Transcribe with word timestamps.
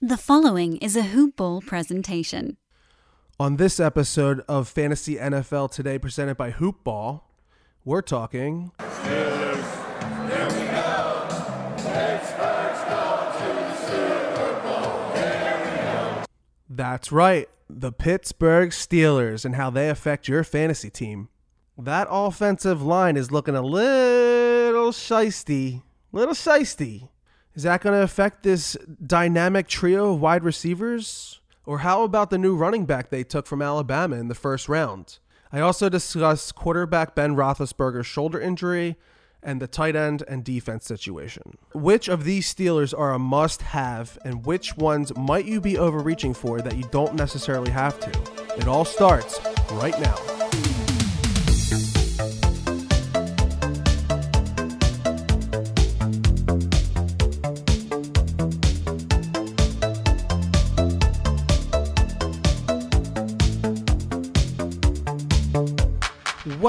The 0.00 0.16
following 0.16 0.76
is 0.76 0.94
a 0.94 1.02
Hoop 1.02 1.34
Ball 1.34 1.60
presentation. 1.60 2.56
On 3.40 3.56
this 3.56 3.80
episode 3.80 4.44
of 4.46 4.68
Fantasy 4.68 5.16
NFL 5.16 5.72
Today, 5.72 5.98
presented 5.98 6.36
by 6.36 6.50
Hoop 6.52 6.84
Ball, 6.84 7.28
we're 7.84 8.02
talking. 8.02 8.70
That's 16.70 17.10
right, 17.10 17.48
the 17.68 17.90
Pittsburgh 17.90 18.70
Steelers 18.70 19.44
and 19.44 19.56
how 19.56 19.68
they 19.68 19.88
affect 19.88 20.28
your 20.28 20.44
fantasy 20.44 20.90
team. 20.90 21.28
That 21.76 22.06
offensive 22.08 22.80
line 22.80 23.16
is 23.16 23.32
looking 23.32 23.56
a 23.56 23.62
little 23.62 24.92
shisty. 24.92 25.82
Little 26.12 26.34
shisty. 26.34 27.08
Is 27.54 27.62
that 27.64 27.80
going 27.80 27.96
to 27.96 28.02
affect 28.02 28.42
this 28.42 28.76
dynamic 29.04 29.66
trio 29.68 30.12
of 30.12 30.20
wide 30.20 30.44
receivers? 30.44 31.40
Or 31.66 31.80
how 31.80 32.02
about 32.02 32.30
the 32.30 32.38
new 32.38 32.56
running 32.56 32.86
back 32.86 33.10
they 33.10 33.24
took 33.24 33.46
from 33.46 33.60
Alabama 33.60 34.16
in 34.16 34.28
the 34.28 34.34
first 34.34 34.68
round? 34.68 35.18
I 35.52 35.60
also 35.60 35.88
discuss 35.88 36.52
quarterback 36.52 37.14
Ben 37.14 37.34
Roethlisberger's 37.34 38.06
shoulder 38.06 38.40
injury 38.40 38.96
and 39.42 39.60
the 39.60 39.66
tight 39.66 39.96
end 39.96 40.22
and 40.28 40.44
defense 40.44 40.84
situation. 40.84 41.58
Which 41.72 42.08
of 42.08 42.24
these 42.24 42.52
Steelers 42.52 42.96
are 42.96 43.12
a 43.12 43.18
must 43.18 43.62
have, 43.62 44.18
and 44.24 44.44
which 44.44 44.76
ones 44.76 45.16
might 45.16 45.44
you 45.44 45.60
be 45.60 45.78
overreaching 45.78 46.34
for 46.34 46.60
that 46.60 46.76
you 46.76 46.84
don't 46.90 47.14
necessarily 47.14 47.70
have 47.70 47.98
to? 48.00 48.10
It 48.56 48.66
all 48.66 48.84
starts 48.84 49.40
right 49.72 49.98
now. 50.00 50.37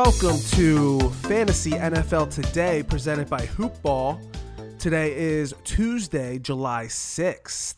Welcome 0.02 0.39
to 0.52 1.09
Fantasy 1.28 1.72
NFL 1.72 2.33
Today, 2.33 2.83
presented 2.83 3.30
by 3.30 3.42
Hoopball. 3.42 4.17
Today 4.80 5.14
is 5.14 5.53
Tuesday, 5.66 6.39
July 6.39 6.86
6th. 6.86 7.75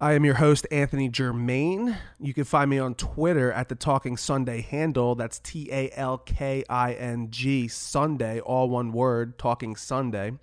I 0.00 0.12
am 0.12 0.24
your 0.24 0.34
host, 0.34 0.68
Anthony 0.70 1.08
Germain. 1.08 1.96
You 2.20 2.32
can 2.34 2.44
find 2.44 2.70
me 2.70 2.78
on 2.78 2.94
Twitter 2.94 3.50
at 3.50 3.68
the 3.68 3.74
Talking 3.74 4.16
Sunday 4.16 4.60
handle. 4.60 5.16
That's 5.16 5.40
T 5.40 5.68
A 5.72 5.90
L 5.96 6.18
K 6.18 6.62
I 6.70 6.92
N 6.92 7.32
G 7.32 7.66
Sunday, 7.66 8.38
all 8.38 8.70
one 8.70 8.92
word, 8.92 9.36
Talking 9.36 9.74
Sunday. 9.74 10.34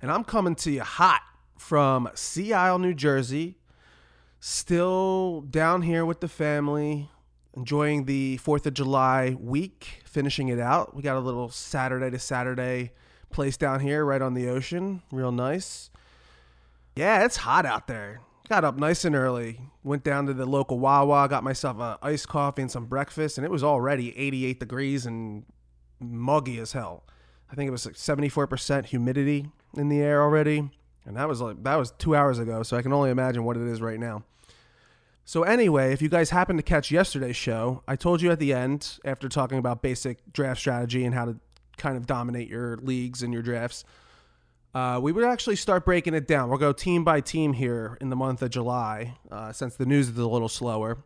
And 0.00 0.10
I'm 0.10 0.24
coming 0.24 0.54
to 0.54 0.70
you 0.70 0.80
hot 0.84 1.20
from 1.58 2.08
Sea 2.14 2.54
Isle, 2.54 2.78
New 2.78 2.94
Jersey. 2.94 3.58
Still 4.40 5.42
down 5.42 5.82
here 5.82 6.06
with 6.06 6.20
the 6.20 6.28
family, 6.28 7.10
enjoying 7.56 8.04
the 8.04 8.38
4th 8.42 8.66
of 8.66 8.74
July 8.74 9.36
week, 9.38 10.02
finishing 10.04 10.48
it 10.48 10.58
out. 10.58 10.94
We 10.94 11.02
got 11.02 11.16
a 11.16 11.20
little 11.20 11.48
Saturday 11.50 12.10
to 12.10 12.18
Saturday 12.18 12.92
place 13.30 13.56
down 13.56 13.80
here 13.80 14.04
right 14.04 14.22
on 14.22 14.34
the 14.34 14.48
ocean. 14.48 15.02
Real 15.10 15.32
nice. 15.32 15.90
Yeah, 16.96 17.24
it's 17.24 17.38
hot 17.38 17.66
out 17.66 17.86
there. 17.86 18.20
Got 18.48 18.64
up 18.64 18.78
nice 18.78 19.04
and 19.04 19.16
early. 19.16 19.60
Went 19.82 20.04
down 20.04 20.26
to 20.26 20.34
the 20.34 20.46
local 20.46 20.78
Wawa, 20.78 21.28
got 21.28 21.42
myself 21.42 21.78
a 21.78 21.98
iced 22.02 22.28
coffee 22.28 22.62
and 22.62 22.70
some 22.70 22.86
breakfast, 22.86 23.38
and 23.38 23.44
it 23.44 23.50
was 23.50 23.64
already 23.64 24.16
88 24.18 24.60
degrees 24.60 25.06
and 25.06 25.44
muggy 25.98 26.58
as 26.58 26.72
hell. 26.72 27.04
I 27.50 27.54
think 27.54 27.68
it 27.68 27.72
was 27.72 27.86
like 27.86 27.94
74% 27.94 28.86
humidity 28.86 29.46
in 29.76 29.88
the 29.88 30.00
air 30.00 30.22
already. 30.22 30.70
And 31.06 31.16
that 31.16 31.28
was 31.28 31.40
like 31.40 31.62
that 31.64 31.76
was 31.76 31.92
2 31.92 32.14
hours 32.14 32.38
ago, 32.38 32.62
so 32.62 32.76
I 32.76 32.82
can 32.82 32.92
only 32.92 33.10
imagine 33.10 33.44
what 33.44 33.56
it 33.56 33.62
is 33.62 33.80
right 33.80 33.98
now. 33.98 34.24
So, 35.26 35.42
anyway, 35.42 35.92
if 35.92 36.02
you 36.02 36.10
guys 36.10 36.30
happened 36.30 36.58
to 36.58 36.62
catch 36.62 36.90
yesterday's 36.90 37.36
show, 37.36 37.82
I 37.88 37.96
told 37.96 38.20
you 38.20 38.30
at 38.30 38.38
the 38.38 38.52
end, 38.52 38.98
after 39.04 39.28
talking 39.28 39.58
about 39.58 39.80
basic 39.80 40.32
draft 40.32 40.60
strategy 40.60 41.04
and 41.04 41.14
how 41.14 41.24
to 41.24 41.36
kind 41.78 41.96
of 41.96 42.06
dominate 42.06 42.48
your 42.48 42.76
leagues 42.76 43.22
and 43.22 43.32
your 43.32 43.42
drafts, 43.42 43.84
uh, 44.74 44.98
we 45.02 45.12
would 45.12 45.24
actually 45.24 45.56
start 45.56 45.84
breaking 45.84 46.12
it 46.12 46.28
down. 46.28 46.50
We'll 46.50 46.58
go 46.58 46.72
team 46.72 47.04
by 47.04 47.20
team 47.20 47.54
here 47.54 47.96
in 48.02 48.10
the 48.10 48.16
month 48.16 48.42
of 48.42 48.50
July, 48.50 49.16
uh, 49.30 49.52
since 49.52 49.76
the 49.76 49.86
news 49.86 50.08
is 50.08 50.18
a 50.18 50.26
little 50.26 50.48
slower. 50.48 50.98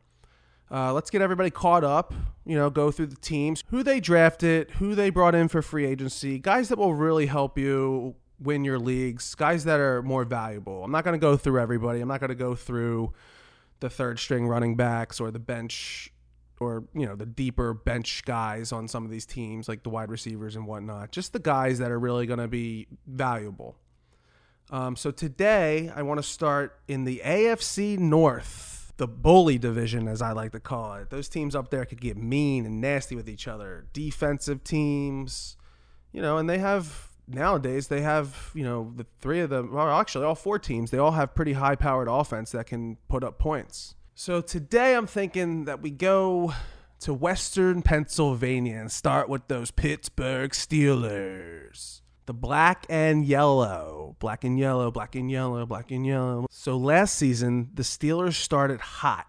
Uh, 0.70 0.92
let's 0.92 1.10
get 1.10 1.22
everybody 1.22 1.50
caught 1.50 1.84
up, 1.84 2.12
you 2.44 2.56
know, 2.56 2.70
go 2.70 2.90
through 2.90 3.06
the 3.06 3.16
teams, 3.16 3.62
who 3.68 3.82
they 3.82 4.00
drafted, 4.00 4.70
who 4.72 4.94
they 4.94 5.10
brought 5.10 5.34
in 5.34 5.48
for 5.48 5.62
free 5.62 5.86
agency, 5.86 6.38
guys 6.38 6.68
that 6.68 6.78
will 6.78 6.94
really 6.94 7.26
help 7.26 7.56
you 7.56 8.16
win 8.40 8.64
your 8.64 8.78
leagues, 8.78 9.34
guys 9.34 9.64
that 9.64 9.80
are 9.80 10.02
more 10.02 10.24
valuable. 10.24 10.84
I'm 10.84 10.90
not 10.90 11.04
going 11.04 11.18
to 11.18 11.24
go 11.24 11.36
through 11.36 11.60
everybody. 11.60 12.00
I'm 12.00 12.08
not 12.08 12.20
going 12.20 12.28
to 12.28 12.34
go 12.34 12.54
through 12.54 13.12
the 13.80 13.90
third 13.90 14.18
string 14.18 14.46
running 14.46 14.76
backs 14.76 15.20
or 15.20 15.30
the 15.30 15.38
bench 15.38 16.12
or 16.60 16.84
you 16.94 17.06
know 17.06 17.14
the 17.14 17.26
deeper 17.26 17.72
bench 17.72 18.24
guys 18.24 18.72
on 18.72 18.88
some 18.88 19.04
of 19.04 19.10
these 19.10 19.26
teams 19.26 19.68
like 19.68 19.82
the 19.82 19.90
wide 19.90 20.10
receivers 20.10 20.56
and 20.56 20.66
whatnot. 20.66 21.12
Just 21.12 21.32
the 21.32 21.38
guys 21.38 21.78
that 21.78 21.90
are 21.90 21.98
really 21.98 22.26
going 22.26 22.40
to 22.40 22.48
be 22.48 22.86
valuable. 23.06 23.76
Um, 24.70 24.96
so 24.96 25.10
today 25.10 25.90
i 25.94 26.02
want 26.02 26.18
to 26.18 26.22
start 26.22 26.78
in 26.88 27.04
the 27.04 27.22
afc 27.24 27.98
north 27.98 28.92
the 28.98 29.08
bully 29.08 29.56
division 29.56 30.06
as 30.06 30.20
i 30.20 30.32
like 30.32 30.52
to 30.52 30.60
call 30.60 30.94
it. 30.94 31.10
Those 31.10 31.28
teams 31.28 31.54
up 31.54 31.70
there 31.70 31.84
could 31.86 32.00
get 32.00 32.16
mean 32.18 32.66
and 32.66 32.80
nasty 32.80 33.16
with 33.16 33.28
each 33.28 33.48
other. 33.48 33.86
Defensive 33.92 34.64
teams 34.64 35.56
you 36.12 36.20
know 36.20 36.36
and 36.36 36.50
they 36.50 36.58
have 36.58 37.07
nowadays 37.28 37.88
they 37.88 38.00
have 38.00 38.50
you 38.54 38.64
know 38.64 38.92
the 38.96 39.06
three 39.20 39.40
of 39.40 39.50
them 39.50 39.72
well 39.72 39.88
actually 39.90 40.24
all 40.24 40.34
four 40.34 40.58
teams 40.58 40.90
they 40.90 40.98
all 40.98 41.12
have 41.12 41.34
pretty 41.34 41.52
high 41.52 41.76
powered 41.76 42.08
offense 42.08 42.52
that 42.52 42.66
can 42.66 42.96
put 43.08 43.22
up 43.22 43.38
points. 43.38 43.94
So 44.14 44.40
today 44.40 44.94
i'm 44.94 45.06
thinking 45.06 45.66
that 45.66 45.82
we 45.82 45.90
go 45.90 46.54
to 47.00 47.14
western 47.14 47.82
pennsylvania 47.82 48.76
and 48.76 48.90
start 48.90 49.28
with 49.28 49.46
those 49.48 49.70
pittsburgh 49.70 50.50
steelers. 50.52 52.00
The 52.26 52.34
black 52.34 52.84
and 52.88 53.24
yellow 53.24 54.16
black 54.18 54.44
and 54.44 54.58
yellow 54.58 54.90
black 54.90 55.14
and 55.14 55.30
yellow 55.30 55.66
black 55.66 55.90
and 55.90 56.06
yellow. 56.06 56.46
So 56.50 56.76
last 56.76 57.16
season 57.16 57.70
the 57.74 57.82
steelers 57.82 58.34
started 58.34 58.80
hot. 58.80 59.26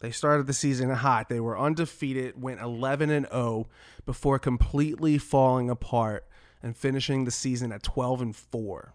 They 0.00 0.10
started 0.10 0.46
the 0.46 0.52
season 0.52 0.90
hot. 0.90 1.28
They 1.30 1.40
were 1.40 1.58
undefeated 1.58 2.40
went 2.40 2.60
11 2.60 3.10
and 3.10 3.26
0 3.26 3.68
before 4.04 4.38
completely 4.38 5.16
falling 5.16 5.70
apart 5.70 6.26
and 6.64 6.74
finishing 6.74 7.24
the 7.24 7.30
season 7.30 7.70
at 7.70 7.82
12 7.82 8.22
and 8.22 8.34
4. 8.34 8.94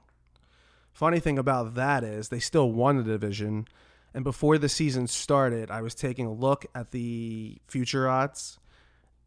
Funny 0.92 1.20
thing 1.20 1.38
about 1.38 1.76
that 1.76 2.04
is 2.04 2.28
they 2.28 2.40
still 2.40 2.72
won 2.72 2.98
the 2.98 3.04
division. 3.04 3.68
And 4.12 4.24
before 4.24 4.58
the 4.58 4.68
season 4.68 5.06
started, 5.06 5.70
I 5.70 5.84
was 5.84 5.94
taking 5.94 6.26
a 6.26 6.34
look 6.34 6.66
at 6.74 6.90
the 6.90 7.60
future 7.68 8.10
odds, 8.10 8.60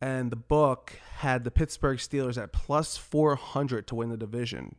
and 0.01 0.33
the 0.33 0.37
book 0.37 0.99
had 1.19 1.45
the 1.45 1.53
Pittsburgh 1.53 1.99
Steelers 1.99 2.37
at 2.37 2.53
plus 2.53 2.97
400 2.97 3.87
to 3.87 3.95
win 3.95 4.11
the 4.11 4.17
division. 4.17 4.75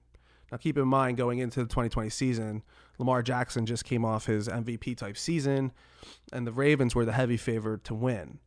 Now, 0.52 0.58
keep 0.58 0.78
in 0.78 0.88
mind, 0.88 1.16
going 1.16 1.40
into 1.40 1.62
the 1.62 1.66
2020 1.66 2.10
season, 2.10 2.64
Lamar 3.00 3.24
Jackson 3.24 3.66
just 3.66 3.86
came 3.86 4.04
off 4.04 4.26
his 4.26 4.50
MVP 4.50 4.98
type 4.98 5.18
season, 5.18 5.72
and 6.34 6.46
the 6.46 6.52
Ravens 6.52 6.94
were 6.94 7.06
the 7.06 7.14
heavy 7.14 7.38
favorite 7.38 7.86
to 7.86 7.96
win. 7.96 8.40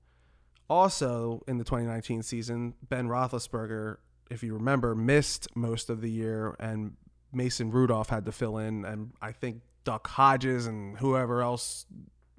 Also, 0.69 1.43
in 1.49 1.57
the 1.57 1.65
2019 1.65 2.23
season, 2.23 2.75
Ben 2.87 3.09
Roethlisberger 3.09 3.97
if 4.31 4.43
you 4.43 4.55
remember, 4.55 4.95
missed 4.95 5.49
most 5.55 5.91
of 5.91 6.01
the 6.01 6.11
year, 6.11 6.57
and 6.59 6.97
Mason 7.33 7.71
Rudolph 7.71 8.09
had 8.09 8.25
to 8.27 8.33
fill 8.33 8.59
in, 8.59 8.85
and 8.85 9.13
I 9.21 9.33
think 9.33 9.63
Duck 9.85 10.07
Hodges 10.07 10.67
and 10.67 10.99
whoever 10.99 11.43
else, 11.43 11.87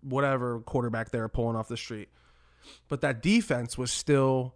whatever 0.02 0.60
quarterback 0.60 1.12
they 1.12 1.20
were 1.20 1.30
pulling 1.30 1.56
off 1.56 1.68
the 1.68 1.78
street. 1.78 2.10
But 2.90 3.02
that 3.02 3.22
defense 3.22 3.78
was 3.78 3.92
still 3.92 4.56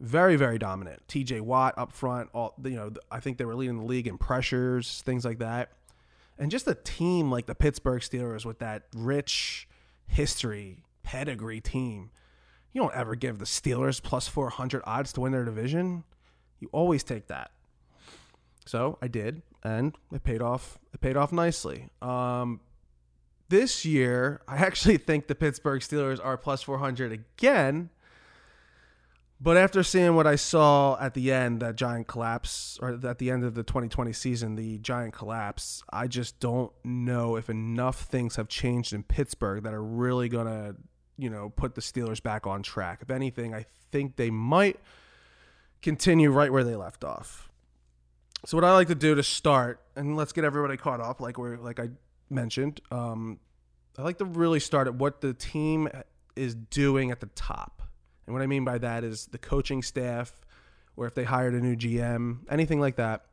very, 0.00 0.36
very 0.36 0.58
dominant. 0.58 1.06
T.J. 1.08 1.40
Watt 1.40 1.74
up 1.76 1.92
front, 1.92 2.30
all 2.34 2.54
you 2.62 2.70
know, 2.70 2.92
I 3.10 3.20
think 3.20 3.38
they 3.38 3.44
were 3.44 3.54
leading 3.54 3.78
the 3.78 3.84
league 3.84 4.06
in 4.06 4.18
pressures, 4.18 5.02
things 5.06 5.24
like 5.24 5.38
that, 5.38 5.70
and 6.38 6.50
just 6.50 6.66
a 6.66 6.74
team 6.74 7.30
like 7.30 7.46
the 7.46 7.54
Pittsburgh 7.54 8.02
Steelers 8.02 8.44
with 8.44 8.58
that 8.58 8.84
rich 8.94 9.68
history, 10.06 10.84
pedigree 11.02 11.60
team. 11.60 12.10
You 12.72 12.82
don't 12.82 12.94
ever 12.94 13.14
give 13.14 13.38
the 13.38 13.46
Steelers 13.46 14.02
plus 14.02 14.28
400 14.28 14.82
odds 14.84 15.12
to 15.14 15.22
win 15.22 15.32
their 15.32 15.44
division. 15.44 16.04
You 16.60 16.68
always 16.72 17.02
take 17.04 17.28
that. 17.28 17.50
So 18.66 18.98
I 19.00 19.08
did, 19.08 19.42
and 19.62 19.96
it 20.12 20.24
paid 20.24 20.42
off. 20.42 20.78
It 20.92 21.00
paid 21.00 21.16
off 21.16 21.32
nicely. 21.32 21.88
Um, 22.02 22.60
this 23.48 23.84
year, 23.84 24.42
I 24.48 24.56
actually 24.56 24.98
think 24.98 25.28
the 25.28 25.34
Pittsburgh 25.34 25.80
Steelers 25.80 26.22
are 26.22 26.36
plus 26.36 26.62
400 26.62 27.12
again. 27.12 27.90
But 29.38 29.58
after 29.58 29.82
seeing 29.82 30.14
what 30.14 30.26
I 30.26 30.36
saw 30.36 30.98
at 30.98 31.12
the 31.12 31.30
end, 31.30 31.60
that 31.60 31.76
giant 31.76 32.06
collapse, 32.06 32.78
or 32.80 32.98
at 33.04 33.18
the 33.18 33.30
end 33.30 33.44
of 33.44 33.54
the 33.54 33.62
2020 33.62 34.10
season, 34.14 34.56
the 34.56 34.78
giant 34.78 35.12
collapse, 35.12 35.82
I 35.92 36.06
just 36.06 36.40
don't 36.40 36.72
know 36.84 37.36
if 37.36 37.50
enough 37.50 38.00
things 38.00 38.36
have 38.36 38.48
changed 38.48 38.94
in 38.94 39.02
Pittsburgh 39.02 39.62
that 39.64 39.74
are 39.74 39.82
really 39.82 40.30
going 40.30 40.46
to, 40.46 40.74
you 41.18 41.28
know, 41.28 41.50
put 41.50 41.74
the 41.74 41.82
Steelers 41.82 42.22
back 42.22 42.46
on 42.46 42.62
track. 42.62 43.00
If 43.02 43.10
anything, 43.10 43.54
I 43.54 43.66
think 43.92 44.16
they 44.16 44.30
might 44.30 44.80
continue 45.82 46.30
right 46.30 46.52
where 46.52 46.64
they 46.64 46.76
left 46.76 47.04
off. 47.04 47.48
So 48.44 48.56
what 48.56 48.64
I 48.64 48.72
like 48.74 48.88
to 48.88 48.94
do 48.94 49.14
to 49.14 49.22
start, 49.22 49.80
and 49.96 50.16
let's 50.16 50.32
get 50.32 50.44
everybody 50.44 50.76
caught 50.76 51.00
up, 51.00 51.20
like 51.20 51.38
we're 51.38 51.56
like 51.56 51.80
I 51.80 51.90
mentioned, 52.30 52.80
um, 52.90 53.38
I 53.98 54.02
like 54.02 54.18
to 54.18 54.24
really 54.24 54.60
start 54.60 54.86
at 54.86 54.94
what 54.94 55.20
the 55.20 55.34
team 55.34 55.88
is 56.36 56.54
doing 56.54 57.10
at 57.10 57.20
the 57.20 57.26
top. 57.34 57.82
And 58.26 58.34
what 58.34 58.42
I 58.42 58.46
mean 58.46 58.64
by 58.64 58.78
that 58.78 59.04
is 59.04 59.26
the 59.26 59.38
coaching 59.38 59.82
staff, 59.82 60.32
or 60.96 61.06
if 61.06 61.14
they 61.14 61.24
hired 61.24 61.54
a 61.54 61.60
new 61.60 61.76
GM, 61.76 62.40
anything 62.50 62.80
like 62.80 62.96
that. 62.96 63.24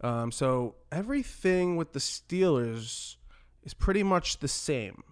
Um, 0.00 0.30
so 0.30 0.74
everything 0.92 1.76
with 1.76 1.92
the 1.92 1.98
Steelers 1.98 3.16
is 3.64 3.74
pretty 3.74 4.02
much 4.02 4.38
the 4.38 4.48
same. 4.48 5.02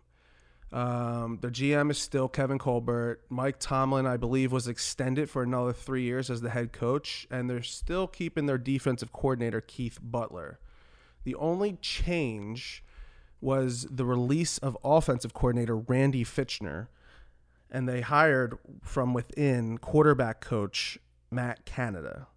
Um, 0.73 1.39
their 1.41 1.51
GM 1.51 1.91
is 1.91 1.99
still 1.99 2.29
Kevin 2.29 2.59
Colbert. 2.59 3.21
Mike 3.29 3.59
Tomlin, 3.61 4.07
I 4.07 4.17
believe, 4.17 4.51
was 4.51 4.67
extended 4.67 5.31
for 5.31 5.43
another 5.43 5.73
three 5.73 6.03
years 6.03 6.31
as 6.31 6.41
the 6.41 6.51
head 6.51 6.73
coach, 6.73 7.27
and 7.31 7.49
they're 7.49 7.63
still 7.63 8.09
keeping 8.09 8.47
their 8.47 8.59
defensive 8.59 9.13
coordinator, 9.13 9.61
Keith 9.61 9.99
Butler. 10.03 10.59
The 11.23 11.37
only 11.37 11.75
change 11.81 12.83
was 13.41 13.87
the 13.91 14.05
release 14.05 14.59
of 14.59 14.77
offensive 14.83 15.35
coordinator 15.35 15.77
Randy 15.77 16.25
Fichtner, 16.25 16.89
and 17.71 17.89
they 17.89 18.01
hired 18.01 18.59
from 18.83 19.15
within 19.15 19.79
quarterback 19.79 20.41
coach 20.41 20.99
Matt 21.31 21.65
Canada. 21.65 22.29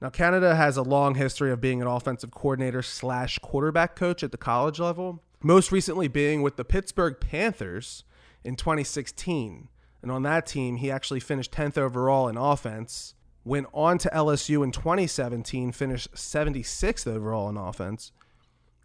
Now, 0.00 0.10
Canada 0.10 0.54
has 0.54 0.76
a 0.76 0.82
long 0.82 1.16
history 1.16 1.50
of 1.50 1.60
being 1.60 1.82
an 1.82 1.88
offensive 1.88 2.30
coordinator 2.30 2.82
slash 2.82 3.38
quarterback 3.40 3.96
coach 3.96 4.22
at 4.22 4.30
the 4.30 4.38
college 4.38 4.78
level, 4.78 5.22
most 5.42 5.70
recently 5.72 6.08
being 6.08 6.42
with 6.42 6.56
the 6.56 6.64
Pittsburgh 6.64 7.18
Panthers 7.20 8.04
in 8.44 8.56
2016. 8.56 9.68
And 10.02 10.10
on 10.10 10.22
that 10.22 10.46
team, 10.46 10.76
he 10.76 10.90
actually 10.90 11.20
finished 11.20 11.52
10th 11.52 11.78
overall 11.78 12.28
in 12.28 12.36
offense. 12.36 13.14
Went 13.44 13.66
on 13.72 13.98
to 13.98 14.10
LSU 14.10 14.62
in 14.62 14.72
2017, 14.72 15.72
finished 15.72 16.12
76th 16.12 17.06
overall 17.06 17.48
in 17.48 17.56
offense. 17.56 18.12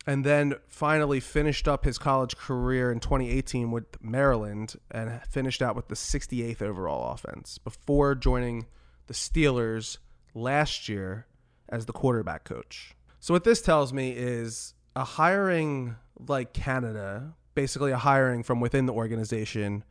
And 0.05 0.25
then 0.25 0.55
finally 0.67 1.19
finished 1.19 1.67
up 1.67 1.85
his 1.85 1.97
college 1.97 2.35
career 2.35 2.91
in 2.91 2.99
2018 2.99 3.71
with 3.71 3.85
Maryland 4.01 4.75
and 4.91 5.21
finished 5.29 5.61
out 5.61 5.75
with 5.75 5.87
the 5.87 5.95
68th 5.95 6.61
overall 6.61 7.13
offense 7.13 7.57
before 7.57 8.13
joining 8.15 8.65
the 9.07 9.13
Steelers 9.13 9.97
last 10.33 10.89
year 10.89 11.25
as 11.69 11.85
the 11.85 11.93
quarterback 11.93 12.43
coach. 12.43 12.95
So 13.19 13.33
what 13.33 13.45
this 13.45 13.61
tells 13.61 13.93
me 13.93 14.11
is 14.11 14.73
a 14.95 15.03
hiring 15.03 15.95
like 16.27 16.53
Canada, 16.53 17.33
basically 17.55 17.91
a 17.91 17.97
hiring 17.97 18.43
from 18.43 18.59
within 18.59 18.85
the 18.85 18.93
organization, 18.93 19.83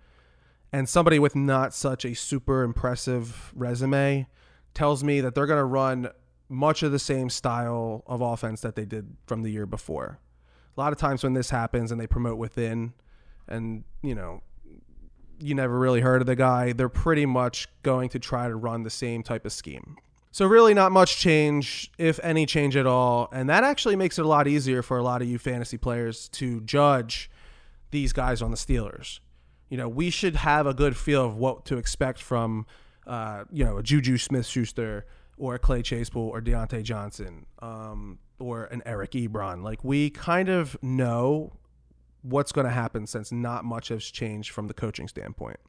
and 0.72 0.88
somebody 0.88 1.18
with 1.18 1.36
not 1.36 1.74
such 1.74 2.04
a 2.04 2.14
super 2.14 2.62
impressive 2.62 3.52
resume 3.54 4.26
tells 4.74 5.04
me 5.04 5.20
that 5.20 5.34
they're 5.34 5.46
going 5.46 5.58
to 5.58 5.64
run 5.64 6.08
much 6.48 6.82
of 6.82 6.92
the 6.92 6.98
same 6.98 7.28
style 7.30 8.02
of 8.06 8.20
offense 8.20 8.60
that 8.60 8.76
they 8.76 8.84
did 8.84 9.16
from 9.26 9.42
the 9.42 9.50
year 9.50 9.66
before. 9.66 10.18
A 10.76 10.80
lot 10.80 10.92
of 10.92 10.98
times 10.98 11.22
when 11.22 11.34
this 11.34 11.50
happens 11.50 11.92
and 11.92 12.00
they 12.00 12.06
promote 12.06 12.38
within 12.38 12.94
and, 13.48 13.84
you 14.02 14.14
know, 14.14 14.42
you 15.38 15.54
never 15.54 15.78
really 15.78 16.00
heard 16.00 16.22
of 16.22 16.26
the 16.26 16.36
guy, 16.36 16.72
they're 16.72 16.88
pretty 16.88 17.26
much 17.26 17.68
going 17.82 18.08
to 18.10 18.18
try 18.18 18.48
to 18.48 18.54
run 18.54 18.82
the 18.82 18.90
same 18.90 19.22
type 19.22 19.44
of 19.44 19.52
scheme. 19.52 19.96
So 20.34 20.46
really 20.46 20.72
not 20.72 20.92
much 20.92 21.18
change, 21.18 21.92
if 21.98 22.18
any 22.22 22.46
change 22.46 22.74
at 22.74 22.86
all, 22.86 23.28
and 23.32 23.50
that 23.50 23.64
actually 23.64 23.96
makes 23.96 24.18
it 24.18 24.24
a 24.24 24.28
lot 24.28 24.48
easier 24.48 24.82
for 24.82 24.96
a 24.96 25.02
lot 25.02 25.20
of 25.20 25.28
you 25.28 25.38
fantasy 25.38 25.76
players 25.76 26.30
to 26.30 26.62
judge 26.62 27.30
these 27.90 28.14
guys 28.14 28.40
on 28.40 28.50
the 28.50 28.56
Steelers. 28.56 29.20
You 29.68 29.76
know, 29.76 29.90
we 29.90 30.08
should 30.08 30.36
have 30.36 30.66
a 30.66 30.72
good 30.72 30.96
feel 30.96 31.22
of 31.22 31.36
what 31.36 31.66
to 31.66 31.76
expect 31.76 32.18
from, 32.18 32.66
uh, 33.06 33.44
you 33.52 33.62
know, 33.62 33.76
a 33.76 33.82
Juju 33.82 34.16
Smith-Schuster 34.16 35.04
or 35.36 35.56
a 35.56 35.58
Clay 35.58 35.82
Chasepool 35.82 36.28
or 36.28 36.40
Diontae 36.40 36.82
Johnson 36.82 37.44
um, 37.60 38.18
or 38.38 38.64
an 38.64 38.82
Eric 38.86 39.10
Ebron. 39.10 39.62
Like 39.62 39.84
we 39.84 40.08
kind 40.08 40.48
of 40.48 40.82
know 40.82 41.52
what's 42.22 42.52
going 42.52 42.66
to 42.66 42.72
happen 42.72 43.06
since 43.06 43.32
not 43.32 43.66
much 43.66 43.88
has 43.88 44.04
changed 44.04 44.50
from 44.50 44.68
the 44.68 44.74
coaching 44.74 45.08
standpoint. 45.08 45.60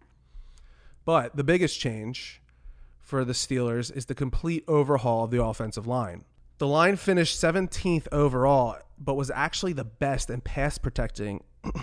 But 1.03 1.35
the 1.35 1.43
biggest 1.43 1.81
change 1.81 2.41
for 3.03 3.25
the 3.25 3.33
Steelers 3.33 3.95
is 3.95 4.05
the 4.05 4.15
complete 4.15 4.63
overhaul 4.67 5.25
of 5.25 5.31
the 5.31 5.43
offensive 5.43 5.85
line. 5.85 6.23
The 6.57 6.67
line 6.67 6.95
finished 6.95 7.39
17th 7.39 8.07
overall, 8.11 8.77
but 8.97 9.15
was 9.15 9.29
actually 9.29 9.73
the 9.73 9.83
best 9.83 10.29
in 10.29 10.39
pass 10.41 10.77
protecting. 10.77 11.43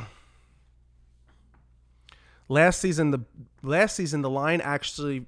last 2.49 2.81
season, 2.81 3.11
the 3.11 3.21
last 3.63 3.95
season 3.95 4.23
the 4.23 4.31
line 4.31 4.63
actually 4.63 5.27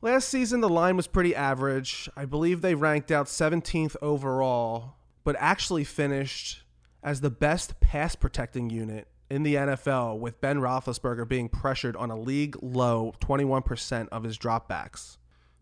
last 0.00 0.28
season 0.28 0.60
the 0.60 0.68
line 0.68 0.96
was 0.96 1.08
pretty 1.08 1.34
average. 1.34 2.08
I 2.16 2.26
believe 2.26 2.60
they 2.60 2.76
ranked 2.76 3.10
out 3.10 3.26
17th 3.26 3.96
overall, 4.00 4.94
but 5.24 5.34
actually 5.38 5.84
finished 5.84 6.62
as 7.02 7.20
the 7.20 7.30
best 7.30 7.80
pass 7.80 8.14
protecting 8.14 8.70
unit 8.70 9.08
in 9.30 9.44
the 9.44 9.54
NFL 9.54 10.18
with 10.18 10.40
Ben 10.40 10.58
Roethlisberger 10.58 11.26
being 11.28 11.48
pressured 11.48 11.96
on 11.96 12.10
a 12.10 12.18
league 12.18 12.56
low 12.60 13.14
21% 13.20 14.08
of 14.08 14.24
his 14.24 14.36
dropbacks. 14.36 15.16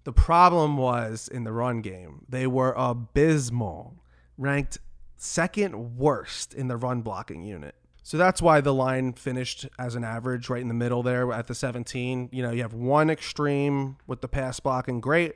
The 0.04 0.12
problem 0.12 0.78
was 0.78 1.28
in 1.28 1.44
the 1.44 1.52
run 1.52 1.82
game. 1.82 2.24
They 2.28 2.46
were 2.46 2.72
abysmal, 2.76 3.96
ranked 4.38 4.78
second 5.16 5.98
worst 5.98 6.54
in 6.54 6.68
the 6.68 6.76
run 6.76 7.02
blocking 7.02 7.42
unit. 7.42 7.74
So 8.02 8.16
that's 8.16 8.40
why 8.40 8.62
the 8.62 8.72
line 8.72 9.12
finished 9.12 9.68
as 9.78 9.94
an 9.94 10.02
average 10.02 10.48
right 10.48 10.62
in 10.62 10.68
the 10.68 10.74
middle 10.74 11.02
there 11.02 11.30
at 11.30 11.46
the 11.46 11.54
17. 11.54 12.30
You 12.32 12.42
know, 12.42 12.50
you 12.52 12.62
have 12.62 12.72
one 12.72 13.10
extreme 13.10 13.98
with 14.06 14.22
the 14.22 14.28
pass 14.28 14.58
blocking 14.60 15.02
great, 15.02 15.34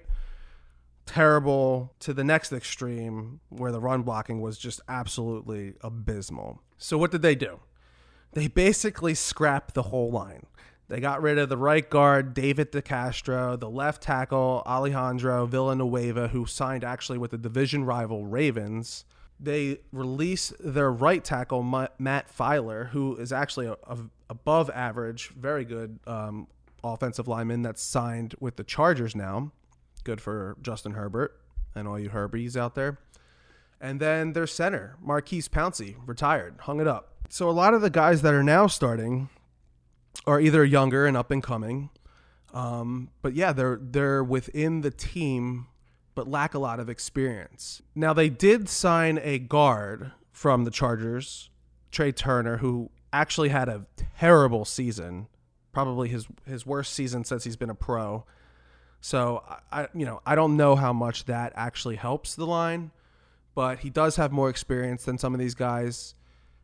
terrible 1.05 1.93
to 2.01 2.15
the 2.15 2.25
next 2.25 2.51
extreme 2.51 3.41
where 3.51 3.73
the 3.73 3.81
run 3.81 4.03
blocking 4.03 4.41
was 4.41 4.57
just 4.57 4.81
absolutely 4.89 5.75
abysmal. 5.83 6.63
So 6.79 6.97
what 6.97 7.11
did 7.11 7.21
they 7.21 7.35
do? 7.35 7.61
They 8.33 8.49
basically 8.49 9.15
scrapped 9.15 9.75
the 9.75 9.85
whole 9.85 10.11
line. 10.11 10.47
They 10.89 11.01
got 11.01 11.23
rid 11.23 11.39
of 11.39 11.49
the 11.49 11.57
right 11.57 11.89
guard, 11.89 12.35
David 12.35 12.71
DeCastro, 12.71 13.59
the 13.59 13.71
left 13.71 14.03
tackle, 14.03 14.63
Alejandro 14.67 15.47
Villanueva, 15.47 16.29
who 16.29 16.45
signed 16.45 16.85
actually 16.85 17.19
with 17.19 17.31
the 17.31 17.39
division 17.39 17.85
rival 17.85 18.27
Ravens. 18.27 19.07
They 19.41 19.81
released 19.91 20.53
their 20.61 20.93
right 20.93 21.25
tackle, 21.25 21.63
Matt 21.63 22.29
Feiler, 22.37 22.91
who 22.91 23.17
is 23.17 23.33
actually 23.33 23.67
a, 23.67 23.77
a 23.87 23.99
above 24.29 24.71
average, 24.71 25.29
very 25.31 25.65
good 25.65 25.99
um, 26.07 26.47
offensive 26.83 27.29
lineman 27.29 27.63
that's 27.63 27.83
signed 27.83 28.35
with 28.41 28.57
the 28.57 28.65
Chargers 28.65 29.15
now. 29.15 29.53
Good 30.05 30.21
for 30.21 30.57
Justin 30.63 30.93
Herbert 30.93 31.39
and 31.75 31.87
all 31.87 31.99
you 31.99 32.11
Herbies 32.11 32.57
out 32.57 32.75
there. 32.75 32.99
And 33.81 34.01
then 34.01 34.33
their 34.33 34.47
center, 34.47 34.97
Maurkice 35.01 35.49
Pouncey, 35.49 35.97
retired, 36.07 36.57
hung 36.61 36.81
it 36.81 36.87
up. 36.87 37.12
So 37.33 37.49
a 37.49 37.51
lot 37.51 37.73
of 37.73 37.81
the 37.81 37.89
guys 37.89 38.21
that 38.21 38.35
are 38.35 38.43
now 38.43 38.67
starting 38.67 39.31
are 40.27 40.39
either 40.39 40.67
younger 40.67 41.07
and 41.07 41.17
up 41.17 41.31
and 41.31 41.43
coming, 41.43 41.89
um, 42.53 43.09
but 43.23 43.33
yeah, 43.33 43.55
they're 43.55 43.79
they're 43.81 44.23
within 44.23 44.83
the 44.83 44.91
team, 44.91 45.67
but 46.15 46.29
lack 46.29 46.53
a 46.53 46.59
lot 46.59 46.79
of 46.79 46.91
experience. 46.91 47.81
Now 47.95 48.13
they 48.13 48.29
did 48.29 48.69
sign 48.69 49.19
a 49.23 49.39
guard 49.39 50.13
from 50.31 50.65
the 50.65 50.71
Chargers, 50.71 51.49
Trai 51.91 52.15
Turner, 52.15 52.59
who 52.59 52.91
actually 53.15 53.49
had 53.49 53.71
a 53.71 53.87
terrible 54.19 54.67
season, 54.67 55.27
probably 55.73 56.11
his 56.11 56.27
his 56.47 56.67
worst 56.67 56.93
season 56.93 57.25
since 57.25 57.45
he's 57.45 57.57
been 57.57 57.71
a 57.71 57.75
pro. 57.75 58.27
So 59.01 59.43
I, 59.73 59.89
you 59.95 60.05
know, 60.05 60.21
I 60.27 60.35
don't 60.35 60.59
know 60.59 60.77
how 60.77 60.93
much 60.93 61.25
that 61.25 61.55
actually 61.57 61.97
helps 61.97 62.35
the 62.35 62.47
line, 62.47 62.91
but 63.55 63.79
he 63.79 63.89
does 63.89 64.17
have 64.17 64.33
more 64.33 64.51
experience 64.51 65.07
than 65.07 65.17
some 65.17 65.33
of 65.33 65.41
these 65.41 65.55
guys. 65.55 66.15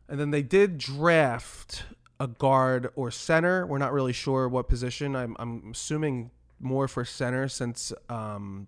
And 0.09 0.19
then 0.19 0.31
they 0.31 0.41
did 0.41 0.79
draft 0.79 1.83
a 2.19 2.27
guard 2.27 2.89
or 2.95 3.11
center. 3.11 3.65
We're 3.65 3.77
not 3.77 3.93
really 3.93 4.11
sure 4.11 4.49
what 4.49 4.67
position. 4.67 5.15
I'm, 5.15 5.35
I'm 5.39 5.71
assuming 5.71 6.31
more 6.59 6.87
for 6.87 7.05
center 7.05 7.47
since 7.47 7.93
um, 8.09 8.67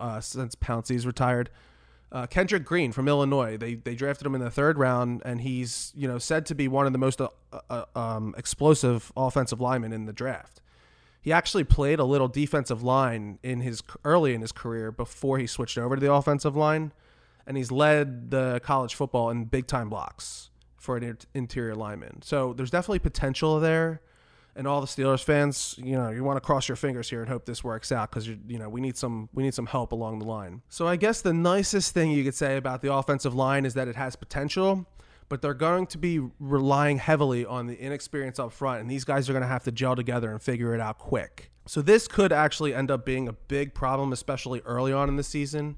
uh, 0.00 0.20
since 0.20 0.54
Pouncey's 0.54 1.06
retired. 1.06 1.50
Uh, 2.12 2.26
Kendrick 2.26 2.64
Green 2.64 2.92
from 2.92 3.08
Illinois. 3.08 3.56
They 3.56 3.74
they 3.74 3.94
drafted 3.94 4.26
him 4.26 4.34
in 4.34 4.40
the 4.42 4.50
third 4.50 4.78
round, 4.78 5.22
and 5.24 5.40
he's 5.40 5.92
you 5.96 6.06
know 6.06 6.18
said 6.18 6.46
to 6.46 6.54
be 6.54 6.68
one 6.68 6.86
of 6.86 6.92
the 6.92 6.98
most 6.98 7.20
uh, 7.20 7.28
uh, 7.70 7.84
um, 7.96 8.34
explosive 8.36 9.10
offensive 9.16 9.60
linemen 9.60 9.92
in 9.92 10.04
the 10.04 10.12
draft. 10.12 10.60
He 11.22 11.32
actually 11.32 11.64
played 11.64 11.98
a 11.98 12.04
little 12.04 12.28
defensive 12.28 12.82
line 12.82 13.38
in 13.42 13.60
his 13.60 13.82
early 14.04 14.34
in 14.34 14.42
his 14.42 14.52
career 14.52 14.92
before 14.92 15.38
he 15.38 15.46
switched 15.46 15.78
over 15.78 15.96
to 15.96 16.00
the 16.00 16.12
offensive 16.12 16.56
line 16.56 16.92
and 17.46 17.56
he's 17.56 17.70
led 17.70 18.30
the 18.30 18.60
college 18.62 18.94
football 18.94 19.30
in 19.30 19.44
big 19.44 19.66
time 19.66 19.88
blocks 19.88 20.50
for 20.76 20.96
an 20.96 21.16
interior 21.34 21.74
lineman. 21.74 22.22
So 22.22 22.52
there's 22.52 22.70
definitely 22.70 22.98
potential 22.98 23.60
there. 23.60 24.02
And 24.54 24.66
all 24.66 24.82
the 24.82 24.86
Steelers 24.86 25.24
fans, 25.24 25.76
you 25.82 25.92
know, 25.92 26.10
you 26.10 26.24
want 26.24 26.36
to 26.36 26.42
cross 26.42 26.68
your 26.68 26.76
fingers 26.76 27.08
here 27.08 27.20
and 27.20 27.28
hope 27.28 27.46
this 27.46 27.64
works 27.64 27.90
out 27.90 28.10
because 28.10 28.28
you 28.28 28.58
know 28.58 28.68
we 28.68 28.82
need 28.82 28.98
some 28.98 29.30
we 29.32 29.42
need 29.42 29.54
some 29.54 29.64
help 29.64 29.92
along 29.92 30.18
the 30.18 30.26
line. 30.26 30.60
So 30.68 30.86
I 30.86 30.96
guess 30.96 31.22
the 31.22 31.32
nicest 31.32 31.94
thing 31.94 32.10
you 32.10 32.22
could 32.22 32.34
say 32.34 32.58
about 32.58 32.82
the 32.82 32.92
offensive 32.92 33.34
line 33.34 33.64
is 33.64 33.72
that 33.74 33.88
it 33.88 33.96
has 33.96 34.14
potential, 34.14 34.86
but 35.30 35.40
they're 35.40 35.54
going 35.54 35.86
to 35.86 35.96
be 35.96 36.20
relying 36.38 36.98
heavily 36.98 37.46
on 37.46 37.66
the 37.66 37.80
inexperience 37.80 38.38
up 38.38 38.52
front, 38.52 38.82
and 38.82 38.90
these 38.90 39.04
guys 39.04 39.30
are 39.30 39.32
going 39.32 39.42
to 39.42 39.48
have 39.48 39.64
to 39.64 39.72
gel 39.72 39.96
together 39.96 40.30
and 40.30 40.42
figure 40.42 40.74
it 40.74 40.80
out 40.80 40.98
quick. 40.98 41.50
So 41.64 41.80
this 41.80 42.06
could 42.06 42.30
actually 42.30 42.74
end 42.74 42.90
up 42.90 43.06
being 43.06 43.28
a 43.28 43.32
big 43.32 43.72
problem, 43.72 44.12
especially 44.12 44.60
early 44.66 44.92
on 44.92 45.08
in 45.08 45.16
the 45.16 45.22
season 45.22 45.76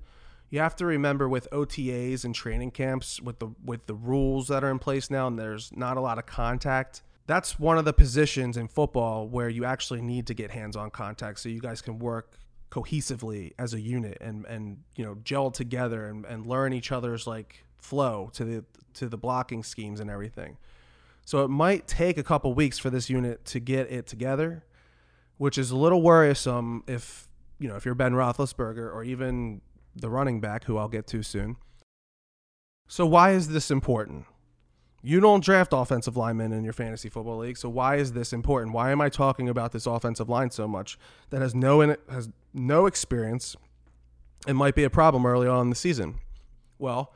You 0.55 0.61
have 0.61 0.77
to 0.77 0.87
remember 0.87 1.29
with 1.29 1.51
OTAs 1.51 2.25
and 2.25 2.33
training 2.33 2.71
camps, 2.71 3.21
with 3.21 3.41
the 3.41 3.49
with 3.65 3.87
the 3.87 3.95
rules 3.97 4.47
that 4.47 4.63
are 4.63 4.71
in 4.71 4.79
place 4.79 5.11
now, 5.11 5.27
and 5.27 5.37
there's 5.37 5.73
not 5.75 5.97
a 5.97 6.01
lot 6.01 6.17
of 6.17 6.27
contact. 6.27 7.03
That's 7.27 7.59
one 7.59 7.77
of 7.77 7.85
the 7.85 7.93
positions 7.93 8.57
in 8.57 8.69
football 8.69 9.27
where 9.27 9.49
you 9.49 9.65
actually 9.65 10.01
need 10.01 10.29
to 10.29 10.35
get 10.35 10.53
hands-on 10.53 10.91
contact, 10.91 11.41
so 11.41 11.49
you 11.49 11.61
guys 11.61 11.83
can 11.83 11.99
work 11.99 12.39
cohesively 12.71 13.51
as 13.59 13.75
a 13.75 13.81
unit 13.81 14.17
and 14.21 14.47
and 14.47 14.79
you 14.95 15.05
know 15.05 15.17
gel 15.25 15.51
together 15.51 16.07
and, 16.07 16.25
and 16.25 16.47
learn 16.47 16.73
each 16.73 16.93
other's 16.93 17.27
like 17.27 17.65
flow 17.79 18.31
to 18.35 18.45
the 18.45 18.65
to 18.93 19.09
the 19.09 19.19
blocking 19.19 19.65
schemes 19.65 19.99
and 19.99 20.09
everything. 20.09 20.57
So 21.25 21.43
it 21.43 21.49
might 21.49 21.89
take 21.89 22.17
a 22.17 22.23
couple 22.23 22.55
weeks 22.55 22.79
for 22.79 22.91
this 22.91 23.11
unit 23.11 23.45
to 23.47 23.59
get 23.59 23.91
it 23.91 24.07
together, 24.07 24.63
which 25.37 25.59
is 25.59 25.73
a 25.73 25.77
little 25.77 26.01
worrisome 26.01 26.85
if 26.87 27.27
you 27.59 27.67
know 27.67 27.75
if 27.75 27.85
you're 27.85 27.97
Ben 27.97 28.13
Roethlisberger 28.13 28.95
or 28.95 29.03
even 29.03 29.61
the 29.95 30.11
running 30.11 30.41
back, 30.41 30.65
who 30.65 30.77
I'll 30.77 30.89
get 30.89 31.07
to 31.09 31.23
soon. 31.23 31.57
So 32.87 33.07
why 33.07 33.33
is 33.33 33.49
this 33.49 33.71
important? 33.71 34.27
You 35.03 35.21
don't 35.21 35.45
draft 35.45 35.73
offensive 35.75 36.17
linemen 36.17 36.53
in 36.53 36.65
your 36.65 36.73
fantasy 36.73 37.09
football 37.09 37.39
league, 37.39 37.59
so 37.59 37.69
why 37.69 37.97
is 37.97 38.13
this 38.13 38.33
important? 38.33 38.75
Why 38.75 38.91
am 38.91 39.01
I 39.01 39.11
talking 39.11 39.49
about 39.49 39.73
this 39.73 39.87
offensive 39.87 40.31
line 40.31 40.51
so 40.51 40.67
much 40.67 40.99
that 41.31 41.43
has 41.43 41.55
no 41.55 41.83
in 41.83 41.97
has 42.09 42.31
no 42.55 42.87
experience 42.87 43.55
and 44.47 44.57
might 44.57 44.75
be 44.75 44.85
a 44.85 44.91
problem 44.91 45.27
early 45.27 45.47
on 45.47 45.67
in 45.67 45.71
the 45.71 45.77
season? 45.77 46.21
Well, 46.79 47.13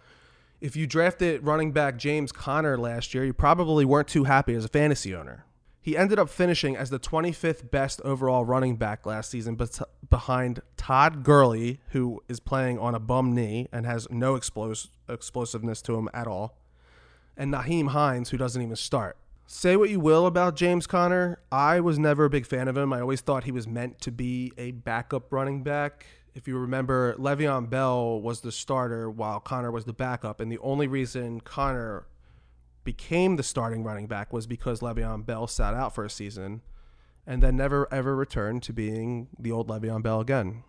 if 0.60 0.76
you 0.76 0.86
drafted 0.86 1.46
running 1.46 1.72
back 1.72 1.96
James 1.96 2.30
Conner 2.30 2.76
last 2.76 3.14
year, 3.14 3.24
you 3.24 3.32
probably 3.32 3.84
weren't 3.84 4.08
too 4.08 4.24
happy 4.24 4.54
as 4.54 4.64
a 4.64 4.68
fantasy 4.68 5.14
owner. 5.14 5.46
He 5.80 5.96
ended 5.96 6.18
up 6.18 6.28
finishing 6.28 6.76
as 6.76 6.90
the 6.90 6.98
25th 6.98 7.70
best 7.70 8.00
overall 8.02 8.44
running 8.44 8.76
back 8.76 9.06
last 9.06 9.30
season, 9.30 9.54
but 9.54 9.78
behind 10.10 10.60
Todd 10.76 11.22
Gurley, 11.22 11.80
who 11.90 12.22
is 12.28 12.40
playing 12.40 12.78
on 12.78 12.94
a 12.94 12.98
bum 13.00 13.34
knee 13.34 13.68
and 13.72 13.86
has 13.86 14.06
no 14.10 14.34
explos- 14.34 14.88
explosiveness 15.08 15.80
to 15.82 15.94
him 15.94 16.08
at 16.12 16.26
all, 16.26 16.58
and 17.36 17.52
Nyheim 17.52 17.88
Hines, 17.88 18.30
who 18.30 18.36
doesn't 18.36 18.60
even 18.60 18.76
start. 18.76 19.16
Say 19.46 19.76
what 19.76 19.88
you 19.88 19.98
will 19.98 20.26
about 20.26 20.56
James 20.56 20.86
Conner. 20.86 21.40
I 21.50 21.80
was 21.80 21.98
never 21.98 22.26
a 22.26 22.30
big 22.30 22.44
fan 22.44 22.68
of 22.68 22.76
him. 22.76 22.92
I 22.92 23.00
always 23.00 23.22
thought 23.22 23.44
he 23.44 23.52
was 23.52 23.66
meant 23.66 23.98
to 24.02 24.12
be 24.12 24.52
a 24.58 24.72
backup 24.72 25.32
running 25.32 25.62
back. 25.62 26.04
If 26.34 26.46
you 26.46 26.58
remember, 26.58 27.14
Le'Veon 27.14 27.70
Bell 27.70 28.20
was 28.20 28.42
the 28.42 28.52
starter 28.52 29.10
while 29.10 29.40
Conner 29.40 29.70
was 29.70 29.86
the 29.86 29.94
backup, 29.94 30.40
and 30.40 30.52
the 30.52 30.58
only 30.58 30.86
reason 30.86 31.40
Conner 31.40 32.06
became 32.84 33.36
the 33.36 33.42
starting 33.42 33.84
running 33.84 34.06
back 34.06 34.32
was 34.32 34.46
because 34.46 34.80
Le'Veon 34.80 35.24
Bell 35.26 35.46
sat 35.46 35.74
out 35.74 35.94
for 35.94 36.04
a 36.04 36.10
season 36.10 36.62
and 37.26 37.42
then 37.42 37.56
never 37.56 37.92
ever 37.92 38.16
returned 38.16 38.62
to 38.64 38.72
being 38.72 39.28
the 39.38 39.52
old 39.52 39.68
Le'Veon 39.68 40.02
Bell 40.02 40.20
again. 40.20 40.64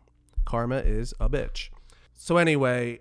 Karma 0.46 0.78
is 0.78 1.13
a 1.20 1.30
bitch. 1.30 1.70
So 2.13 2.38
anyway, 2.38 3.00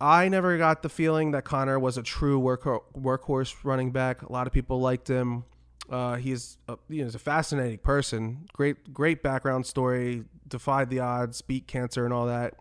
I 0.00 0.28
never 0.28 0.58
got 0.58 0.82
the 0.82 0.88
feeling 0.88 1.30
that 1.30 1.44
Conner 1.44 1.78
was 1.78 1.96
a 1.96 2.02
true 2.02 2.38
work, 2.38 2.64
workhorse 2.64 3.54
running 3.62 3.92
back. 3.92 4.22
A 4.22 4.32
lot 4.32 4.46
of 4.46 4.52
people 4.52 4.80
liked 4.80 5.08
him. 5.08 5.44
Uh, 5.88 6.16
he's 6.16 6.58
a, 6.68 6.76
you 6.88 6.98
know, 6.98 7.04
he's 7.04 7.14
a 7.14 7.20
fascinating 7.20 7.78
person. 7.78 8.48
Great 8.52 8.92
great 8.92 9.22
background 9.22 9.66
story. 9.66 10.24
Defied 10.48 10.90
the 10.90 11.00
odds, 11.00 11.42
beat 11.42 11.66
cancer, 11.66 12.04
and 12.04 12.12
all 12.12 12.26
that. 12.26 12.54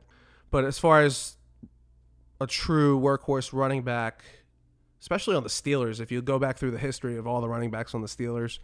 But 0.52 0.64
as 0.64 0.78
far 0.80 1.02
as 1.02 1.38
a 2.40 2.48
true 2.48 3.00
workhorse 3.00 3.52
running 3.52 3.82
back, 3.82 4.24
especially 5.02 5.36
on 5.36 5.44
the 5.44 5.50
Steelers. 5.50 6.00
If 6.00 6.12
you 6.12 6.22
go 6.22 6.40
back 6.40 6.58
through 6.58 6.72
the 6.72 6.78
history 6.78 7.18
of 7.18 7.28
all 7.28 7.42
the 7.42 7.50
running 7.50 7.72
backs 7.72 7.94
on 7.94 8.02
the 8.02 8.08
Steelers, 8.08 8.60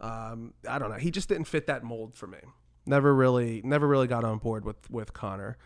um, 0.00 0.54
I 0.68 0.78
don't 0.78 0.90
know. 0.90 0.96
He 0.96 1.10
just 1.10 1.28
didn't 1.28 1.44
fit 1.44 1.66
that 1.66 1.84
mold 1.84 2.14
for 2.14 2.26
me. 2.26 2.38
Never 2.86 3.14
really, 3.14 3.62
never 3.64 3.86
really 3.86 4.06
got 4.06 4.24
on 4.24 4.38
board 4.38 4.64
with 4.64 4.90
with 4.90 5.12
Conner. 5.12 5.56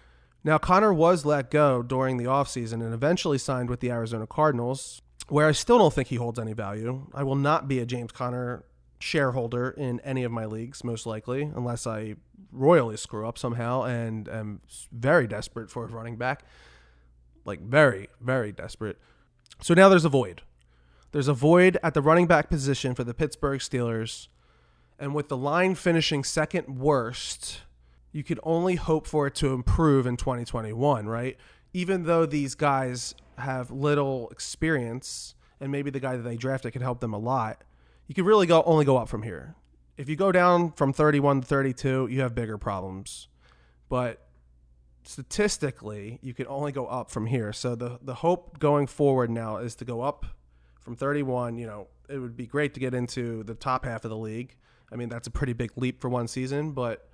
Now 0.45 0.59
Conner 0.59 0.93
was 0.93 1.25
let 1.25 1.51
go 1.51 1.83
during 1.83 2.17
the 2.17 2.25
offseason 2.25 2.75
and 2.75 2.95
eventually 2.95 3.39
signed 3.39 3.69
with 3.69 3.81
the 3.81 3.91
Arizona 3.91 4.27
Cardinals, 4.27 5.03
where 5.29 5.49
I 5.49 5.53
still 5.53 5.79
don't 5.79 5.93
think 5.93 6.09
he 6.09 6.17
holds 6.17 6.39
any 6.39 6.53
value. 6.53 7.07
I 7.13 7.25
will 7.25 7.35
not 7.35 7.67
be 7.67 7.81
a 7.81 7.87
James 7.87 8.13
Conner 8.13 8.65
shareholder 9.01 9.71
in 9.71 10.01
any 10.01 10.25
of 10.25 10.33
my 10.33 10.45
leagues, 10.47 10.85
most 10.85 11.07
likely, 11.07 11.43
unless 11.43 11.87
I 11.87 12.15
royally 12.53 12.97
screw 12.97 13.27
up 13.27 13.39
somehow 13.39 13.83
and 13.83 14.29
am 14.29 14.61
very 14.93 15.27
desperate 15.27 15.71
for 15.71 15.85
a 15.85 15.89
running 15.89 16.17
back. 16.17 16.45
Like 17.45 17.61
very, 17.61 18.09
very 18.21 18.53
desperate. 18.53 18.99
So 19.61 19.75
now 19.75 19.89
there's 19.89 20.05
a 20.05 20.09
void. 20.09 20.43
There's 21.13 21.29
a 21.29 21.35
void 21.35 21.79
at 21.83 21.95
the 21.95 22.03
running 22.03 22.27
back 22.27 22.49
position 22.49 22.95
for 22.95 23.05
the 23.05 23.15
Pittsburgh 23.15 23.61
Steelers. 23.61 24.29
And 24.99 25.15
with 25.15 25.29
the 25.29 25.37
line 25.37 25.75
finishing 25.75 26.25
second 26.25 26.79
worst, 26.79 27.63
you 28.13 28.23
could 28.25 28.41
only 28.43 28.75
hope 28.77 29.07
for 29.07 29.27
it 29.27 29.35
to 29.37 29.53
improve 29.53 30.07
in 30.07 30.17
2021, 30.17 31.07
right? 31.07 31.37
Even 31.73 32.05
though 32.05 32.27
these 32.27 32.55
guys 32.55 33.15
have 33.39 33.71
little 33.71 34.29
experience, 34.31 35.35
and 35.61 35.73
maybe 35.73 35.91
the 35.91 36.01
guy 36.01 36.17
that 36.17 36.23
they 36.23 36.37
drafted 36.37 36.73
could 36.73 36.83
help 36.83 37.01
them 37.01 37.13
a 37.13 37.19
lot, 37.19 37.63
you 38.07 38.15
could 38.15 38.25
really 38.27 38.47
go 38.47 38.63
only 38.63 38.85
go 38.85 38.97
up 38.97 39.09
from 39.09 39.23
here. 39.23 39.55
If 39.97 40.09
you 40.09 40.17
go 40.17 40.31
down 40.31 40.73
from 40.73 40.93
31 40.93 41.41
to 41.41 41.47
32, 41.47 42.09
you 42.11 42.21
have 42.21 42.35
bigger 42.35 42.59
problems. 42.59 43.29
But 43.89 44.28
statistically, 45.09 46.19
you 46.23 46.35
can 46.35 46.47
only 46.49 46.71
go 46.71 46.87
up 46.87 47.11
from 47.11 47.25
here. 47.25 47.51
So 47.53 47.75
the 47.75 47.99
the 48.03 48.17
hope 48.17 48.59
going 48.59 48.87
forward 48.87 49.31
now 49.31 49.57
is 49.57 49.75
to 49.77 49.87
go 49.87 50.03
up 50.03 50.27
from 50.81 50.97
31. 50.97 51.57
You 51.57 51.67
know, 51.67 51.87
it 52.11 52.19
would 52.19 52.37
be 52.37 52.47
great 52.47 52.75
to 52.75 52.81
get 52.81 52.93
into 52.93 53.43
the 53.45 53.55
top 53.55 53.87
half 53.87 54.05
of 54.05 54.11
the 54.11 54.19
league. 54.19 54.55
I 54.93 54.97
mean, 54.97 55.09
that's 55.09 55.27
a 55.27 55.31
pretty 55.31 55.55
big 55.55 55.73
leap 55.77 56.03
for 56.03 56.11
one 56.11 56.29
season, 56.29 56.73
but 56.73 57.09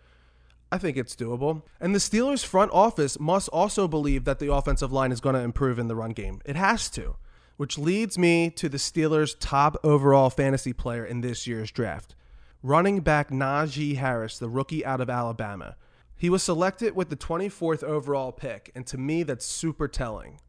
I 0.73 0.79
think 0.79 0.97
it's 0.97 1.15
doable. 1.15 1.63
And 1.81 1.95
the 1.95 2.01
Steelers' 2.01 2.45
front 2.45 2.73
office 2.73 3.19
must 3.21 3.49
also 3.51 3.87
believe 3.87 4.25
that 4.25 4.41
the 4.41 4.53
offensive 4.53 4.93
line 4.93 5.13
is 5.13 5.21
going 5.21 5.37
to 5.37 5.41
improve 5.41 5.79
in 5.79 5.87
the 5.87 5.97
run 5.97 6.11
game. 6.11 6.41
It 6.45 6.57
has 6.57 6.91
to, 6.91 7.17
which 7.57 7.79
leads 7.79 8.19
me 8.19 8.51
to 8.51 8.69
the 8.69 8.79
Steelers' 8.79 9.37
top 9.39 9.77
overall 9.85 10.31
fantasy 10.31 10.73
player 10.73 11.05
in 11.05 11.21
this 11.21 11.47
year's 11.47 11.71
draft. 11.71 12.17
Running 12.61 13.01
back 13.01 13.31
Najee 13.31 13.97
Harris, 13.97 14.39
the 14.39 14.49
rookie 14.49 14.85
out 14.85 15.01
of 15.01 15.11
Alabama. 15.11 15.77
He 16.17 16.31
was 16.31 16.43
selected 16.43 16.95
with 16.95 17.11
the 17.11 17.17
24th 17.17 17.83
overall 17.83 18.33
pick, 18.33 18.71
and 18.75 18.87
to 18.87 18.99
me, 18.99 19.23
that's 19.23 19.45
super 19.45 19.89
telling. 19.89 20.41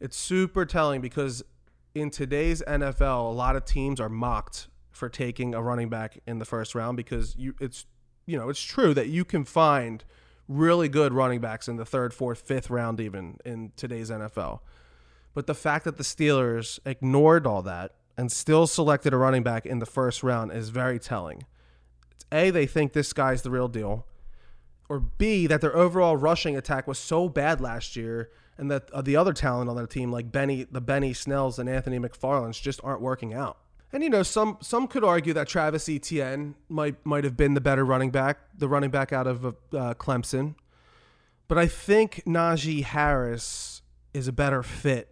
It's 0.00 0.16
super 0.16 0.64
telling 0.64 1.00
because 1.00 1.42
in 1.94 2.10
today's 2.10 2.62
NFL, 2.62 3.30
a 3.30 3.34
lot 3.34 3.56
of 3.56 3.64
teams 3.64 4.00
are 4.00 4.08
mocked 4.08 4.68
for 4.90 5.08
taking 5.08 5.54
a 5.54 5.62
running 5.62 5.88
back 5.88 6.18
in 6.26 6.38
the 6.38 6.44
first 6.44 6.74
round 6.74 6.96
because 6.96 7.36
you 7.36 7.54
it's 7.60 7.86
you 8.26 8.36
know 8.36 8.48
it's 8.48 8.60
true 8.60 8.92
that 8.94 9.08
you 9.08 9.24
can 9.24 9.44
find 9.44 10.04
really 10.48 10.88
good 10.88 11.12
running 11.12 11.40
backs 11.40 11.68
in 11.68 11.76
the 11.76 11.84
third, 11.84 12.12
fourth, 12.12 12.40
fifth 12.40 12.70
round 12.70 13.00
even 13.00 13.38
in 13.44 13.72
today's 13.76 14.10
NFL. 14.10 14.60
But 15.34 15.46
the 15.46 15.54
fact 15.54 15.84
that 15.84 15.98
the 15.98 16.02
Steelers 16.02 16.78
ignored 16.84 17.46
all 17.46 17.62
that 17.62 17.94
and 18.16 18.32
still 18.32 18.66
selected 18.66 19.12
a 19.12 19.16
running 19.16 19.42
back 19.42 19.66
in 19.66 19.78
the 19.78 19.86
first 19.86 20.22
round 20.22 20.52
is 20.52 20.70
very 20.70 20.98
telling. 20.98 21.44
It's 22.12 22.24
a 22.32 22.50
they 22.50 22.66
think 22.66 22.92
this 22.92 23.12
guy's 23.12 23.42
the 23.42 23.50
real 23.50 23.68
deal 23.68 24.06
or 24.88 25.00
B 25.00 25.46
that 25.46 25.60
their 25.60 25.76
overall 25.76 26.16
rushing 26.16 26.56
attack 26.56 26.86
was 26.86 26.98
so 26.98 27.28
bad 27.28 27.60
last 27.60 27.96
year, 27.96 28.30
and 28.56 28.70
that 28.70 28.90
uh, 28.92 29.02
the 29.02 29.16
other 29.16 29.32
talent 29.32 29.68
on 29.68 29.76
their 29.76 29.86
team, 29.86 30.10
like 30.10 30.32
Benny, 30.32 30.64
the 30.64 30.80
Benny 30.80 31.12
Snells 31.12 31.58
and 31.58 31.68
Anthony 31.68 31.98
McFarland's, 31.98 32.60
just 32.60 32.80
aren't 32.82 33.00
working 33.00 33.34
out. 33.34 33.58
And 33.92 34.02
you 34.02 34.10
know, 34.10 34.22
some 34.22 34.58
some 34.60 34.86
could 34.86 35.04
argue 35.04 35.32
that 35.32 35.48
Travis 35.48 35.88
Etienne 35.88 36.54
might 36.68 37.04
might 37.06 37.24
have 37.24 37.36
been 37.36 37.54
the 37.54 37.60
better 37.60 37.84
running 37.84 38.10
back, 38.10 38.38
the 38.56 38.68
running 38.68 38.90
back 38.90 39.12
out 39.12 39.26
of 39.26 39.44
uh, 39.46 39.52
Clemson. 39.94 40.54
But 41.48 41.56
I 41.56 41.66
think 41.66 42.22
Najee 42.26 42.84
Harris 42.84 43.80
is 44.12 44.28
a 44.28 44.32
better 44.32 44.62
fit, 44.62 45.08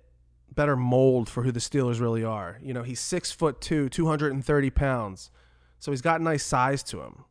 better 0.55 0.77
mold 0.77 1.31
for 1.31 1.43
who 1.43 1.53
the 1.53 1.61
Steelers 1.61 2.01
really 2.01 2.23
are. 2.23 2.59
You 2.63 2.75
know, 2.75 2.83
he's 2.83 3.01
six 3.01 3.33
foot 3.33 3.63
two, 3.63 3.89
two 3.89 4.07
hundred 4.07 4.33
and 4.33 4.45
thirty 4.45 4.69
pounds, 4.69 5.31
so 5.79 5.91
he's 5.91 6.03
got 6.03 6.21
nice 6.21 6.45
size 6.45 6.83
to 6.85 7.01
him. 7.01 7.25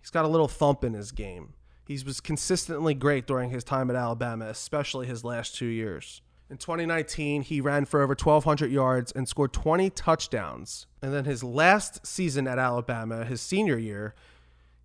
He's 0.00 0.10
got 0.10 0.24
a 0.24 0.28
little 0.28 0.48
thump 0.48 0.82
in 0.82 0.94
his 0.94 1.12
game. 1.12 1.52
He 1.90 2.00
was 2.06 2.20
consistently 2.20 2.94
great 2.94 3.26
during 3.26 3.50
his 3.50 3.64
time 3.64 3.90
at 3.90 3.96
Alabama, 3.96 4.46
especially 4.46 5.08
his 5.08 5.24
last 5.24 5.56
two 5.56 5.66
years. 5.66 6.22
In 6.48 6.56
2019, 6.56 7.42
he 7.42 7.60
ran 7.60 7.84
for 7.84 8.00
over 8.00 8.14
1,200 8.14 8.70
yards 8.70 9.10
and 9.10 9.28
scored 9.28 9.52
20 9.52 9.90
touchdowns. 9.90 10.86
And 11.02 11.12
then 11.12 11.24
his 11.24 11.42
last 11.42 12.06
season 12.06 12.46
at 12.46 12.60
Alabama, 12.60 13.24
his 13.24 13.40
senior 13.40 13.76
year, 13.76 14.14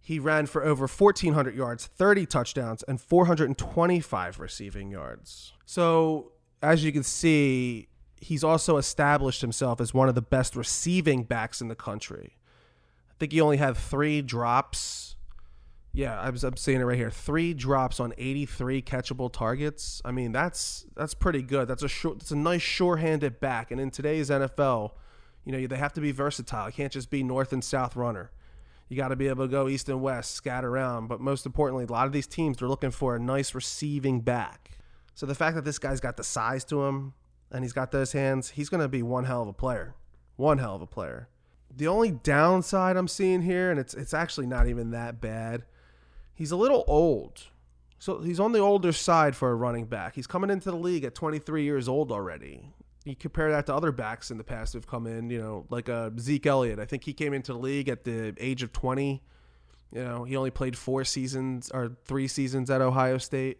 he 0.02 0.18
ran 0.18 0.48
for 0.48 0.64
over 0.64 0.88
1,400 0.88 1.54
yards, 1.54 1.86
30 1.86 2.26
touchdowns, 2.26 2.82
and 2.88 3.00
425 3.00 4.40
receiving 4.40 4.90
yards. 4.90 5.54
So, 5.64 6.32
as 6.64 6.84
you 6.84 6.92
can 6.92 7.04
see, 7.04 7.88
he's 8.20 8.44
also 8.44 8.78
established 8.78 9.42
himself 9.42 9.80
as 9.80 9.94
one 9.94 10.10
of 10.10 10.16
the 10.16 10.24
best 10.24 10.56
receiving 10.56 11.22
backs 11.22 11.62
in 11.62 11.68
the 11.68 11.76
country. 11.76 12.40
I 13.12 13.14
think 13.20 13.32
he 13.32 13.42
only 13.42 13.58
had 13.58 13.78
three 13.78 14.24
drops 14.24 15.15
yeah, 15.96 16.20
I'm, 16.20 16.36
I'm 16.44 16.58
seeing 16.58 16.82
it 16.82 16.84
right 16.84 16.98
here. 16.98 17.10
Three 17.10 17.54
drops 17.54 18.02
on 18.02 18.14
83 18.18 18.82
catchable 18.82 19.32
targets. 19.32 20.02
I 20.04 20.12
mean, 20.12 20.34
that's 20.34 20.86
that's 20.96 21.14
pretty 21.14 21.42
good. 21.42 21.70
That's 21.70 21.84
a 21.84 21.88
short. 21.88 22.20
That's 22.20 22.32
a 22.32 22.36
nice 22.36 22.62
sure-handed 22.62 23.40
back. 23.40 23.72
And 23.72 23.80
in 23.80 23.92
today's 23.92 24.30
NFL, 24.30 24.92
you 25.46 25.54
know, 25.54 25.68
they 25.68 25.78
have 25.78 25.94
to 25.94 26.02
be 26.02 26.12
versatile. 26.12 26.68
You 26.68 26.74
can't 26.74 26.92
just 26.92 27.10
be 27.10 27.24
north 27.24 27.54
and 27.54 27.64
south 27.64 27.96
runner. 27.96 28.32
You 28.90 28.98
got 28.98 29.08
to 29.08 29.16
be 29.16 29.30
able 29.30 29.46
to 29.46 29.52
go 29.52 29.70
east 29.70 29.88
and 29.88 30.02
west, 30.02 30.32
scatter 30.32 30.70
around. 30.70 31.08
But 31.08 31.22
most 31.22 31.46
importantly, 31.46 31.86
a 31.86 31.92
lot 31.92 32.08
of 32.08 32.14
these 32.14 32.28
teams 32.28 32.58
they're 32.58 32.68
looking 32.68 32.92
for 32.92 33.16
a 33.16 33.20
nice 33.20 33.56
receiving 33.56 34.20
back. 34.20 34.72
So 35.14 35.26
the 35.26 35.34
fact 35.34 35.56
that 35.56 35.64
this 35.64 35.80
guy's 35.80 36.02
got 36.02 36.18
the 36.18 36.26
size 36.26 36.66
to 36.66 36.84
him 36.84 37.14
and 37.52 37.64
he's 37.64 37.74
got 37.74 37.92
those 37.92 38.12
hands, 38.12 38.50
he's 38.50 38.68
going 38.68 38.82
to 38.82 38.90
be 38.90 39.02
one 39.02 39.24
hell 39.24 39.44
of 39.44 39.48
a 39.48 39.54
player. 39.54 39.96
One 40.36 40.58
hell 40.58 40.76
of 40.76 40.82
a 40.82 40.88
player. 40.88 41.30
The 41.74 41.88
only 41.88 42.12
downside 42.12 42.98
I'm 42.98 43.08
seeing 43.08 43.42
here, 43.42 43.72
and 43.72 43.80
it's 43.80 43.94
it's 43.94 44.14
actually 44.14 44.46
not 44.46 44.68
even 44.68 44.92
that 44.92 45.22
bad, 45.22 45.64
he's 46.36 46.52
a 46.52 46.56
little 46.56 46.84
old. 46.88 47.44
So 47.98 48.20
he's 48.20 48.40
on 48.40 48.52
the 48.52 48.60
older 48.60 48.92
side 48.92 49.36
for 49.36 49.50
a 49.50 49.56
running 49.56 49.86
back. 49.86 50.14
He's 50.14 50.28
coming 50.28 50.50
into 50.50 50.70
the 50.70 50.78
league 50.78 51.04
at 51.06 51.16
23 51.16 51.64
years 51.64 51.88
old 51.88 52.12
already. 52.12 52.70
You 53.06 53.16
compare 53.16 53.52
that 53.52 53.66
to 53.68 53.76
other 53.76 53.92
backs 53.92 54.32
in 54.32 54.38
the 54.38 54.44
past 54.44 54.74
who've 54.74 54.86
come 54.86 55.08
in, 55.08 55.30
you 55.30 55.40
know, 55.40 55.66
like 55.70 55.90
uh, 55.90 56.10
Zeke 56.20 56.46
Elliott. 56.46 56.80
I 56.80 56.86
think 56.86 57.04
he 57.04 57.14
came 57.14 57.34
into 57.34 57.54
the 57.54 57.60
league 57.60 57.88
at 57.88 58.04
the 58.04 58.36
age 58.38 58.64
of 58.64 58.74
20. 58.74 59.24
You 59.92 60.04
know, 60.04 60.24
he 60.24 60.36
only 60.36 60.52
played 60.52 60.78
four 60.78 61.04
seasons 61.06 61.72
or 61.74 61.96
three 62.06 62.28
seasons 62.28 62.70
at 62.70 62.82
Ohio 62.82 63.18
State. 63.18 63.60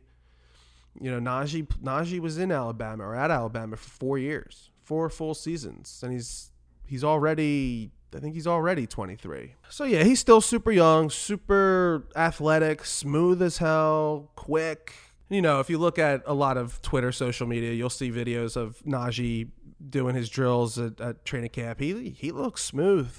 You 1.00 1.12
know, 1.12 1.20
Najee 1.20 1.68
Najee 1.84 2.20
was 2.20 2.38
in 2.38 2.52
Alabama 2.52 3.04
or 3.04 3.16
at 3.16 3.30
Alabama 3.30 3.78
for 3.78 3.90
four 3.90 4.18
years, 4.18 4.72
four 4.84 5.10
full 5.10 5.34
seasons, 5.34 6.02
and 6.04 6.12
he's 6.12 6.52
he's 6.86 7.04
already 7.04 7.92
I 8.16 8.20
think 8.20 8.34
he's 8.34 8.48
already 8.48 8.88
23. 8.88 9.56
So 9.70 9.84
yeah, 9.84 10.04
he's 10.04 10.20
still 10.20 10.42
super 10.42 10.72
young, 10.72 11.10
super 11.10 12.08
athletic, 12.16 12.86
smooth 12.86 13.42
as 13.42 13.58
hell, 13.58 14.32
quick. 14.36 14.94
You 15.30 15.42
know, 15.42 15.60
if 15.60 15.70
you 15.70 15.78
look 15.78 16.00
at 16.00 16.22
a 16.26 16.34
lot 16.34 16.58
of 16.58 16.82
Twitter, 16.82 17.12
social 17.12 17.48
media, 17.48 17.74
you'll 17.74 17.90
see 17.90 18.12
videos 18.12 18.56
of 18.56 18.80
Najee 18.86 19.50
doing 19.90 20.16
his 20.16 20.30
drills 20.30 20.78
at, 20.78 21.00
at 21.02 21.26
training 21.26 21.50
camp. 21.50 21.80
He 21.80 22.10
he 22.10 22.32
looks 22.32 22.64
smooth, 22.64 23.12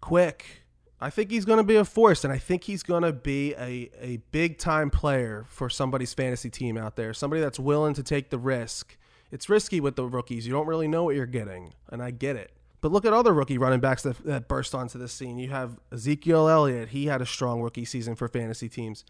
quick. 0.00 0.64
I 0.98 1.10
think 1.10 1.30
he's 1.30 1.44
going 1.44 1.58
to 1.58 1.64
be 1.64 1.76
a 1.76 1.84
force, 1.84 2.24
and 2.24 2.32
I 2.32 2.38
think 2.38 2.64
he's 2.64 2.82
going 2.82 3.02
to 3.02 3.12
be 3.12 3.52
a, 3.54 3.90
a 4.00 4.16
big 4.32 4.56
time 4.56 4.88
player 4.88 5.44
for 5.48 5.68
somebody's 5.68 6.14
fantasy 6.14 6.48
team 6.48 6.78
out 6.78 6.96
there. 6.96 7.12
Somebody 7.12 7.42
that's 7.42 7.60
willing 7.60 7.92
to 7.94 8.02
take 8.02 8.30
the 8.30 8.38
risk. 8.38 8.96
It's 9.30 9.50
risky 9.50 9.78
with 9.78 9.96
the 9.96 10.06
rookies. 10.06 10.46
You 10.46 10.54
don't 10.54 10.66
really 10.66 10.88
know 10.88 11.04
what 11.04 11.14
you're 11.14 11.26
getting, 11.26 11.74
and 11.90 12.02
I 12.02 12.12
get 12.12 12.36
it. 12.36 12.55
But 12.86 12.92
look 12.92 13.04
at 13.04 13.12
other 13.12 13.34
rookie 13.34 13.58
running 13.58 13.80
backs 13.80 14.04
that, 14.04 14.16
that 14.18 14.46
burst 14.46 14.72
onto 14.72 14.96
the 14.96 15.08
scene. 15.08 15.38
You 15.38 15.50
have 15.50 15.80
Ezekiel 15.90 16.48
Elliott. 16.48 16.90
He 16.90 17.06
had 17.06 17.20
a 17.20 17.26
strong 17.26 17.60
rookie 17.60 17.84
season 17.84 18.14
for 18.14 18.28
fantasy 18.28 18.68
teams. 18.68 19.04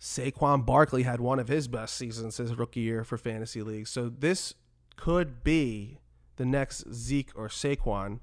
Saquon 0.00 0.64
Barkley 0.64 1.02
had 1.02 1.20
one 1.20 1.38
of 1.38 1.46
his 1.46 1.68
best 1.68 1.96
seasons 1.96 2.38
his 2.38 2.54
rookie 2.54 2.80
year 2.80 3.04
for 3.04 3.18
fantasy 3.18 3.60
leagues. 3.60 3.90
So 3.90 4.08
this 4.08 4.54
could 4.96 5.44
be 5.44 5.98
the 6.36 6.46
next 6.46 6.90
Zeke 6.94 7.30
or 7.34 7.48
Saquon. 7.48 8.06
I'm 8.06 8.20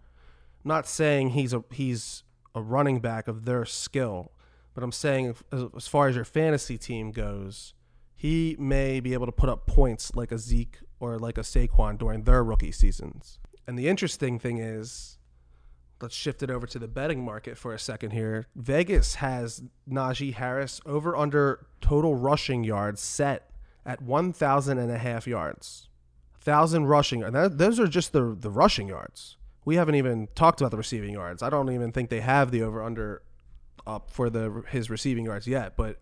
not 0.64 0.88
saying 0.88 1.30
he's 1.30 1.54
a 1.54 1.64
he's 1.70 2.24
a 2.56 2.62
running 2.64 3.00
back 3.00 3.28
of 3.28 3.46
their 3.46 3.66
skill, 3.66 4.32
but 4.74 4.84
I'm 4.84 4.92
saying 4.92 5.36
as 5.76 5.88
far 5.88 6.08
as 6.08 6.16
your 6.16 6.26
fantasy 6.26 6.80
team 6.80 7.12
goes, 7.12 7.76
he 8.16 8.56
may 8.58 9.00
be 9.00 9.14
able 9.14 9.28
to 9.28 9.32
put 9.32 9.48
up 9.48 9.68
points 9.68 10.16
like 10.16 10.32
a 10.32 10.40
Zeke 10.40 10.80
or 11.00 11.20
like 11.20 11.38
a 11.38 11.42
Saquon 11.42 12.00
during 12.00 12.24
their 12.24 12.44
rookie 12.44 12.72
seasons. 12.72 13.38
And 13.68 13.78
the 13.78 13.90
interesting 13.90 14.40
thing 14.40 14.60
is, 14.60 15.18
let's 16.02 16.16
shift 16.16 16.42
it 16.42 16.50
over 16.50 16.66
to 16.68 16.80
the 16.80 16.88
betting 16.88 17.24
market 17.24 17.58
for 17.58 17.74
a 17.74 17.80
second 17.80 18.12
here. 18.12 18.48
Vegas 18.56 19.16
has 19.16 19.64
Najee 19.90 20.34
Harris 20.34 20.80
over 20.86 21.16
under 21.16 21.68
total 21.82 22.16
rushing 22.16 22.64
yards 22.64 23.02
set 23.02 23.52
at 23.86 24.02
1,000 24.02 24.78
and 24.78 24.92
a 24.92 24.98
half 24.98 25.28
yards. 25.28 25.90
1,000 26.44 26.86
rushing. 26.86 27.20
That, 27.20 27.58
those 27.58 27.80
are 27.80 27.88
just 27.88 28.14
the, 28.14 28.36
the 28.40 28.50
rushing 28.52 28.88
yards. 28.88 29.38
We 29.66 29.76
haven't 29.76 29.96
even 29.96 30.30
talked 30.34 30.62
about 30.62 30.72
the 30.72 30.78
receiving 30.78 31.14
yards. 31.14 31.44
I 31.44 31.50
don't 31.50 31.70
even 31.72 31.92
think 31.92 32.10
they 32.10 32.22
have 32.22 32.52
the 32.52 32.64
over 32.64 32.82
under 32.82 33.22
up 33.86 34.12
for 34.12 34.30
the 34.30 34.64
his 34.70 34.90
receiving 34.90 35.26
yards 35.26 35.48
yet. 35.48 35.76
But 35.76 36.00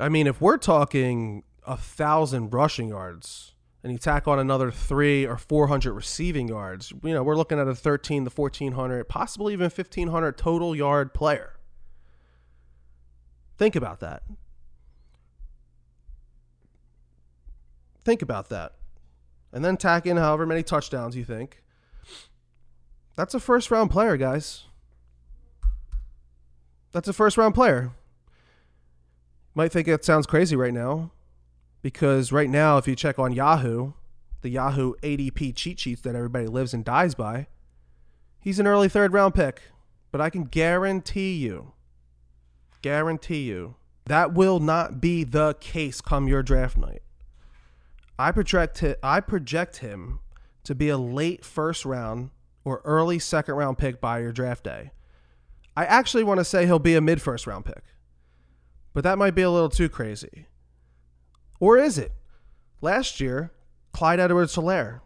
I 0.00 0.08
mean, 0.08 0.26
if 0.26 0.40
we're 0.40 0.58
talking 0.58 1.44
a 1.66 1.76
thousand 1.76 2.52
rushing 2.52 2.88
yards, 2.88 3.54
and 3.82 3.92
you 3.92 3.98
tack 3.98 4.28
on 4.28 4.38
another 4.38 4.70
three 4.70 5.26
or 5.26 5.36
400 5.36 5.92
receiving 5.92 6.48
yards, 6.48 6.92
you 7.02 7.12
know, 7.12 7.22
we're 7.22 7.36
looking 7.36 7.58
at 7.58 7.66
a 7.66 7.74
13 7.74 8.24
to 8.24 8.30
1400, 8.30 9.08
possibly 9.08 9.52
even 9.52 9.64
1500 9.64 10.38
total 10.38 10.76
yard 10.76 11.12
player. 11.12 11.54
Think 13.58 13.76
about 13.76 14.00
that. 14.00 14.22
Think 18.04 18.22
about 18.22 18.48
that. 18.48 18.74
And 19.52 19.64
then 19.64 19.76
tack 19.76 20.06
in 20.06 20.16
however 20.16 20.46
many 20.46 20.62
touchdowns 20.62 21.16
you 21.16 21.24
think. 21.24 21.62
That's 23.16 23.34
a 23.34 23.40
first 23.40 23.70
round 23.70 23.90
player, 23.90 24.16
guys. 24.16 24.64
That's 26.92 27.08
a 27.08 27.12
first 27.12 27.36
round 27.36 27.54
player. 27.54 27.90
Might 29.54 29.70
think 29.70 29.86
it 29.86 30.04
sounds 30.04 30.26
crazy 30.26 30.56
right 30.56 30.72
now, 30.72 31.10
because 31.82 32.32
right 32.32 32.48
now, 32.48 32.78
if 32.78 32.86
you 32.86 32.96
check 32.96 33.18
on 33.18 33.32
Yahoo, 33.32 33.92
the 34.40 34.48
Yahoo 34.48 34.94
ADP 35.02 35.54
cheat 35.54 35.80
sheets 35.80 36.00
that 36.02 36.14
everybody 36.14 36.46
lives 36.46 36.72
and 36.72 36.84
dies 36.84 37.14
by, 37.14 37.48
he's 38.40 38.58
an 38.58 38.66
early 38.66 38.88
third 38.88 39.12
round 39.12 39.34
pick. 39.34 39.62
But 40.10 40.20
I 40.20 40.30
can 40.30 40.44
guarantee 40.44 41.34
you, 41.34 41.72
guarantee 42.82 43.42
you, 43.42 43.76
that 44.06 44.34
will 44.34 44.60
not 44.60 45.00
be 45.00 45.24
the 45.24 45.54
case 45.60 46.00
come 46.00 46.28
your 46.28 46.42
draft 46.42 46.76
night. 46.76 47.02
I 48.18 48.30
project 48.30 48.84
I 49.02 49.20
project 49.20 49.78
him 49.78 50.20
to 50.64 50.74
be 50.74 50.88
a 50.88 50.98
late 50.98 51.44
first 51.44 51.84
round 51.84 52.30
or 52.64 52.82
early 52.84 53.18
second 53.18 53.54
round 53.54 53.78
pick 53.78 54.00
by 54.00 54.20
your 54.20 54.32
draft 54.32 54.64
day. 54.64 54.92
I 55.76 55.86
actually 55.86 56.24
want 56.24 56.38
to 56.38 56.44
say 56.44 56.66
he'll 56.66 56.78
be 56.78 56.94
a 56.94 57.00
mid 57.00 57.22
first 57.22 57.46
round 57.46 57.64
pick, 57.64 57.82
but 58.92 59.02
that 59.04 59.18
might 59.18 59.34
be 59.34 59.42
a 59.42 59.50
little 59.50 59.70
too 59.70 59.88
crazy. 59.88 60.46
Or 61.62 61.78
is 61.78 61.96
it? 61.96 62.10
Last 62.80 63.20
year, 63.20 63.52
Clyde 63.92 64.18
Edwards 64.18 64.56
Helaire, 64.56 65.00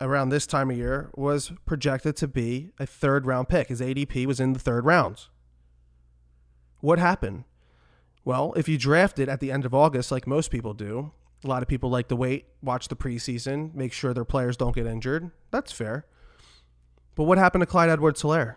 around 0.00 0.28
this 0.28 0.46
time 0.46 0.70
of 0.70 0.76
year, 0.76 1.10
was 1.16 1.50
projected 1.66 2.14
to 2.18 2.28
be 2.28 2.70
a 2.78 2.86
third 2.86 3.26
round 3.26 3.48
pick. 3.48 3.66
His 3.66 3.80
ADP 3.80 4.24
was 4.26 4.38
in 4.38 4.52
the 4.52 4.60
third 4.60 4.84
round. 4.84 5.26
What 6.78 7.00
happened? 7.00 7.42
Well, 8.24 8.52
if 8.54 8.68
you 8.68 8.78
drafted 8.78 9.28
at 9.28 9.40
the 9.40 9.50
end 9.50 9.64
of 9.64 9.74
August, 9.74 10.12
like 10.12 10.24
most 10.24 10.52
people 10.52 10.72
do, 10.72 11.10
a 11.44 11.48
lot 11.48 11.62
of 11.62 11.68
people 11.68 11.90
like 11.90 12.06
to 12.10 12.16
wait, 12.16 12.46
watch 12.62 12.86
the 12.86 12.94
preseason, 12.94 13.74
make 13.74 13.92
sure 13.92 14.14
their 14.14 14.24
players 14.24 14.56
don't 14.56 14.76
get 14.76 14.86
injured. 14.86 15.32
That's 15.50 15.72
fair. 15.72 16.06
But 17.16 17.24
what 17.24 17.38
happened 17.38 17.62
to 17.62 17.66
Clyde 17.66 17.90
Edwards 17.90 18.22
Helaire? 18.22 18.54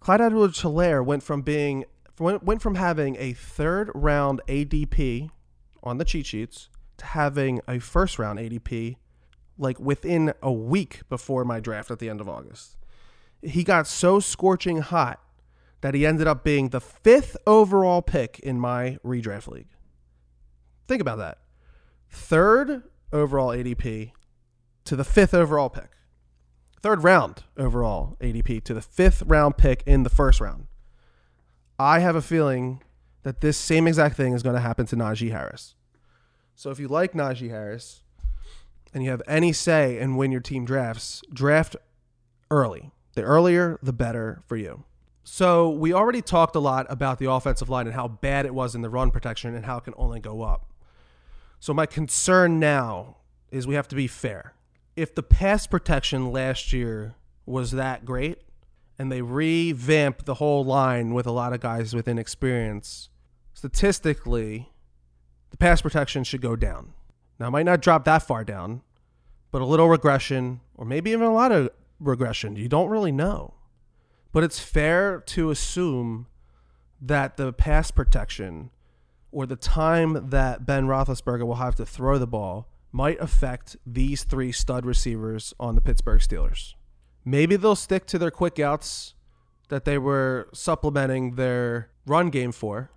Clyde 0.00 0.20
Edwards 0.20 0.62
Helaire 0.62 1.04
went 1.04 1.22
from 1.22 1.42
being 1.42 1.84
went 2.18 2.60
from 2.60 2.74
having 2.74 3.14
a 3.20 3.34
third 3.34 3.92
round 3.94 4.40
ADP 4.48 5.30
on 5.82 5.98
the 5.98 6.04
cheat 6.04 6.26
sheets 6.26 6.68
to 6.98 7.06
having 7.06 7.60
a 7.68 7.78
first 7.78 8.18
round 8.18 8.38
ADP 8.38 8.96
like 9.58 9.80
within 9.80 10.32
a 10.42 10.52
week 10.52 11.00
before 11.08 11.44
my 11.44 11.60
draft 11.60 11.90
at 11.90 11.98
the 11.98 12.08
end 12.08 12.20
of 12.20 12.28
August. 12.28 12.76
He 13.42 13.64
got 13.64 13.86
so 13.86 14.20
scorching 14.20 14.78
hot 14.78 15.20
that 15.80 15.94
he 15.94 16.04
ended 16.04 16.26
up 16.26 16.44
being 16.44 16.68
the 16.68 16.80
fifth 16.80 17.36
overall 17.46 18.02
pick 18.02 18.38
in 18.40 18.58
my 18.58 18.98
redraft 19.04 19.48
league. 19.48 19.68
Think 20.86 21.00
about 21.00 21.18
that. 21.18 21.38
Third 22.10 22.82
overall 23.12 23.50
ADP 23.50 24.12
to 24.84 24.96
the 24.96 25.04
fifth 25.04 25.34
overall 25.34 25.68
pick. 25.68 25.90
Third 26.82 27.02
round 27.02 27.44
overall 27.56 28.16
ADP 28.20 28.64
to 28.64 28.74
the 28.74 28.82
fifth 28.82 29.22
round 29.26 29.56
pick 29.56 29.82
in 29.86 30.02
the 30.02 30.10
first 30.10 30.40
round. 30.40 30.66
I 31.78 32.00
have 32.00 32.16
a 32.16 32.22
feeling 32.22 32.82
that 33.28 33.42
this 33.42 33.58
same 33.58 33.86
exact 33.86 34.16
thing 34.16 34.32
is 34.32 34.42
going 34.42 34.54
to 34.54 34.60
happen 34.60 34.86
to 34.86 34.96
Najee 34.96 35.30
Harris. 35.30 35.74
So 36.54 36.70
if 36.70 36.80
you 36.80 36.88
like 36.88 37.12
Najee 37.12 37.50
Harris 37.50 38.00
and 38.94 39.04
you 39.04 39.10
have 39.10 39.20
any 39.28 39.52
say 39.52 39.98
in 39.98 40.16
when 40.16 40.32
your 40.32 40.40
team 40.40 40.64
drafts, 40.64 41.20
draft 41.30 41.76
early. 42.50 42.90
The 43.12 43.20
earlier, 43.20 43.78
the 43.82 43.92
better 43.92 44.40
for 44.46 44.56
you. 44.56 44.84
So 45.24 45.68
we 45.68 45.92
already 45.92 46.22
talked 46.22 46.56
a 46.56 46.58
lot 46.58 46.86
about 46.88 47.18
the 47.18 47.30
offensive 47.30 47.68
line 47.68 47.86
and 47.86 47.94
how 47.94 48.08
bad 48.08 48.46
it 48.46 48.54
was 48.54 48.74
in 48.74 48.80
the 48.80 48.88
run 48.88 49.10
protection 49.10 49.54
and 49.54 49.66
how 49.66 49.76
it 49.76 49.84
can 49.84 49.92
only 49.98 50.20
go 50.20 50.40
up. 50.40 50.72
So 51.60 51.74
my 51.74 51.84
concern 51.84 52.58
now 52.58 53.18
is 53.50 53.66
we 53.66 53.74
have 53.74 53.88
to 53.88 53.96
be 53.96 54.06
fair. 54.06 54.54
If 54.96 55.14
the 55.14 55.22
pass 55.22 55.66
protection 55.66 56.32
last 56.32 56.72
year 56.72 57.14
was 57.44 57.72
that 57.72 58.06
great 58.06 58.38
and 58.98 59.12
they 59.12 59.20
revamp 59.20 60.24
the 60.24 60.34
whole 60.34 60.64
line 60.64 61.12
with 61.12 61.26
a 61.26 61.30
lot 61.30 61.52
of 61.52 61.60
guys 61.60 61.94
with 61.94 62.08
inexperience, 62.08 63.10
statistically, 63.58 64.70
the 65.50 65.56
pass 65.56 65.82
protection 65.82 66.22
should 66.22 66.40
go 66.40 66.54
down. 66.54 66.92
Now, 67.40 67.48
it 67.48 67.50
might 67.50 67.66
not 67.66 67.82
drop 67.82 68.04
that 68.04 68.22
far 68.22 68.44
down, 68.44 68.82
but 69.50 69.60
a 69.60 69.64
little 69.64 69.88
regression, 69.88 70.60
or 70.76 70.84
maybe 70.84 71.10
even 71.10 71.26
a 71.26 71.34
lot 71.34 71.50
of 71.50 71.70
regression, 71.98 72.54
you 72.54 72.68
don't 72.68 72.88
really 72.88 73.10
know. 73.10 73.54
But 74.30 74.44
it's 74.44 74.60
fair 74.60 75.18
to 75.26 75.50
assume 75.50 76.28
that 77.00 77.36
the 77.36 77.52
pass 77.52 77.90
protection 77.90 78.70
or 79.32 79.44
the 79.44 79.56
time 79.56 80.28
that 80.30 80.64
Ben 80.64 80.86
Roethlisberger 80.86 81.44
will 81.44 81.56
have 81.56 81.74
to 81.76 81.86
throw 81.86 82.16
the 82.16 82.28
ball 82.28 82.68
might 82.92 83.18
affect 83.20 83.76
these 83.84 84.22
three 84.22 84.52
stud 84.52 84.86
receivers 84.86 85.52
on 85.58 85.74
the 85.74 85.80
Pittsburgh 85.80 86.20
Steelers. 86.20 86.74
Maybe 87.24 87.56
they'll 87.56 87.74
stick 87.74 88.06
to 88.06 88.18
their 88.18 88.30
quick 88.30 88.60
outs 88.60 89.14
that 89.68 89.84
they 89.84 89.98
were 89.98 90.48
supplementing 90.54 91.34
their 91.34 91.90
run 92.06 92.30
game 92.30 92.52
for. 92.52 92.92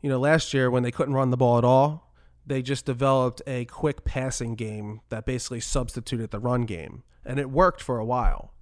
You 0.00 0.08
know, 0.08 0.18
last 0.18 0.54
year 0.54 0.70
when 0.70 0.82
they 0.82 0.90
couldn't 0.90 1.14
run 1.14 1.30
the 1.30 1.36
ball 1.36 1.58
at 1.58 1.64
all, 1.64 2.12
they 2.46 2.62
just 2.62 2.86
developed 2.86 3.42
a 3.46 3.64
quick 3.66 4.04
passing 4.04 4.54
game 4.54 5.00
that 5.10 5.26
basically 5.26 5.60
substituted 5.60 6.30
the 6.30 6.38
run 6.38 6.62
game. 6.62 7.02
And 7.24 7.38
it 7.38 7.50
worked 7.50 7.82
for 7.82 7.98
a 7.98 8.04
while. 8.04 8.54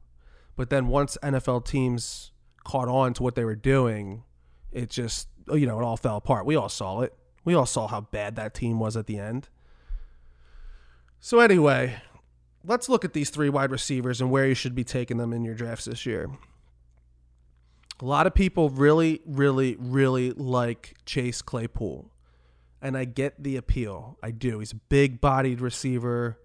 But 0.57 0.71
then 0.71 0.89
once 0.89 1.17
NFL 1.23 1.65
teams 1.65 2.33
caught 2.65 2.89
on 2.89 3.15
to 3.15 3.23
what 3.23 3.37
they 3.37 3.45
were 3.45 3.55
doing, 3.55 4.25
it 4.73 4.91
just, 4.91 5.29
you 5.53 5.67
know, 5.67 5.79
it 5.79 5.85
all 5.85 5.97
fell 5.97 6.17
apart. 6.17 6.45
We 6.45 6.57
all 6.57 6.69
saw 6.69 7.03
it. 7.03 7.15
We 7.45 7.55
all 7.55 7.67
saw 7.67 7.87
how 7.87 8.03
bad 8.03 8.37
that 8.37 8.55
team 8.55 8.81
was 8.81 8.97
at 8.97 9.07
the 9.07 9.19
end. 9.19 9.49
So, 11.21 11.41
anyway, 11.41 11.97
let's 12.65 12.89
look 12.89 13.05
at 13.05 13.13
these 13.13 13.31
three 13.31 13.49
wide 13.49 13.71
receivers 13.71 14.21
and 14.21 14.31
where 14.31 14.47
you 14.47 14.55
should 14.55 14.75
be 14.75 14.85
taking 14.85 15.17
them 15.17 15.33
in 15.33 15.45
your 15.45 15.55
drafts 15.55 15.87
this 15.87 16.05
year. 16.05 16.31
A 18.01 18.05
lot 18.05 18.27
of 18.27 18.35
people 18.35 18.71
really, 18.71 19.21
really, 19.27 19.77
really 19.79 20.31
like 20.33 20.95
Chase 21.05 21.43
Claypool. 21.43 22.13
And 22.81 22.97
I 22.97 23.05
get 23.07 23.43
the 23.43 23.57
appeal. 23.57 24.19
I 24.23 24.31
do. 24.31 24.61
He's 24.61 24.73
a 24.73 24.77
big 24.77 25.21
bodied 25.21 25.61
receiver. 25.61 26.39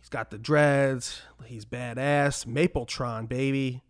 He's 0.00 0.08
got 0.08 0.30
the 0.30 0.38
dreads. 0.38 1.20
He's 1.44 1.66
badass. 1.66 2.46
Mapletron, 2.46 3.28
baby. 3.28 3.82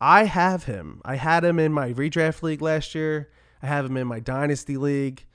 I 0.00 0.24
have 0.24 0.64
him. 0.64 1.02
I 1.04 1.16
had 1.16 1.44
him 1.44 1.58
in 1.58 1.72
my 1.72 1.92
redraft 1.92 2.42
league 2.42 2.62
last 2.62 2.94
year. 2.94 3.28
I 3.62 3.66
have 3.66 3.84
him 3.84 3.98
in 3.98 4.06
my 4.06 4.20
dynasty 4.20 4.78
league. 4.78 5.26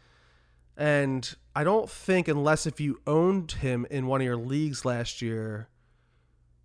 And 0.75 1.36
I 1.55 1.63
don't 1.63 1.89
think, 1.89 2.27
unless 2.27 2.65
if 2.65 2.79
you 2.79 2.99
owned 3.05 3.51
him 3.51 3.86
in 3.91 4.07
one 4.07 4.21
of 4.21 4.25
your 4.25 4.38
leagues 4.38 4.86
last 4.86 5.21
year, 5.21 5.69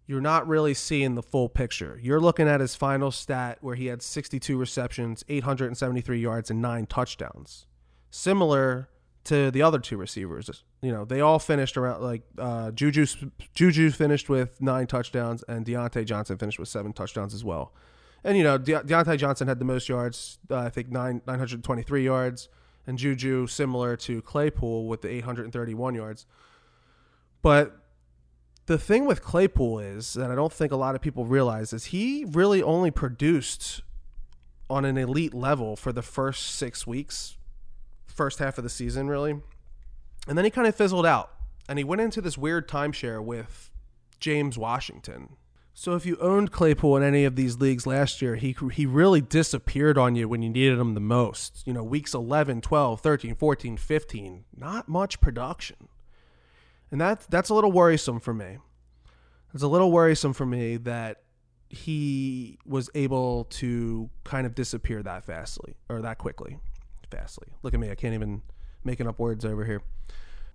you're 0.09 0.23
not 0.23 0.49
really 0.49 0.73
seeing 0.73 1.15
the 1.15 1.23
full 1.23 1.51
picture. 1.51 2.01
You're 2.03 2.19
looking 2.19 2.49
at 2.49 2.61
his 2.61 2.75
final 2.75 3.11
stat 3.11 3.59
where 3.61 3.77
he 3.77 3.87
had 3.87 4.01
62 4.01 4.57
receptions, 4.57 5.23
873 5.29 6.19
yards, 6.19 6.51
and 6.51 6.63
nine 6.63 6.87
touchdowns. 6.87 7.67
Similar 8.11 8.89
to 9.25 9.51
the 9.51 9.61
other 9.61 9.79
two 9.79 9.99
receivers. 9.99 10.65
You 10.81 10.93
know, 10.93 11.05
they 11.05 11.21
all 11.21 11.39
finished 11.39 11.77
around 11.77 12.03
like 12.03 12.23
uh, 12.39 12.71
Juju. 12.71 13.05
Juju 13.55 13.91
finished 13.91 14.31
with 14.31 14.63
nine 14.63 14.87
touchdowns, 14.87 15.45
and 15.47 15.67
Diontae 15.67 16.07
Johnson 16.07 16.39
finished 16.39 16.59
with 16.59 16.69
seven 16.69 16.95
touchdowns 16.95 17.35
as 17.35 17.45
well. 17.45 17.75
And 18.25 18.39
you 18.39 18.45
know, 18.45 18.57
De- 18.57 18.81
Diontae 18.81 19.19
Johnson 19.19 19.47
had 19.47 19.59
the 19.59 19.67
most 19.67 19.91
yards. 19.91 20.39
Uh, 20.51 20.57
I 20.57 20.71
think 20.71 20.91
nine 20.91 21.21
923 21.27 22.03
yards, 22.03 22.49
and 22.87 22.97
Juju 22.97 23.47
similar 23.47 23.95
to 23.99 24.23
Claypool 24.23 24.87
with 24.87 25.03
the 25.03 25.11
831 25.11 25.95
yards. 25.95 26.25
But 27.43 27.77
the 28.69 28.79
thing 28.79 29.07
with 29.07 29.23
Claypool 29.23 29.79
is 29.79 30.13
that 30.13 30.31
I 30.31 30.35
don't 30.35 30.53
think 30.53 30.73
a 30.73 30.77
lot 30.77 30.95
of 30.95 31.01
people 31.01 31.25
realize 31.25 31.73
is 31.73 31.87
he 31.87 32.27
really 32.29 32.63
only 32.63 32.91
produced 32.91 33.81
on 34.69 34.85
an 34.85 34.99
elite 34.99 35.33
level 35.33 35.75
for 35.75 35.91
the 35.91 36.03
first 36.03 36.55
six 36.55 36.87
weeks, 36.87 37.39
first 38.07 38.41
half 38.41 38.59
of 38.59 38.65
the 38.65 38.71
season, 38.71 39.09
really. 39.09 39.41
And 40.29 40.37
then 40.37 40.45
he 40.45 40.51
kind 40.51 40.69
of 40.69 40.77
fizzled 40.77 41.07
out 41.07 41.31
and 41.67 41.79
he 41.79 41.85
went 41.85 42.03
into 42.03 42.21
this 42.21 42.37
weird 42.37 42.69
timeshare 42.69 43.25
with 43.25 43.71
James 44.21 44.59
Washington. 44.59 45.37
So 45.73 45.95
if 45.95 46.05
you 46.05 46.19
owned 46.21 46.53
Claypool 46.53 46.99
in 46.99 47.03
any 47.03 47.25
of 47.25 47.37
these 47.37 47.57
leagues 47.57 47.87
last 47.87 48.21
year, 48.21 48.37
he 48.37 48.55
he 48.73 48.85
really 48.85 49.23
disappeared 49.23 49.97
on 49.97 50.15
you 50.15 50.29
when 50.29 50.43
you 50.43 50.51
needed 50.51 50.79
him 50.79 50.93
the 50.93 51.01
most. 51.01 51.63
You 51.65 51.73
know, 51.73 51.85
weeks 51.85 52.13
11, 52.13 52.61
12, 52.61 53.01
13, 53.01 53.35
14, 53.35 53.77
15, 53.79 54.45
not 54.55 54.89
much 54.89 55.21
production. 55.23 55.89
And 56.91 57.01
that 57.01 57.27
that's 57.31 57.51
a 57.51 57.55
little 57.55 57.73
worrisome 57.73 58.21
for 58.21 58.33
me. 58.33 58.59
It's 59.55 59.63
a 59.63 59.69
little 59.69 59.91
worrisome 59.91 60.33
for 60.33 60.47
me 60.47 60.77
that 60.79 61.23
he 61.71 62.59
was 62.65 62.89
able 62.95 63.45
to 63.45 64.09
kind 64.25 64.47
of 64.47 64.55
disappear 64.55 65.03
that 65.03 65.25
fastly 65.25 65.75
or 65.89 66.01
that 66.03 66.19
quickly. 66.19 66.59
Fastly. 67.11 67.49
Look 67.63 67.75
at 67.75 67.81
me, 67.81 67.91
I 67.91 67.95
can't 67.95 68.15
even 68.15 68.43
making 68.85 69.07
up 69.07 69.19
words 69.19 69.45
over 69.45 69.65
here. 69.65 69.83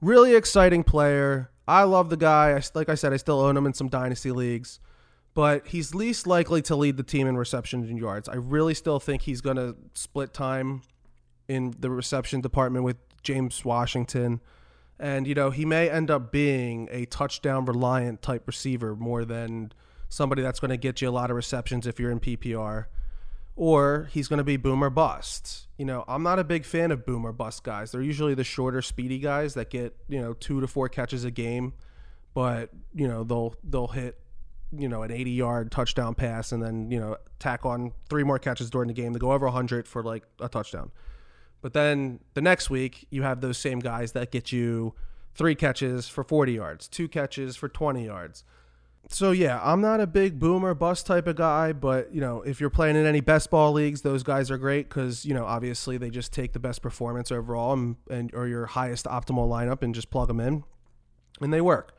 Really 0.02 0.36
exciting 0.36 0.84
player. 0.84 1.50
I 1.68 1.84
love 1.84 2.10
the 2.10 2.18
guy. 2.18 2.52
I, 2.52 2.62
like 2.76 2.90
I 2.90 2.96
said, 2.96 3.14
I 3.14 3.18
still 3.18 3.40
own 3.40 3.56
him 3.56 3.66
in 3.66 3.74
some 3.74 3.88
dynasty 3.88 4.32
leagues, 4.32 4.80
but 5.34 5.68
he's 5.68 5.96
least 5.96 6.28
likely 6.28 6.62
to 6.64 6.76
lead 6.76 6.98
the 6.98 7.04
team 7.04 7.28
in 7.28 7.38
receptions 7.38 7.90
and 7.90 7.98
yards. 7.98 8.28
I 8.28 8.36
really 8.36 8.74
still 8.74 9.00
think 9.00 9.22
he's 9.22 9.42
going 9.42 9.58
to 9.58 9.76
split 9.94 10.34
time 10.34 10.82
in 11.48 11.74
the 11.80 11.90
reception 11.90 12.42
department 12.42 12.86
with 12.86 12.98
James 13.22 13.64
Washington. 13.64 14.42
And, 15.00 15.28
you 15.28 15.34
know, 15.34 15.50
he 15.50 15.66
may 15.66 15.90
end 15.90 16.12
up 16.12 16.32
being 16.32 16.88
a 16.92 17.06
touchdown 17.06 17.66
reliant 17.66 18.22
type 18.22 18.48
receiver 18.48 18.96
more 18.96 19.26
than 19.26 19.72
somebody 20.08 20.42
that's 20.42 20.60
going 20.60 20.70
to 20.70 20.78
get 20.78 21.02
you 21.02 21.10
a 21.10 21.12
lot 21.12 21.30
of 21.30 21.36
receptions 21.36 21.88
if 21.88 22.00
you're 22.00 22.12
in 22.12 22.20
PPR. 22.20 22.86
Or 23.56 24.10
he's 24.12 24.28
going 24.28 24.38
to 24.38 24.44
be 24.44 24.58
boomer 24.58 24.90
bust. 24.90 25.68
You 25.78 25.86
know, 25.86 26.04
I'm 26.08 26.24
not 26.24 26.40
a 26.40 26.44
big 26.44 26.66
fan 26.66 26.92
of 26.92 27.06
boomer 27.06 27.32
bust 27.32 27.64
guys. 27.64 27.92
They're 27.92 28.02
usually 28.02 28.34
the 28.34 28.44
shorter, 28.44 28.82
speedy 28.82 29.20
guys 29.20 29.54
that 29.56 29.70
get, 29.70 29.96
you 30.08 30.20
know, 30.20 30.34
two 30.34 30.62
to 30.62 30.68
four 30.68 30.90
catches 30.90 31.24
a 31.24 31.32
game, 31.32 31.74
but, 32.34 32.70
you 32.96 33.08
know, 33.08 33.24
they'll 33.24 33.56
they'll 33.64 33.88
hit, 33.88 34.20
you 34.76 34.90
know, 34.90 35.04
an 35.04 35.12
80 35.12 35.32
yard 35.32 35.72
touchdown 35.72 36.16
pass 36.16 36.52
and 36.52 36.64
then, 36.64 36.90
you 36.90 37.00
know, 37.00 37.18
tack 37.38 37.64
on 37.64 37.92
three 38.10 38.24
more 38.24 38.40
catches 38.40 38.72
during 38.72 38.88
the 38.88 38.94
game 38.94 39.14
to 39.14 39.20
go 39.20 39.32
over 39.32 39.46
100 39.46 39.88
for 39.88 40.02
like 40.02 40.24
a 40.40 40.50
touchdown. 40.50 40.92
But 41.64 41.72
then 41.72 42.20
the 42.34 42.42
next 42.42 42.70
week, 42.70 43.08
you 43.10 43.24
have 43.24 43.40
those 43.40 43.58
same 43.58 43.80
guys 43.80 44.12
that 44.12 44.32
get 44.32 44.52
you 44.52 44.94
three 45.34 45.56
catches 45.56 46.10
for 46.10 46.22
40 46.22 46.52
yards, 46.52 46.90
two 46.90 47.08
catches 47.08 47.56
for 47.56 47.70
20 47.70 48.06
yards. 48.06 48.44
So 49.10 49.32
yeah, 49.32 49.62
I'm 49.64 49.80
not 49.80 50.02
a 50.02 50.08
big 50.08 50.40
boomer 50.40 50.74
bust 50.74 51.06
type 51.06 51.26
of 51.26 51.38
guy, 51.38 51.72
but 51.72 52.14
you 52.14 52.20
know, 52.20 52.42
if 52.42 52.60
you're 52.60 52.70
playing 52.70 52.98
in 52.98 53.06
any 53.06 53.22
best 53.22 53.50
ball 53.50 53.72
leagues, 53.72 54.02
those 54.02 54.24
guys 54.24 54.52
are 54.52 54.58
great 54.58 54.90
because 54.90 55.26
you 55.26 55.34
know 55.34 55.46
obviously 55.46 55.98
they 55.98 56.10
just 56.10 56.34
take 56.34 56.52
the 56.52 56.60
best 56.60 56.82
performance 56.82 57.32
overall 57.32 57.74
and, 57.74 57.96
and 58.10 58.34
or 58.34 58.48
your 58.48 58.66
highest 58.66 59.06
optimal 59.06 59.48
lineup 59.48 59.84
and 59.84 59.96
just 59.96 60.10
plug 60.10 60.28
them 60.28 60.40
in, 60.40 60.64
and 61.42 61.54
they 61.54 61.62
work. 61.62 61.98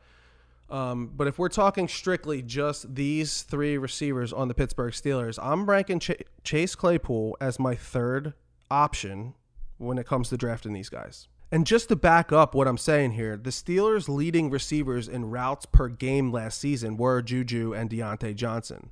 Um, 0.69 1.11
but 1.15 1.27
if 1.27 1.37
we're 1.37 1.49
talking 1.49 1.87
strictly 1.87 2.41
just 2.41 2.95
these 2.95 3.43
three 3.43 3.77
receivers 3.77 4.33
on 4.33 4.47
the 4.47 4.55
Pittsburgh 4.55 4.93
Steelers, 4.93 5.37
I'm 5.41 5.69
ranking 5.69 5.99
Ch- 5.99 6.23
Chase 6.43 6.73
Claypool 6.73 7.37
as 7.39 7.59
my 7.59 7.75
third 7.75 8.33
option 8.71 9.35
when 9.77 9.97
it 9.97 10.05
comes 10.07 10.29
to 10.29 10.37
drafting 10.37 10.73
these 10.73 10.89
guys. 10.89 11.27
And 11.51 11.67
just 11.67 11.89
to 11.89 11.95
back 11.95 12.31
up 12.31 12.55
what 12.55 12.67
I'm 12.67 12.77
saying 12.77 13.11
here, 13.11 13.37
the 13.37 13.51
Steelers' 13.51 14.09
leading 14.09 14.49
receivers 14.49 15.07
in 15.07 15.29
routes 15.29 15.65
per 15.65 15.87
game 15.89 16.31
last 16.31 16.59
season 16.59 16.97
were 16.97 17.21
Juju 17.21 17.73
and 17.73 17.89
Diontae 17.89 18.35
Johnson. 18.35 18.89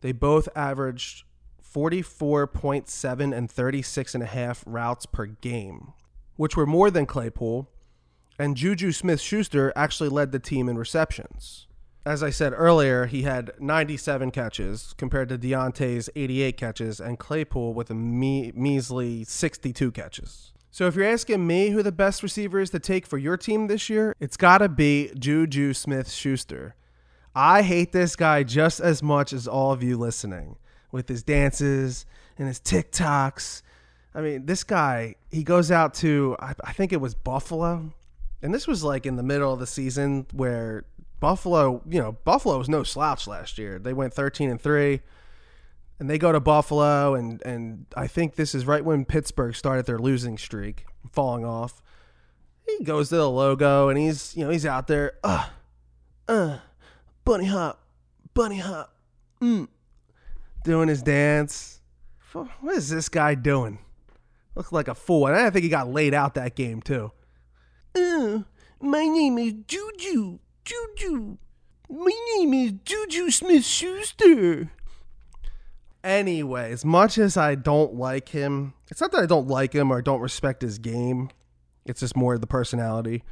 They 0.00 0.12
both 0.12 0.48
averaged 0.56 1.24
44.7 1.64 3.36
and 3.36 3.48
36.5 3.48 4.62
routes 4.66 5.06
per 5.06 5.26
game, 5.26 5.92
which 6.36 6.56
were 6.56 6.66
more 6.66 6.90
than 6.90 7.06
Claypool. 7.06 7.68
And 8.38 8.56
Juju 8.56 8.92
Smith 8.92 9.20
Schuster 9.20 9.72
actually 9.76 10.08
led 10.08 10.32
the 10.32 10.38
team 10.38 10.68
in 10.68 10.76
receptions. 10.76 11.68
As 12.04 12.22
I 12.22 12.30
said 12.30 12.52
earlier, 12.56 13.06
he 13.06 13.22
had 13.22 13.52
97 13.60 14.32
catches 14.32 14.92
compared 14.98 15.28
to 15.28 15.38
Diontae's 15.38 16.10
88 16.16 16.56
catches 16.56 17.00
and 17.00 17.16
Claypool 17.16 17.74
with 17.74 17.90
a 17.90 17.94
me- 17.94 18.52
measly 18.56 19.22
62 19.22 19.92
catches. 19.92 20.52
So 20.72 20.86
if 20.86 20.96
you're 20.96 21.06
asking 21.06 21.46
me 21.46 21.68
who 21.68 21.82
the 21.82 21.92
best 21.92 22.22
receiver 22.22 22.58
is 22.58 22.70
to 22.70 22.80
take 22.80 23.06
for 23.06 23.18
your 23.18 23.36
team 23.36 23.68
this 23.68 23.88
year, 23.88 24.16
it's 24.18 24.36
got 24.36 24.58
to 24.58 24.68
be 24.68 25.12
Juju 25.16 25.74
Smith 25.74 26.10
Schuster. 26.10 26.74
I 27.36 27.62
hate 27.62 27.92
this 27.92 28.16
guy 28.16 28.42
just 28.42 28.80
as 28.80 29.02
much 29.02 29.32
as 29.32 29.46
all 29.46 29.70
of 29.70 29.82
you 29.82 29.96
listening 29.96 30.56
with 30.90 31.08
his 31.08 31.22
dances 31.22 32.04
and 32.36 32.48
his 32.48 32.58
TikToks. 32.58 33.62
I 34.14 34.22
mean, 34.22 34.46
this 34.46 34.64
guy, 34.64 35.14
he 35.30 35.44
goes 35.44 35.70
out 35.70 35.94
to, 35.94 36.36
I, 36.40 36.54
I 36.64 36.72
think 36.72 36.92
it 36.92 37.00
was 37.00 37.14
Buffalo. 37.14 37.92
And 38.42 38.52
this 38.52 38.66
was 38.66 38.82
like 38.82 39.06
in 39.06 39.16
the 39.16 39.22
middle 39.22 39.52
of 39.52 39.60
the 39.60 39.66
season 39.66 40.26
where 40.32 40.84
Buffalo, 41.22 41.82
you 41.88 42.00
know, 42.00 42.16
Buffalo 42.24 42.58
was 42.58 42.68
no 42.68 42.82
slouch 42.82 43.28
last 43.28 43.56
year. 43.56 43.78
They 43.78 43.92
went 43.92 44.12
13 44.12 44.50
and 44.50 44.60
3 44.60 45.00
and 46.00 46.10
they 46.10 46.18
go 46.18 46.32
to 46.32 46.40
Buffalo 46.40 47.14
and 47.14 47.40
and 47.46 47.86
I 47.96 48.08
think 48.08 48.34
this 48.34 48.56
is 48.56 48.66
right 48.66 48.84
when 48.84 49.04
Pittsburgh 49.04 49.54
started 49.54 49.86
their 49.86 50.00
losing 50.00 50.36
streak, 50.36 50.84
falling 51.12 51.44
off. 51.44 51.80
He 52.66 52.82
goes 52.82 53.08
to 53.10 53.16
the 53.16 53.30
logo 53.30 53.88
and 53.88 53.96
he's, 53.96 54.36
you 54.36 54.42
know, 54.42 54.50
he's 54.50 54.66
out 54.66 54.88
there, 54.88 55.12
uh 55.22 55.48
uh 56.26 56.58
bunny 57.24 57.46
hop, 57.46 57.86
bunny 58.34 58.58
hop. 58.58 58.92
Mm. 59.40 59.68
Doing 60.64 60.88
his 60.88 61.04
dance. 61.04 61.78
What 62.32 62.74
is 62.74 62.90
this 62.90 63.08
guy 63.08 63.36
doing? 63.36 63.78
Looks 64.56 64.72
like 64.72 64.88
a 64.88 64.94
fool. 64.96 65.28
And 65.28 65.36
I 65.36 65.50
think 65.50 65.62
he 65.62 65.68
got 65.68 65.88
laid 65.88 66.14
out 66.14 66.34
that 66.34 66.56
game 66.56 66.82
too. 66.82 67.12
Uh, 67.94 68.40
my 68.80 69.04
name 69.04 69.38
is 69.38 69.54
Juju. 69.68 70.40
Juju. 70.64 71.36
My 71.88 72.12
name 72.36 72.54
is 72.54 72.72
Juju 72.84 73.30
Smith 73.30 73.64
Schuster. 73.64 74.70
Anyway, 76.04 76.72
as 76.72 76.84
much 76.84 77.18
as 77.18 77.36
I 77.36 77.54
don't 77.54 77.94
like 77.94 78.30
him, 78.30 78.74
it's 78.90 79.00
not 79.00 79.12
that 79.12 79.22
I 79.22 79.26
don't 79.26 79.46
like 79.46 79.72
him 79.72 79.90
or 79.90 80.02
don't 80.02 80.20
respect 80.20 80.62
his 80.62 80.78
game. 80.78 81.30
It's 81.84 82.00
just 82.00 82.16
more 82.16 82.38
the 82.38 82.46
personality. 82.46 83.24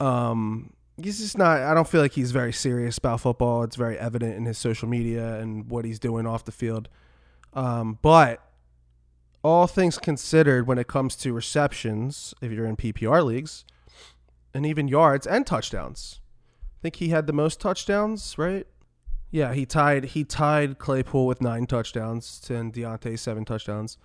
Um, 0.00 0.72
he's 0.96 1.18
just 1.18 1.38
not. 1.38 1.60
I 1.60 1.74
don't 1.74 1.88
feel 1.88 2.00
like 2.00 2.12
he's 2.12 2.30
very 2.30 2.52
serious 2.52 2.98
about 2.98 3.20
football. 3.20 3.62
It's 3.62 3.76
very 3.76 3.98
evident 3.98 4.36
in 4.36 4.44
his 4.44 4.58
social 4.58 4.88
media 4.88 5.36
and 5.36 5.70
what 5.70 5.84
he's 5.84 5.98
doing 5.98 6.26
off 6.26 6.44
the 6.44 6.52
field. 6.52 6.88
Um, 7.54 7.98
but 8.02 8.42
all 9.42 9.66
things 9.66 9.98
considered, 9.98 10.66
when 10.66 10.78
it 10.78 10.88
comes 10.88 11.16
to 11.16 11.32
receptions, 11.32 12.34
if 12.40 12.52
you're 12.52 12.66
in 12.66 12.76
PPR 12.76 13.24
leagues, 13.24 13.64
and 14.52 14.66
even 14.66 14.88
yards 14.88 15.26
and 15.26 15.46
touchdowns, 15.46 16.20
think 16.82 16.96
he 16.96 17.08
had 17.08 17.26
the 17.26 17.32
most 17.32 17.60
touchdowns, 17.60 18.36
right? 18.38 18.66
Yeah, 19.30 19.52
he 19.52 19.66
tied 19.66 20.06
he 20.06 20.24
tied 20.24 20.78
Claypool 20.78 21.26
with 21.26 21.42
nine 21.42 21.66
touchdowns 21.66 22.48
and 22.50 22.72
Diontae 22.72 23.18
seven 23.18 23.44
touchdowns. 23.44 23.98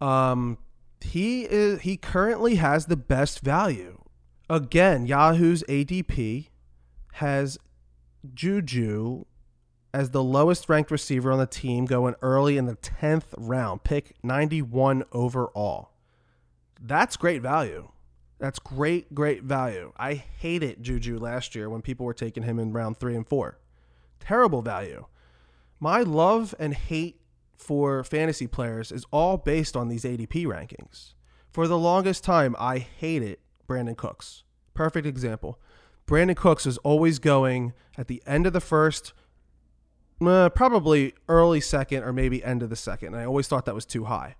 Um, 0.00 0.58
he 1.00 1.44
is 1.44 1.82
he 1.82 1.96
currently 1.96 2.56
has 2.56 2.86
the 2.86 2.96
best 2.96 3.40
value. 3.40 4.02
Again, 4.48 5.06
Yahoo's 5.06 5.62
ADP 5.68 6.48
has 7.14 7.58
Juju 8.34 9.24
as 9.96 10.10
the 10.10 10.22
lowest 10.22 10.68
ranked 10.68 10.90
receiver 10.90 11.32
on 11.32 11.38
the 11.38 11.46
team 11.46 11.86
going 11.86 12.14
early 12.20 12.58
in 12.58 12.66
the 12.66 12.76
10th 12.76 13.32
round, 13.38 13.82
pick 13.82 14.14
91 14.22 15.04
overall. 15.10 15.90
That's 16.78 17.16
great 17.16 17.40
value. 17.40 17.88
That's 18.38 18.58
great, 18.58 19.14
great 19.14 19.44
value. 19.44 19.92
I 19.96 20.14
hated 20.14 20.82
Juju 20.82 21.18
last 21.18 21.54
year 21.54 21.70
when 21.70 21.82
people 21.82 22.04
were 22.04 22.14
taking 22.14 22.42
him 22.42 22.58
in 22.58 22.72
round 22.72 22.98
three 22.98 23.16
and 23.16 23.26
four. 23.26 23.58
Terrible 24.20 24.62
value. 24.62 25.06
My 25.80 26.00
love 26.00 26.54
and 26.58 26.74
hate 26.74 27.20
for 27.56 28.04
fantasy 28.04 28.46
players 28.46 28.92
is 28.92 29.06
all 29.10 29.36
based 29.38 29.76
on 29.76 29.88
these 29.88 30.04
ADP 30.04 30.44
rankings. 30.44 31.14
For 31.50 31.66
the 31.66 31.78
longest 31.78 32.22
time, 32.22 32.54
I 32.58 32.78
hated 32.78 33.38
Brandin 33.66 33.96
Cooks. 33.96 34.42
Perfect 34.74 35.06
example. 35.06 35.58
Brandin 36.06 36.36
Cooks 36.36 36.66
is 36.66 36.78
always 36.78 37.18
going 37.18 37.72
at 37.96 38.08
the 38.08 38.22
end 38.26 38.46
of 38.46 38.52
the 38.52 38.60
first, 38.60 39.14
uh, 40.20 40.50
probably 40.50 41.14
early 41.28 41.60
second 41.60 42.02
or 42.04 42.12
maybe 42.12 42.44
end 42.44 42.62
of 42.62 42.68
the 42.68 42.76
second. 42.76 43.14
And 43.14 43.22
I 43.22 43.24
always 43.24 43.48
thought 43.48 43.64
that 43.64 43.74
was 43.74 43.86
too 43.86 44.04
high. 44.04 44.36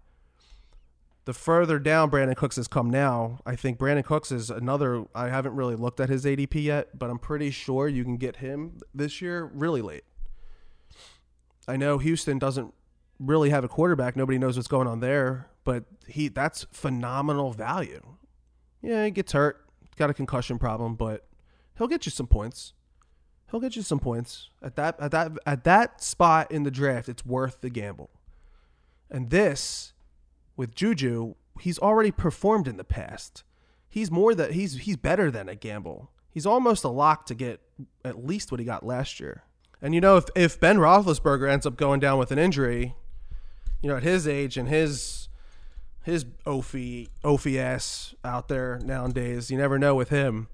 The 1.26 1.34
further 1.34 1.80
down 1.80 2.08
Brandin 2.08 2.36
Cooks 2.36 2.54
has 2.54 2.68
come 2.68 2.88
now, 2.88 3.40
I 3.44 3.56
think 3.56 3.78
Brandin 3.78 4.04
Cooks 4.04 4.30
is 4.30 4.48
another. 4.48 5.04
I 5.12 5.28
haven't 5.28 5.56
really 5.56 5.74
looked 5.74 5.98
at 5.98 6.08
his 6.08 6.24
ADP 6.24 6.62
yet, 6.62 6.96
but 6.96 7.10
I'm 7.10 7.18
pretty 7.18 7.50
sure 7.50 7.88
you 7.88 8.04
can 8.04 8.16
get 8.16 8.36
him 8.36 8.78
this 8.94 9.20
year 9.20 9.50
really 9.52 9.82
late. 9.82 10.04
I 11.66 11.76
know 11.76 11.98
Houston 11.98 12.38
doesn't 12.38 12.72
really 13.18 13.50
have 13.50 13.64
a 13.64 13.68
quarterback. 13.68 14.14
Nobody 14.14 14.38
knows 14.38 14.56
what's 14.56 14.68
going 14.68 14.86
on 14.86 15.00
there, 15.00 15.48
but 15.64 15.82
he 16.06 16.28
that's 16.28 16.64
phenomenal 16.70 17.50
value. 17.50 18.02
Yeah, 18.80 19.04
he 19.04 19.10
gets 19.10 19.32
hurt, 19.32 19.66
got 19.96 20.10
a 20.10 20.14
concussion 20.14 20.60
problem, 20.60 20.94
but 20.94 21.26
he'll 21.76 21.88
get 21.88 22.06
you 22.06 22.12
some 22.12 22.28
points. 22.28 22.72
He'll 23.50 23.58
get 23.58 23.74
you 23.74 23.82
some 23.82 23.98
points 23.98 24.50
at 24.62 24.76
that 24.76 24.94
at 25.00 25.10
that 25.10 25.32
at 25.44 25.64
that 25.64 26.00
spot 26.00 26.52
in 26.52 26.62
the 26.62 26.70
draft. 26.70 27.08
It's 27.08 27.26
worth 27.26 27.62
the 27.62 27.70
gamble. 27.70 28.10
And 29.10 29.30
this 29.30 29.92
with 30.56 30.74
Juju, 30.74 31.34
he's 31.60 31.78
already 31.78 32.10
performed 32.10 32.68
in 32.68 32.76
the 32.76 32.84
past. 32.84 33.44
He's 33.88 34.10
more 34.10 34.34
that 34.34 34.52
he's 34.52 34.78
he's 34.78 34.96
better 34.96 35.30
than 35.30 35.48
a 35.48 35.54
gamble. 35.54 36.10
He's 36.30 36.46
almost 36.46 36.84
a 36.84 36.88
lock 36.88 37.26
to 37.26 37.34
get 37.34 37.60
at 38.04 38.26
least 38.26 38.50
what 38.50 38.60
he 38.60 38.66
got 38.66 38.84
last 38.84 39.20
year. 39.20 39.44
And 39.80 39.94
you 39.94 40.00
know, 40.00 40.16
if 40.16 40.24
if 40.34 40.60
Ben 40.60 40.78
Roethlisberger 40.78 41.50
ends 41.50 41.66
up 41.66 41.76
going 41.76 42.00
down 42.00 42.18
with 42.18 42.30
an 42.30 42.38
injury, 42.38 42.94
you 43.82 43.88
know, 43.88 43.96
at 43.96 44.02
his 44.02 44.26
age 44.26 44.56
and 44.56 44.68
his 44.68 45.28
his 46.02 46.24
Ophi 46.46 47.08
Ophi 47.24 47.58
ass 47.58 48.14
out 48.24 48.48
there 48.48 48.80
nowadays, 48.84 49.50
you 49.50 49.58
never 49.58 49.78
know 49.78 49.94
with 49.94 50.10
him. 50.10 50.48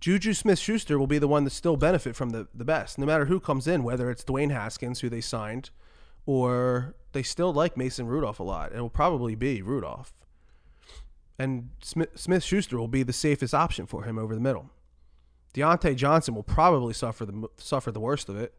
Juju 0.00 0.32
Smith 0.32 0.60
Schuster 0.60 0.98
will 0.98 1.08
be 1.08 1.18
the 1.18 1.26
one 1.26 1.42
that 1.44 1.50
still 1.50 1.76
benefit 1.76 2.14
from 2.14 2.30
the, 2.30 2.46
the 2.54 2.64
best, 2.64 2.98
no 2.98 3.06
matter 3.06 3.24
who 3.24 3.40
comes 3.40 3.66
in, 3.66 3.82
whether 3.82 4.10
it's 4.10 4.22
Dwayne 4.22 4.52
Haskins, 4.52 5.00
who 5.00 5.08
they 5.08 5.20
signed, 5.20 5.70
or 6.24 6.94
they 7.12 7.22
still 7.22 7.52
like 7.52 7.76
Mason 7.76 8.06
Rudolph 8.06 8.40
a 8.40 8.42
lot. 8.42 8.72
It 8.72 8.80
will 8.80 8.90
probably 8.90 9.34
be 9.34 9.62
Rudolph. 9.62 10.12
And 11.38 11.70
Smith 11.82 12.42
Schuster 12.42 12.78
will 12.78 12.88
be 12.88 13.02
the 13.02 13.12
safest 13.12 13.54
option 13.54 13.86
for 13.86 14.02
him 14.02 14.18
over 14.18 14.34
the 14.34 14.40
middle. 14.40 14.70
Diontae 15.54 15.96
Johnson 15.96 16.34
will 16.34 16.42
probably 16.42 16.92
suffer 16.92 17.24
the 17.24 17.48
suffer 17.56 17.90
the 17.90 18.00
worst 18.00 18.28
of 18.28 18.36
it. 18.36 18.54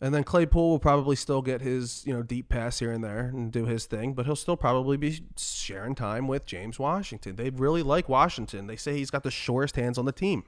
And 0.00 0.14
then 0.14 0.24
Claypool 0.24 0.70
will 0.70 0.78
probably 0.78 1.16
still 1.16 1.40
get 1.40 1.62
his, 1.62 2.04
you 2.06 2.12
know, 2.12 2.22
deep 2.22 2.50
pass 2.50 2.80
here 2.80 2.92
and 2.92 3.02
there 3.02 3.28
and 3.28 3.50
do 3.50 3.64
his 3.64 3.86
thing, 3.86 4.12
but 4.12 4.26
he'll 4.26 4.36
still 4.36 4.56
probably 4.56 4.98
be 4.98 5.20
sharing 5.38 5.94
time 5.94 6.28
with 6.28 6.44
James 6.44 6.78
Washington. 6.78 7.36
They 7.36 7.48
really 7.48 7.82
like 7.82 8.06
Washington. 8.06 8.66
They 8.66 8.76
say 8.76 8.98
he's 8.98 9.10
got 9.10 9.22
the 9.22 9.30
shortest 9.30 9.76
hands 9.76 9.96
on 9.96 10.04
the 10.04 10.12
team. 10.12 10.44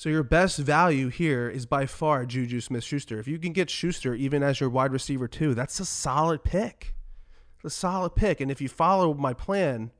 So 0.00 0.08
your 0.08 0.22
best 0.22 0.56
value 0.56 1.08
here 1.08 1.50
is 1.50 1.66
by 1.66 1.84
far 1.84 2.24
Juju 2.24 2.62
Smith 2.62 2.84
Schuster. 2.84 3.18
If 3.18 3.28
you 3.28 3.38
can 3.38 3.52
get 3.52 3.68
Schuster 3.68 4.14
even 4.14 4.42
as 4.42 4.58
your 4.58 4.70
wide 4.70 4.94
receiver 4.94 5.28
too, 5.28 5.52
that's 5.52 5.78
a 5.78 5.84
solid 5.84 6.42
pick. 6.42 6.94
It's 7.56 7.66
a 7.66 7.68
solid 7.78 8.14
pick. 8.14 8.40
And 8.40 8.50
if 8.50 8.62
you 8.62 8.68
follow 8.70 9.12
my 9.12 9.34
plan 9.34 9.90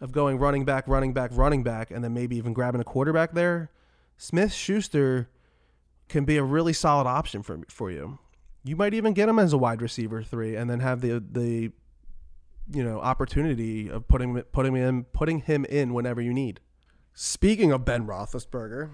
of 0.00 0.12
going 0.12 0.38
running 0.38 0.64
back, 0.64 0.86
running 0.86 1.12
back, 1.12 1.32
running 1.34 1.64
back, 1.64 1.90
and 1.90 2.04
then 2.04 2.14
maybe 2.14 2.36
even 2.36 2.52
grabbing 2.52 2.80
a 2.80 2.84
quarterback 2.84 3.32
there, 3.32 3.72
Smith 4.16 4.52
Schuster 4.52 5.28
can 6.08 6.24
be 6.24 6.36
a 6.36 6.44
really 6.44 6.72
solid 6.72 7.08
option 7.08 7.42
for 7.42 7.58
for 7.68 7.90
you. 7.90 8.20
You 8.62 8.76
might 8.76 8.94
even 8.94 9.12
get 9.12 9.28
him 9.28 9.40
as 9.40 9.52
a 9.52 9.58
wide 9.58 9.82
receiver 9.82 10.22
three, 10.22 10.54
and 10.54 10.70
then 10.70 10.78
have 10.78 11.00
the 11.00 11.18
the 11.18 11.72
you 12.72 12.84
know 12.84 13.00
opportunity 13.00 13.90
of 13.90 14.06
putting 14.06 14.40
putting 14.52 14.76
him 14.76 15.06
putting 15.12 15.40
him 15.40 15.64
in 15.64 15.94
whenever 15.94 16.22
you 16.22 16.32
need. 16.32 16.60
Speaking 17.12 17.72
of 17.72 17.84
Ben 17.84 18.06
Roethlisberger, 18.06 18.90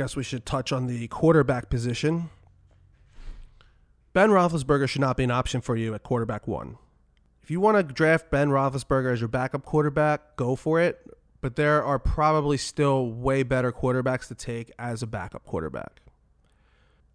guess 0.00 0.16
we 0.16 0.22
should 0.22 0.46
touch 0.46 0.72
on 0.72 0.86
the 0.86 1.06
quarterback 1.08 1.68
position. 1.68 2.30
Ben 4.14 4.30
Roethlisberger 4.30 4.88
should 4.88 5.02
not 5.02 5.18
be 5.18 5.24
an 5.24 5.30
option 5.30 5.60
for 5.60 5.76
you 5.76 5.92
at 5.92 6.02
quarterback 6.02 6.48
one. 6.48 6.78
If 7.42 7.50
you 7.50 7.60
want 7.60 7.76
to 7.76 7.82
draft 7.82 8.30
Ben 8.30 8.48
Roethlisberger 8.48 9.12
as 9.12 9.20
your 9.20 9.28
backup 9.28 9.66
quarterback, 9.66 10.36
go 10.36 10.56
for 10.56 10.80
it. 10.80 11.06
But 11.42 11.56
there 11.56 11.84
are 11.84 11.98
probably 11.98 12.56
still 12.56 13.10
way 13.10 13.42
better 13.42 13.72
quarterbacks 13.72 14.26
to 14.28 14.34
take 14.34 14.72
as 14.78 15.02
a 15.02 15.06
backup 15.06 15.44
quarterback. 15.44 16.00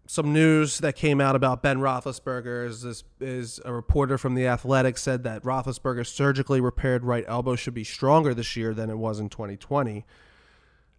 Some 0.06 0.32
news 0.32 0.78
that 0.78 0.94
came 0.94 1.20
out 1.20 1.34
about 1.34 1.64
Ben 1.64 1.80
Roethlisberger 1.80 2.66
is, 2.66 2.82
this, 2.82 3.02
is 3.18 3.58
a 3.64 3.72
reporter 3.72 4.16
from 4.16 4.36
The 4.36 4.46
Athletic 4.46 4.96
said 4.96 5.24
that 5.24 5.42
Roethlisberger's 5.42 6.08
surgically 6.08 6.60
repaired 6.60 7.02
right 7.02 7.24
elbow 7.26 7.56
should 7.56 7.74
be 7.74 7.82
stronger 7.82 8.32
this 8.32 8.54
year 8.54 8.72
than 8.72 8.90
it 8.90 8.98
was 8.98 9.18
in 9.18 9.28
2020 9.28 10.06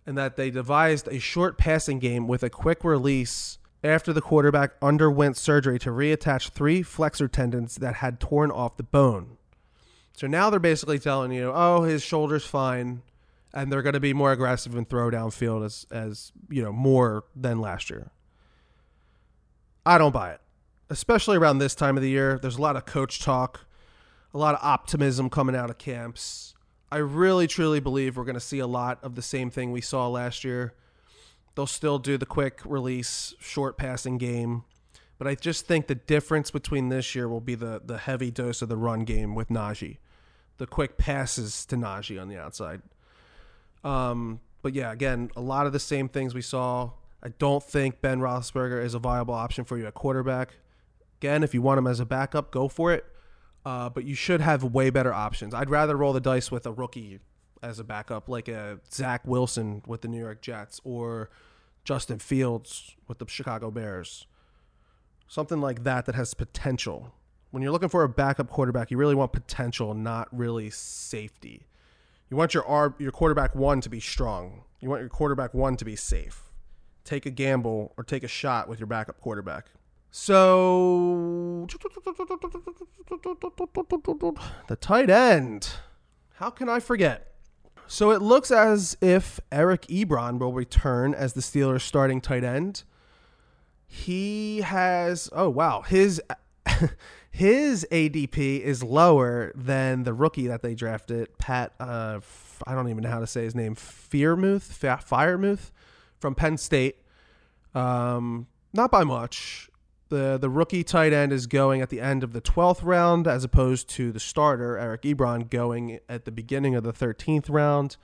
and 0.07 0.17
that 0.17 0.37
they 0.37 0.49
devised 0.49 1.09
a 1.09 1.19
short 1.19 1.57
passing 1.57 1.99
game 1.99 2.27
with 2.27 2.41
a 2.41 2.49
quick 2.49 2.85
release 2.85 3.59
after 3.83 4.13
the 4.13 4.21
quarterback 4.21 4.71
underwent 4.81 5.35
surgery 5.35 5.77
to 5.77 5.89
reattach 5.89 6.49
three 6.49 6.81
flexor 6.81 7.27
tendons 7.27 7.75
that 7.75 7.95
had 7.95 8.19
torn 8.19 8.49
off 8.49 8.77
the 8.77 8.83
bone. 8.83 9.37
So 10.13 10.25
now 10.25 10.49
they're 10.49 10.59
basically 10.59 10.97
telling 10.97 11.31
you, 11.31 11.51
oh, 11.53 11.83
his 11.83 12.01
shoulder's 12.01 12.45
fine, 12.45 13.03
and 13.53 13.71
they're 13.71 13.81
going 13.81 13.93
to 13.93 13.99
be 13.99 14.13
more 14.13 14.31
aggressive 14.31 14.75
and 14.75 14.89
throw 14.89 15.11
downfield 15.11 15.63
as, 15.65 15.85
as 15.91 16.31
you 16.49 16.63
know 16.63 16.71
more 16.71 17.25
than 17.35 17.59
last 17.59 17.89
year. 17.89 18.09
I 19.85 19.97
don't 19.97 20.13
buy 20.13 20.31
it, 20.31 20.41
especially 20.89 21.37
around 21.37 21.59
this 21.59 21.75
time 21.75 21.97
of 21.97 22.01
the 22.01 22.09
year. 22.09 22.39
There's 22.41 22.57
a 22.57 22.61
lot 22.61 22.77
of 22.77 22.85
coach 22.85 23.19
talk, 23.19 23.67
a 24.33 24.37
lot 24.37 24.55
of 24.55 24.61
optimism 24.63 25.29
coming 25.29 25.55
out 25.55 25.69
of 25.69 25.77
camps. 25.77 26.55
I 26.91 26.97
really 26.97 27.47
truly 27.47 27.79
believe 27.79 28.15
we're 28.15 28.23
going 28.23 28.35
to 28.35 28.39
see 28.39 28.59
a 28.59 28.67
lot 28.67 28.99
of 29.03 29.15
the 29.15 29.21
same 29.21 29.49
thing 29.49 29.71
we 29.71 29.81
saw 29.81 30.07
last 30.07 30.43
year. 30.43 30.73
They'll 31.55 31.67
still 31.67 31.99
do 31.99 32.17
the 32.17 32.25
quick 32.25 32.61
release, 32.65 33.33
short 33.39 33.77
passing 33.77 34.17
game, 34.17 34.63
but 35.17 35.27
I 35.27 35.35
just 35.35 35.65
think 35.65 35.87
the 35.87 35.95
difference 35.95 36.51
between 36.51 36.89
this 36.89 37.15
year 37.15 37.27
will 37.27 37.41
be 37.41 37.55
the 37.55 37.81
the 37.83 37.97
heavy 37.97 38.29
dose 38.29 38.61
of 38.61 38.69
the 38.69 38.77
run 38.77 39.01
game 39.01 39.33
with 39.33 39.49
Najee, 39.49 39.97
the 40.57 40.67
quick 40.67 40.97
passes 40.97 41.65
to 41.65 41.75
Najee 41.75 42.21
on 42.21 42.29
the 42.29 42.37
outside. 42.37 42.81
Um, 43.83 44.39
but 44.61 44.73
yeah, 44.73 44.91
again, 44.91 45.31
a 45.35 45.41
lot 45.41 45.65
of 45.65 45.73
the 45.73 45.79
same 45.79 46.07
things 46.07 46.35
we 46.35 46.41
saw. 46.41 46.91
I 47.23 47.29
don't 47.29 47.63
think 47.63 48.01
Ben 48.01 48.19
Roethlisberger 48.19 48.83
is 48.83 48.93
a 48.93 48.99
viable 48.99 49.33
option 49.33 49.65
for 49.65 49.77
you 49.77 49.87
at 49.87 49.95
quarterback. 49.95 50.57
Again, 51.19 51.43
if 51.43 51.53
you 51.53 51.61
want 51.63 51.79
him 51.79 51.87
as 51.87 51.99
a 51.99 52.05
backup, 52.05 52.51
go 52.51 52.67
for 52.67 52.93
it. 52.93 53.05
Uh, 53.67 53.89
but 53.89 54.05
you 54.05 54.15
should 54.15 54.39
have 54.39 54.63
way 54.63 54.89
better 54.89 55.13
options. 55.13 55.53
I'd 55.53 55.69
rather 55.69 55.97
roll 55.97 56.13
the 56.13 56.21
dice 56.21 56.49
with 56.49 56.65
a 56.65 56.71
rookie 56.71 57.19
as 57.61 57.79
a 57.79 57.83
backup, 57.83 58.29
like 58.29 58.47
a 58.47 58.79
Zach 58.89 59.27
Wilson 59.27 59.81
with 59.85 60.03
the 60.03 60.07
New 60.07 60.21
York 60.21 60.41
Jets 60.41 60.79
or 60.85 61.29
Justin 61.83 62.17
Fields 62.17 62.95
with 63.09 63.19
the 63.19 63.27
Chicago 63.27 63.69
Bears. 63.69 64.25
Something 65.27 65.59
like 65.59 65.83
that 65.83 66.05
that 66.05 66.15
has 66.15 66.33
potential. 66.33 67.13
When 67.51 67.61
you're 67.61 67.73
looking 67.73 67.89
for 67.89 68.03
a 68.03 68.09
backup 68.09 68.49
quarterback, 68.49 68.89
you 68.89 68.95
really 68.95 69.15
want 69.15 69.33
potential, 69.33 69.93
not 69.93 70.29
really 70.31 70.69
safety. 70.69 71.67
You 72.29 72.37
want 72.37 72.53
your 72.53 72.65
R, 72.65 72.95
your 72.99 73.11
quarterback 73.11 73.53
one 73.53 73.81
to 73.81 73.89
be 73.89 73.99
strong. 73.99 74.63
You 74.79 74.89
want 74.89 75.01
your 75.01 75.09
quarterback 75.09 75.53
one 75.53 75.75
to 75.75 75.83
be 75.83 75.97
safe. 75.97 76.53
Take 77.03 77.25
a 77.25 77.31
gamble 77.31 77.93
or 77.97 78.05
take 78.05 78.23
a 78.23 78.29
shot 78.29 78.69
with 78.69 78.79
your 78.79 78.87
backup 78.87 79.19
quarterback. 79.19 79.71
So 80.19 81.67
the 84.67 84.75
tight 84.75 85.11
end. 85.11 85.69
How 86.33 86.49
can 86.49 86.67
I 86.67 86.79
forget? 86.79 87.35
So 87.85 88.09
it 88.09 88.23
looks 88.23 88.49
as 88.49 88.97
if 88.99 89.39
Eric 89.51 89.83
Ebron 89.83 90.39
will 90.39 90.53
return 90.53 91.13
as 91.13 91.33
the 91.33 91.41
Steelers' 91.41 91.81
starting 91.81 92.19
tight 92.19 92.43
end. 92.43 92.83
He 93.85 94.61
has 94.61 95.29
oh 95.33 95.49
wow 95.49 95.81
his 95.81 96.19
his 97.29 97.85
ADP 97.91 98.59
is 98.59 98.81
lower 98.81 99.51
than 99.53 100.01
the 100.01 100.15
rookie 100.15 100.47
that 100.47 100.63
they 100.63 100.73
drafted, 100.73 101.37
Pat. 101.37 101.73
Uh, 101.79 102.21
I 102.65 102.73
don't 102.73 102.89
even 102.89 103.03
know 103.03 103.11
how 103.11 103.19
to 103.19 103.27
say 103.27 103.43
his 103.43 103.53
name. 103.53 103.75
Fearmuth, 103.75 105.03
Firemuth, 105.05 105.71
from 106.19 106.33
Penn 106.33 106.57
State. 106.57 107.03
Um, 107.75 108.47
not 108.73 108.89
by 108.89 109.03
much. 109.03 109.69
The 110.09 110.37
The 110.37 110.49
rookie 110.49 110.83
tight 110.83 111.13
end 111.13 111.31
is 111.31 111.47
going 111.47 111.81
at 111.81 111.89
the 111.89 112.01
end 112.01 112.23
of 112.23 112.33
the 112.33 112.41
twelfth 112.41 112.83
round, 112.83 113.27
as 113.27 113.43
opposed 113.43 113.89
to 113.91 114.11
the 114.11 114.19
starter 114.19 114.77
Eric 114.77 115.03
Ebron 115.03 115.49
going 115.49 115.99
at 116.07 116.25
the 116.25 116.31
beginning 116.31 116.75
of 116.75 116.83
the 116.83 116.93
thirteenth 116.93 117.49
round. 117.49 117.97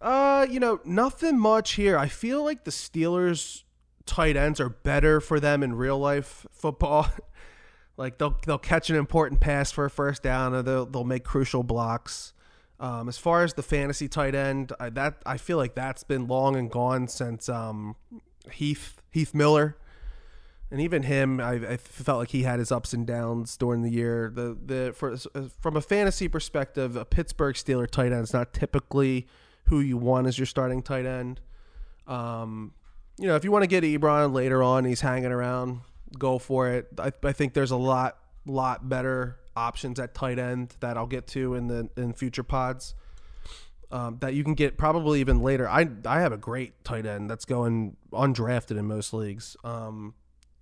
Uh, 0.00 0.46
you 0.50 0.58
know, 0.58 0.80
nothing 0.84 1.38
much 1.38 1.74
here. 1.74 1.96
I 1.96 2.08
feel 2.08 2.44
like 2.44 2.64
the 2.64 2.72
Steelers 2.72 3.62
tight 4.04 4.36
ends 4.36 4.58
are 4.60 4.68
better 4.68 5.20
for 5.20 5.38
them 5.38 5.62
in 5.62 5.74
real 5.74 5.98
life 5.98 6.44
football. 6.50 7.06
like 7.96 8.18
they'll 8.18 8.36
they'll 8.46 8.58
catch 8.58 8.90
an 8.90 8.96
important 8.96 9.40
pass 9.40 9.70
for 9.70 9.84
a 9.84 9.90
first 9.90 10.22
down, 10.22 10.54
or 10.54 10.62
they'll 10.62 10.86
they'll 10.86 11.04
make 11.04 11.24
crucial 11.24 11.62
blocks. 11.62 12.32
Um, 12.80 13.08
as 13.08 13.16
far 13.16 13.44
as 13.44 13.54
the 13.54 13.62
fantasy 13.62 14.08
tight 14.08 14.34
end, 14.34 14.72
I, 14.80 14.90
that 14.90 15.22
I 15.24 15.36
feel 15.36 15.56
like 15.56 15.76
that's 15.76 16.02
been 16.02 16.26
long 16.26 16.56
and 16.56 16.68
gone 16.68 17.06
since 17.06 17.48
um, 17.48 17.94
Heath 18.50 19.00
Heath 19.12 19.34
Miller, 19.34 19.76
and 20.72 20.80
even 20.80 21.02
him, 21.02 21.38
I, 21.38 21.52
I, 21.52 21.76
felt 21.76 22.18
like 22.18 22.30
he 22.30 22.44
had 22.44 22.58
his 22.58 22.72
ups 22.72 22.94
and 22.94 23.06
downs 23.06 23.58
during 23.58 23.82
the 23.82 23.90
year. 23.90 24.32
The 24.34 24.56
the 24.64 24.92
for, 24.94 25.18
from 25.60 25.76
a 25.76 25.82
fantasy 25.82 26.28
perspective, 26.28 26.96
a 26.96 27.04
Pittsburgh 27.04 27.56
Steeler 27.56 27.86
tight 27.86 28.10
end 28.10 28.22
is 28.22 28.32
not 28.32 28.54
typically 28.54 29.26
who 29.66 29.80
you 29.80 29.98
want 29.98 30.26
as 30.26 30.38
your 30.38 30.46
starting 30.46 30.82
tight 30.82 31.04
end. 31.04 31.42
Um, 32.06 32.72
you 33.18 33.26
know, 33.26 33.36
if 33.36 33.44
you 33.44 33.52
want 33.52 33.64
to 33.64 33.66
get 33.66 33.84
Ebron 33.84 34.32
later 34.32 34.62
on, 34.62 34.86
he's 34.86 35.02
hanging 35.02 35.30
around, 35.30 35.82
go 36.18 36.38
for 36.38 36.70
it. 36.70 36.88
I, 36.98 37.12
I 37.22 37.32
think 37.32 37.52
there's 37.52 37.70
a 37.70 37.76
lot, 37.76 38.16
lot 38.46 38.88
better 38.88 39.36
options 39.54 40.00
at 40.00 40.14
tight 40.14 40.38
end 40.38 40.74
that 40.80 40.96
I'll 40.96 41.06
get 41.06 41.26
to 41.28 41.52
in 41.52 41.66
the 41.66 41.90
in 41.98 42.14
future 42.14 42.42
pods. 42.42 42.94
Um, 43.90 44.16
that 44.22 44.32
you 44.32 44.42
can 44.42 44.54
get 44.54 44.78
probably 44.78 45.20
even 45.20 45.42
later. 45.42 45.68
I 45.68 45.86
I 46.06 46.20
have 46.20 46.32
a 46.32 46.38
great 46.38 46.82
tight 46.82 47.04
end 47.04 47.28
that's 47.28 47.44
going 47.44 47.98
undrafted 48.10 48.78
in 48.78 48.86
most 48.86 49.12
leagues. 49.12 49.54
Um, 49.64 50.14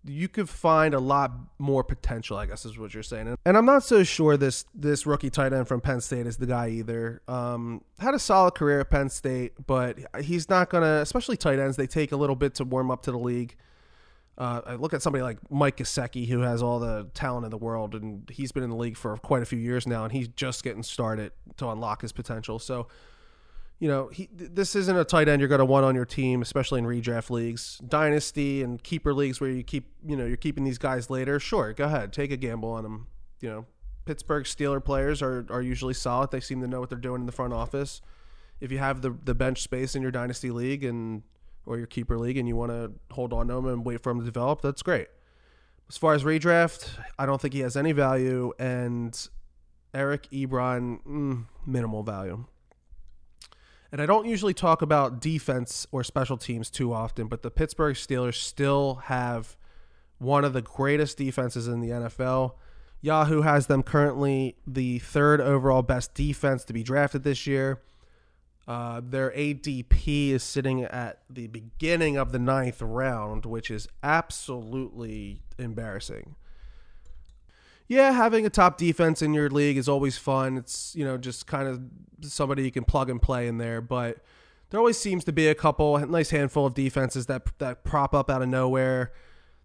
you 0.04 0.28
could 0.28 0.48
find 0.48 0.94
a 0.94 0.98
lot 0.98 1.32
more 1.58 1.84
potential, 1.84 2.36
I 2.36 2.46
guess 2.46 2.64
is 2.64 2.78
what 2.78 2.94
you're 2.94 3.02
saying. 3.02 3.36
And 3.44 3.56
I'm 3.56 3.66
not 3.66 3.82
so 3.82 4.02
sure 4.02 4.36
this 4.36 4.64
this 4.74 5.06
rookie 5.06 5.30
tight 5.30 5.52
end 5.52 5.68
from 5.68 5.80
Penn 5.80 6.00
State 6.00 6.26
is 6.26 6.38
the 6.38 6.46
guy 6.46 6.68
either. 6.70 7.20
Um, 7.28 7.82
had 7.98 8.14
a 8.14 8.18
solid 8.18 8.54
career 8.54 8.80
at 8.80 8.90
Penn 8.90 9.10
State, 9.10 9.52
but 9.66 9.98
he's 10.22 10.48
not 10.48 10.70
gonna. 10.70 11.00
Especially 11.00 11.36
tight 11.36 11.58
ends, 11.58 11.76
they 11.76 11.86
take 11.86 12.12
a 12.12 12.16
little 12.16 12.36
bit 12.36 12.54
to 12.54 12.64
warm 12.64 12.90
up 12.90 13.02
to 13.02 13.12
the 13.12 13.18
league. 13.18 13.56
Uh, 14.38 14.62
I 14.64 14.74
look 14.76 14.94
at 14.94 15.02
somebody 15.02 15.22
like 15.22 15.38
Mike 15.50 15.76
Gesicki, 15.76 16.26
who 16.26 16.40
has 16.40 16.62
all 16.62 16.80
the 16.80 17.08
talent 17.12 17.44
in 17.44 17.50
the 17.50 17.58
world, 17.58 17.94
and 17.94 18.28
he's 18.30 18.52
been 18.52 18.62
in 18.62 18.70
the 18.70 18.76
league 18.76 18.96
for 18.96 19.18
quite 19.18 19.42
a 19.42 19.44
few 19.44 19.58
years 19.58 19.86
now, 19.86 20.04
and 20.04 20.12
he's 20.12 20.28
just 20.28 20.64
getting 20.64 20.82
started 20.82 21.32
to 21.58 21.68
unlock 21.68 22.00
his 22.00 22.12
potential. 22.12 22.58
So 22.58 22.88
you 23.80 23.88
know, 23.88 24.08
he, 24.08 24.28
this 24.30 24.76
isn't 24.76 24.96
a 24.96 25.04
tight 25.04 25.26
end 25.26 25.40
you're 25.40 25.48
going 25.48 25.58
to 25.58 25.64
want 25.64 25.86
on 25.86 25.94
your 25.94 26.04
team, 26.04 26.42
especially 26.42 26.78
in 26.78 26.84
redraft 26.84 27.30
leagues, 27.30 27.80
dynasty 27.88 28.62
and 28.62 28.82
keeper 28.82 29.14
leagues 29.14 29.40
where 29.40 29.50
you 29.50 29.62
keep, 29.62 29.86
you 30.06 30.14
know, 30.14 30.26
you're 30.26 30.36
keeping 30.36 30.64
these 30.64 30.76
guys 30.76 31.08
later. 31.08 31.40
Sure, 31.40 31.72
go 31.72 31.84
ahead, 31.84 32.12
take 32.12 32.30
a 32.30 32.36
gamble 32.36 32.70
on 32.70 32.82
them. 32.82 33.06
You 33.40 33.48
know, 33.48 33.66
Pittsburgh 34.04 34.44
Steeler 34.44 34.84
players 34.84 35.22
are 35.22 35.46
are 35.48 35.62
usually 35.62 35.94
solid. 35.94 36.30
They 36.30 36.40
seem 36.40 36.60
to 36.60 36.68
know 36.68 36.78
what 36.78 36.90
they're 36.90 36.98
doing 36.98 37.22
in 37.22 37.26
the 37.26 37.32
front 37.32 37.54
office. 37.54 38.02
If 38.60 38.70
you 38.70 38.76
have 38.76 39.00
the 39.00 39.16
the 39.24 39.34
bench 39.34 39.62
space 39.62 39.94
in 39.94 40.02
your 40.02 40.10
dynasty 40.10 40.50
league 40.50 40.84
and 40.84 41.22
or 41.64 41.78
your 41.78 41.86
keeper 41.86 42.18
league 42.18 42.36
and 42.36 42.46
you 42.46 42.56
want 42.56 42.72
to 42.72 42.92
hold 43.14 43.32
on 43.32 43.48
to 43.48 43.54
them 43.54 43.66
and 43.66 43.84
wait 43.84 44.02
for 44.02 44.10
them 44.10 44.18
to 44.18 44.26
develop, 44.26 44.60
that's 44.60 44.82
great. 44.82 45.08
As 45.88 45.96
far 45.96 46.12
as 46.12 46.22
redraft, 46.22 46.98
I 47.18 47.24
don't 47.24 47.40
think 47.40 47.54
he 47.54 47.60
has 47.60 47.76
any 47.76 47.92
value, 47.92 48.52
and 48.58 49.28
Eric 49.94 50.28
Ebron, 50.30 51.02
mm, 51.04 51.46
minimal 51.66 52.02
value. 52.02 52.44
And 53.92 54.00
I 54.00 54.06
don't 54.06 54.26
usually 54.26 54.54
talk 54.54 54.82
about 54.82 55.20
defense 55.20 55.86
or 55.90 56.04
special 56.04 56.36
teams 56.36 56.70
too 56.70 56.92
often, 56.92 57.26
but 57.26 57.42
the 57.42 57.50
Pittsburgh 57.50 57.96
Steelers 57.96 58.36
still 58.36 58.96
have 59.06 59.56
one 60.18 60.44
of 60.44 60.52
the 60.52 60.62
greatest 60.62 61.18
defenses 61.18 61.66
in 61.66 61.80
the 61.80 61.88
NFL. 61.88 62.52
Yahoo 63.00 63.40
has 63.40 63.66
them 63.66 63.82
currently 63.82 64.56
the 64.66 64.98
third 65.00 65.40
overall 65.40 65.82
best 65.82 66.14
defense 66.14 66.64
to 66.64 66.72
be 66.72 66.82
drafted 66.82 67.24
this 67.24 67.46
year. 67.46 67.80
Uh, 68.68 69.00
their 69.02 69.30
ADP 69.32 70.30
is 70.30 70.44
sitting 70.44 70.84
at 70.84 71.22
the 71.28 71.48
beginning 71.48 72.16
of 72.16 72.30
the 72.30 72.38
ninth 72.38 72.80
round, 72.80 73.44
which 73.44 73.70
is 73.70 73.88
absolutely 74.02 75.42
embarrassing 75.58 76.36
yeah, 77.90 78.12
having 78.12 78.46
a 78.46 78.50
top 78.50 78.78
defense 78.78 79.20
in 79.20 79.34
your 79.34 79.50
league 79.50 79.76
is 79.76 79.88
always 79.88 80.16
fun. 80.16 80.56
It's, 80.56 80.94
you 80.94 81.04
know, 81.04 81.18
just 81.18 81.48
kind 81.48 81.66
of 81.66 81.82
somebody 82.20 82.62
you 82.62 82.70
can 82.70 82.84
plug 82.84 83.10
and 83.10 83.20
play 83.20 83.48
in 83.48 83.58
there. 83.58 83.80
But 83.80 84.18
there 84.70 84.78
always 84.78 84.96
seems 84.96 85.24
to 85.24 85.32
be 85.32 85.48
a 85.48 85.56
couple, 85.56 85.96
a 85.96 86.06
nice 86.06 86.30
handful 86.30 86.64
of 86.64 86.74
defenses 86.74 87.26
that, 87.26 87.42
that 87.58 87.82
prop 87.82 88.14
up 88.14 88.30
out 88.30 88.42
of 88.42 88.48
nowhere 88.48 89.10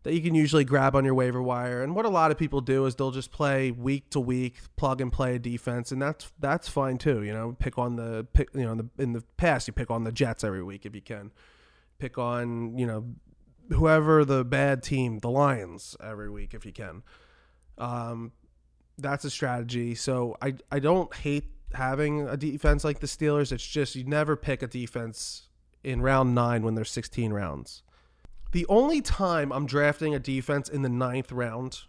that 0.02 0.16
you 0.16 0.22
can 0.22 0.34
usually 0.34 0.64
grab 0.64 0.96
on 0.96 1.06
your 1.06 1.14
waiver 1.14 1.40
wire. 1.40 1.84
And 1.84 1.96
what 1.96 2.04
a 2.06 2.10
lot 2.10 2.32
of 2.32 2.38
people 2.40 2.62
do 2.62 2.88
is 2.88 2.96
they'll 2.96 3.12
just 3.12 3.32
play 3.32 3.70
week 3.70 4.10
to 4.10 4.20
week, 4.20 4.56
plug 4.76 5.02
and 5.02 5.14
play 5.14 5.36
a 5.36 5.40
defense, 5.40 5.92
and 5.92 6.02
that's 6.02 6.32
that's 6.40 6.68
fine 6.68 6.98
too. 6.98 7.22
You 7.22 7.32
know, 7.32 7.56
pick 7.60 7.78
on 7.78 7.96
the 7.96 8.26
pick. 8.34 8.50
You 8.56 8.64
know, 8.64 8.72
in 8.72 8.78
the, 8.78 9.04
in 9.04 9.14
the 9.14 9.24
past, 9.38 9.68
you 9.68 9.74
pick 9.74 9.92
on 9.92 10.04
the 10.04 10.12
Jets 10.12 10.44
every 10.44 10.64
week 10.64 10.86
if 10.88 10.96
you 10.96 11.02
can. 11.02 11.32
Pick 12.00 12.18
on 12.18 12.76
you 12.76 12.88
know 12.88 13.06
whoever 13.70 14.26
the 14.26 14.44
bad 14.44 14.82
team, 14.82 15.20
the 15.20 15.30
Lions, 15.30 15.96
every 16.04 16.30
week 16.30 16.56
if 16.56 16.66
you 16.66 16.72
can. 16.72 17.04
Um, 17.78 18.32
that's 18.98 19.26
a 19.26 19.30
strategy. 19.30 19.96
So 19.96 20.38
I 20.42 20.56
I 20.72 20.80
don't 20.80 21.14
hate 21.14 21.46
having 21.74 22.28
a 22.28 22.38
defense 22.38 22.84
like 22.84 23.00
the 23.00 23.08
Steelers. 23.08 23.52
It's 23.52 23.68
just 23.68 23.96
you 23.96 24.04
never 24.04 24.36
pick 24.36 24.62
a 24.62 24.68
defense 24.68 25.50
in 25.84 26.02
round 26.02 26.34
nine 26.34 26.64
when 26.64 26.76
there's 26.76 26.90
16 26.90 27.32
rounds. 27.32 27.84
The 28.52 28.66
only 28.68 29.02
time 29.02 29.52
I'm 29.52 29.66
drafting 29.66 30.16
a 30.16 30.20
defense 30.20 30.70
in 30.70 30.82
the 30.82 30.90
ninth 30.90 31.32
round, 31.32 31.82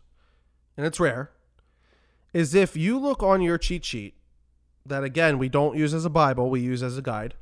and 0.77 0.85
it's 0.85 1.01
rare, 1.01 1.31
is 2.35 2.55
if 2.55 2.77
you 2.77 2.99
look 2.99 3.22
on 3.22 3.40
your 3.40 3.57
cheat 3.57 3.85
sheet 3.85 4.14
that 4.85 5.05
again 5.05 5.38
we 5.38 5.49
don't 5.49 5.77
use 5.77 5.94
as 5.94 6.05
a 6.05 6.11
Bible, 6.11 6.51
we 6.51 6.61
use 6.61 6.83
as 6.83 6.99
a 6.99 7.03
guide. 7.03 7.35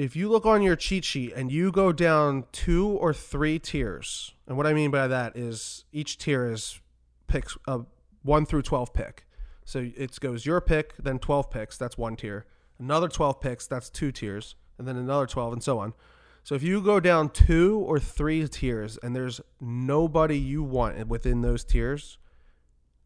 If 0.00 0.16
you 0.16 0.30
look 0.30 0.46
on 0.46 0.62
your 0.62 0.76
cheat 0.76 1.04
sheet 1.04 1.34
and 1.36 1.52
you 1.52 1.70
go 1.70 1.92
down 1.92 2.44
two 2.52 2.88
or 2.88 3.12
three 3.12 3.58
tiers, 3.58 4.32
and 4.46 4.56
what 4.56 4.66
I 4.66 4.72
mean 4.72 4.90
by 4.90 5.06
that 5.06 5.36
is 5.36 5.84
each 5.92 6.16
tier 6.16 6.50
is 6.50 6.80
picks 7.26 7.58
a 7.68 7.80
one 8.22 8.46
through 8.46 8.62
twelve 8.62 8.94
pick. 8.94 9.26
So 9.66 9.90
it 9.94 10.18
goes 10.18 10.46
your 10.46 10.62
pick, 10.62 10.96
then 10.96 11.18
twelve 11.18 11.50
picks, 11.50 11.76
that's 11.76 11.98
one 11.98 12.16
tier. 12.16 12.46
Another 12.78 13.08
twelve 13.08 13.42
picks, 13.42 13.66
that's 13.66 13.90
two 13.90 14.10
tiers, 14.10 14.54
and 14.78 14.88
then 14.88 14.96
another 14.96 15.26
twelve, 15.26 15.52
and 15.52 15.62
so 15.62 15.78
on. 15.78 15.92
So 16.44 16.54
if 16.54 16.62
you 16.62 16.80
go 16.80 16.98
down 16.98 17.28
two 17.28 17.78
or 17.80 18.00
three 18.00 18.48
tiers 18.48 18.98
and 19.02 19.14
there's 19.14 19.42
nobody 19.60 20.38
you 20.38 20.62
want 20.62 21.08
within 21.08 21.42
those 21.42 21.62
tiers, 21.62 22.16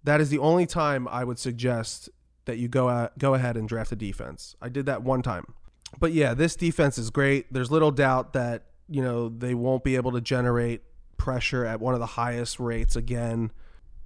that 0.05 0.21
is 0.21 0.31
the 0.31 0.39
only 0.39 0.65
time 0.65 1.09
I 1.09 1.25
would 1.25 1.41
suggest 1.41 2.09
that 2.45 2.59
you 2.59 2.69
go 2.69 2.89
out, 2.89 3.19
go 3.19 3.35
ahead 3.35 3.57
and 3.57 3.69
draft 3.69 3.91
a 3.91 3.97
defense. 3.97 4.55
I 4.63 4.69
did 4.69 4.87
that 4.87 5.03
one 5.03 5.23
time. 5.23 5.55
But 5.99 6.13
yeah, 6.13 6.35
this 6.35 6.57
defense 6.57 6.99
is 6.99 7.11
great. 7.11 7.53
There's 7.53 7.71
little 7.71 7.91
doubt 7.91 8.33
that, 8.33 8.65
you 8.89 9.03
know, 9.03 9.29
they 9.29 9.55
won't 9.55 9.85
be 9.85 9.97
able 9.97 10.13
to 10.13 10.21
generate 10.21 10.83
pressure 11.17 11.65
at 11.65 11.81
one 11.81 11.95
of 11.95 12.01
the 12.01 12.07
highest 12.07 12.59
rates 12.59 12.97
again. 12.97 13.53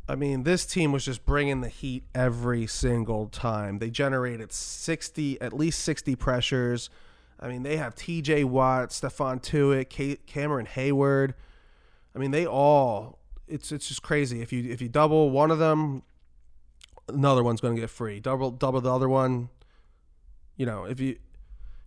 I 0.09 0.15
mean, 0.15 0.45
this 0.45 0.65
team 0.65 0.93
was 0.93 1.05
just 1.05 1.27
bringing 1.27 1.61
the 1.61 1.69
heat 1.69 2.05
every 2.15 2.67
single 2.67 3.27
time. 3.29 3.79
They 3.79 3.91
generated 3.91 4.53
60, 4.53 5.41
at 5.41 5.53
least 5.53 5.81
60 5.81 6.17
pressures. 6.17 6.91
I 7.41 7.49
mean, 7.49 7.63
they 7.63 7.77
have 7.77 7.95
TJ 7.95 8.45
Watt, 8.45 8.91
Stephon 8.91 9.43
Tuitt, 9.43 10.27
Cameron 10.27 10.67
Heyward. 10.67 11.35
I 12.15 12.19
mean, 12.19 12.31
they 12.31 12.47
all 12.47 13.19
it's 13.49 13.73
it's 13.73 13.89
just 13.89 14.03
crazy. 14.03 14.41
If 14.43 14.53
you 14.53 14.71
if 14.71 14.81
you 14.81 14.89
double 14.89 15.31
one 15.31 15.51
of 15.51 15.59
them, 15.59 16.03
another 17.09 17.43
one's 17.43 17.61
going 17.61 17.75
to 17.75 17.81
get 17.81 17.91
free. 17.91 18.21
Double 18.21 18.51
double 18.51 18.81
the 18.81 18.93
other 18.93 19.09
one, 19.09 19.49
you 20.57 20.67
know, 20.67 20.85
if 20.85 21.01
you 21.01 21.17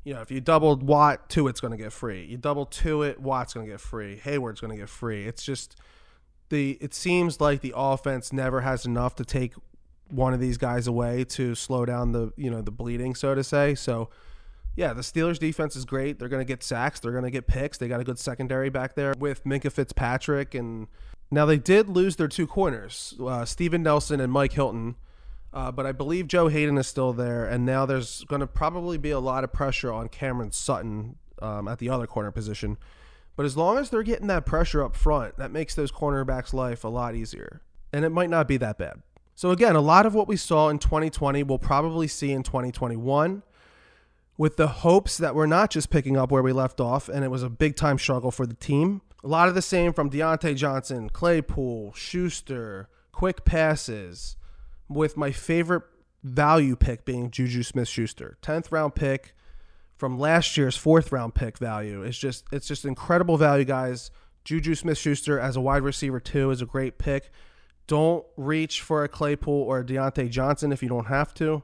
you 0.03 0.13
know, 0.13 0.21
if 0.21 0.31
you 0.31 0.41
double 0.41 0.75
Watt, 0.77 1.29
Tuitt's 1.29 1.59
going 1.59 1.71
to 1.71 1.77
get 1.77 1.93
free. 1.93 2.25
You 2.25 2.37
double 2.37 2.69
it 3.03 3.19
Watt's 3.19 3.53
going 3.53 3.65
to 3.65 3.71
get 3.71 3.79
free. 3.79 4.19
Heyward's 4.23 4.59
going 4.59 4.71
to 4.71 4.77
get 4.77 4.89
free. 4.89 5.25
It's 5.25 5.43
just 5.43 5.75
the. 6.49 6.77
It 6.81 6.93
seems 6.93 7.39
like 7.39 7.61
the 7.61 7.73
offense 7.75 8.33
never 8.33 8.61
has 8.61 8.85
enough 8.85 9.15
to 9.15 9.25
take 9.25 9.53
one 10.09 10.33
of 10.33 10.39
these 10.39 10.57
guys 10.57 10.87
away 10.87 11.23
to 11.23 11.55
slow 11.55 11.85
down 11.85 12.11
the 12.11 12.33
you 12.35 12.49
know 12.49 12.61
the 12.61 12.71
bleeding, 12.71 13.13
so 13.13 13.35
to 13.35 13.43
say. 13.43 13.75
So, 13.75 14.09
yeah, 14.75 14.93
the 14.93 15.01
Steelers' 15.01 15.37
defense 15.37 15.75
is 15.75 15.85
great. 15.85 16.17
They're 16.17 16.29
going 16.29 16.41
to 16.41 16.51
get 16.51 16.63
sacks. 16.63 16.99
They're 16.99 17.11
going 17.11 17.23
to 17.23 17.31
get 17.31 17.45
picks. 17.45 17.77
They 17.77 17.87
got 17.87 18.01
a 18.01 18.03
good 18.03 18.19
secondary 18.19 18.69
back 18.69 18.95
there 18.95 19.13
with 19.19 19.43
Minkah 19.43 19.71
Fitzpatrick, 19.71 20.55
and 20.55 20.87
now 21.29 21.45
they 21.45 21.57
did 21.57 21.89
lose 21.89 22.15
their 22.15 22.27
two 22.27 22.47
corners, 22.47 23.13
uh, 23.23 23.45
Steven 23.45 23.83
Nelson 23.83 24.19
and 24.19 24.33
Mike 24.33 24.53
Hilton. 24.53 24.95
Uh, 25.53 25.71
but 25.71 25.85
I 25.85 25.91
believe 25.91 26.27
Joe 26.27 26.47
Haden 26.47 26.77
is 26.77 26.87
still 26.87 27.11
there, 27.11 27.45
and 27.45 27.65
now 27.65 27.85
there's 27.85 28.23
going 28.25 28.39
to 28.39 28.47
probably 28.47 28.97
be 28.97 29.11
a 29.11 29.19
lot 29.19 29.43
of 29.43 29.51
pressure 29.51 29.91
on 29.91 30.07
Cameron 30.07 30.51
Sutton 30.51 31.17
um, 31.41 31.67
at 31.67 31.79
the 31.79 31.89
other 31.89 32.07
corner 32.07 32.31
position. 32.31 32.77
But 33.35 33.45
as 33.45 33.57
long 33.57 33.77
as 33.77 33.89
they're 33.89 34.03
getting 34.03 34.27
that 34.27 34.45
pressure 34.45 34.83
up 34.83 34.95
front, 34.95 35.37
that 35.37 35.51
makes 35.51 35.75
those 35.75 35.91
cornerbacks' 35.91 36.53
life 36.53 36.83
a 36.83 36.89
lot 36.89 37.15
easier. 37.15 37.61
and 37.93 38.05
it 38.05 38.09
might 38.09 38.29
not 38.29 38.47
be 38.47 38.55
that 38.57 38.77
bad. 38.77 39.01
So, 39.35 39.51
again, 39.51 39.75
a 39.75 39.81
lot 39.81 40.05
of 40.05 40.13
what 40.13 40.27
we 40.27 40.37
saw 40.37 40.69
in 40.69 40.79
2020 40.79 41.43
we'll 41.43 41.57
probably 41.57 42.07
see 42.07 42.31
in 42.31 42.43
2021 42.43 43.43
with 44.37 44.57
the 44.57 44.67
hopes 44.67 45.17
that 45.17 45.35
we're 45.35 45.45
not 45.45 45.69
just 45.69 45.89
picking 45.89 46.15
up 46.17 46.31
where 46.31 46.43
we 46.43 46.53
left 46.53 46.79
off, 46.79 47.09
and 47.09 47.23
it 47.25 47.29
was 47.29 47.43
a 47.43 47.49
big 47.49 47.75
time 47.75 47.97
struggle 47.97 48.31
for 48.31 48.45
the 48.45 48.53
team. 48.53 49.01
A 49.23 49.27
lot 49.27 49.49
of 49.49 49.55
the 49.55 49.61
same 49.61 49.93
from 49.93 50.09
Diontae 50.09 50.55
Johnson, 50.55 51.09
Claypool, 51.09 51.93
Schuster, 51.93 52.89
quick 53.11 53.45
passes, 53.45 54.35
with 54.93 55.17
my 55.17 55.31
favorite 55.31 55.83
value 56.23 56.75
pick 56.75 57.05
being 57.05 57.31
Juju 57.31 57.63
Smith 57.63 57.87
Schuster. 57.87 58.37
10th 58.41 58.71
round 58.71 58.95
pick 58.95 59.33
from 59.95 60.17
last 60.17 60.57
year's 60.57 60.75
fourth 60.75 61.11
round 61.11 61.35
pick 61.35 61.57
value. 61.57 62.01
It's 62.03 62.17
just 62.17 62.45
it's 62.51 62.67
just 62.67 62.85
incredible 62.85 63.37
value, 63.37 63.65
guys. 63.65 64.11
Juju 64.43 64.75
Smith 64.75 64.97
Schuster 64.97 65.39
as 65.39 65.55
a 65.55 65.61
wide 65.61 65.83
receiver 65.83 66.19
too 66.19 66.51
is 66.51 66.61
a 66.61 66.65
great 66.65 66.97
pick. 66.97 67.31
Don't 67.87 68.25
reach 68.37 68.81
for 68.81 69.03
a 69.03 69.07
Claypool 69.07 69.53
or 69.53 69.79
a 69.79 69.83
Diontae 69.83 70.29
Johnson 70.29 70.71
if 70.71 70.81
you 70.81 70.89
don't 70.89 71.07
have 71.07 71.33
to. 71.35 71.63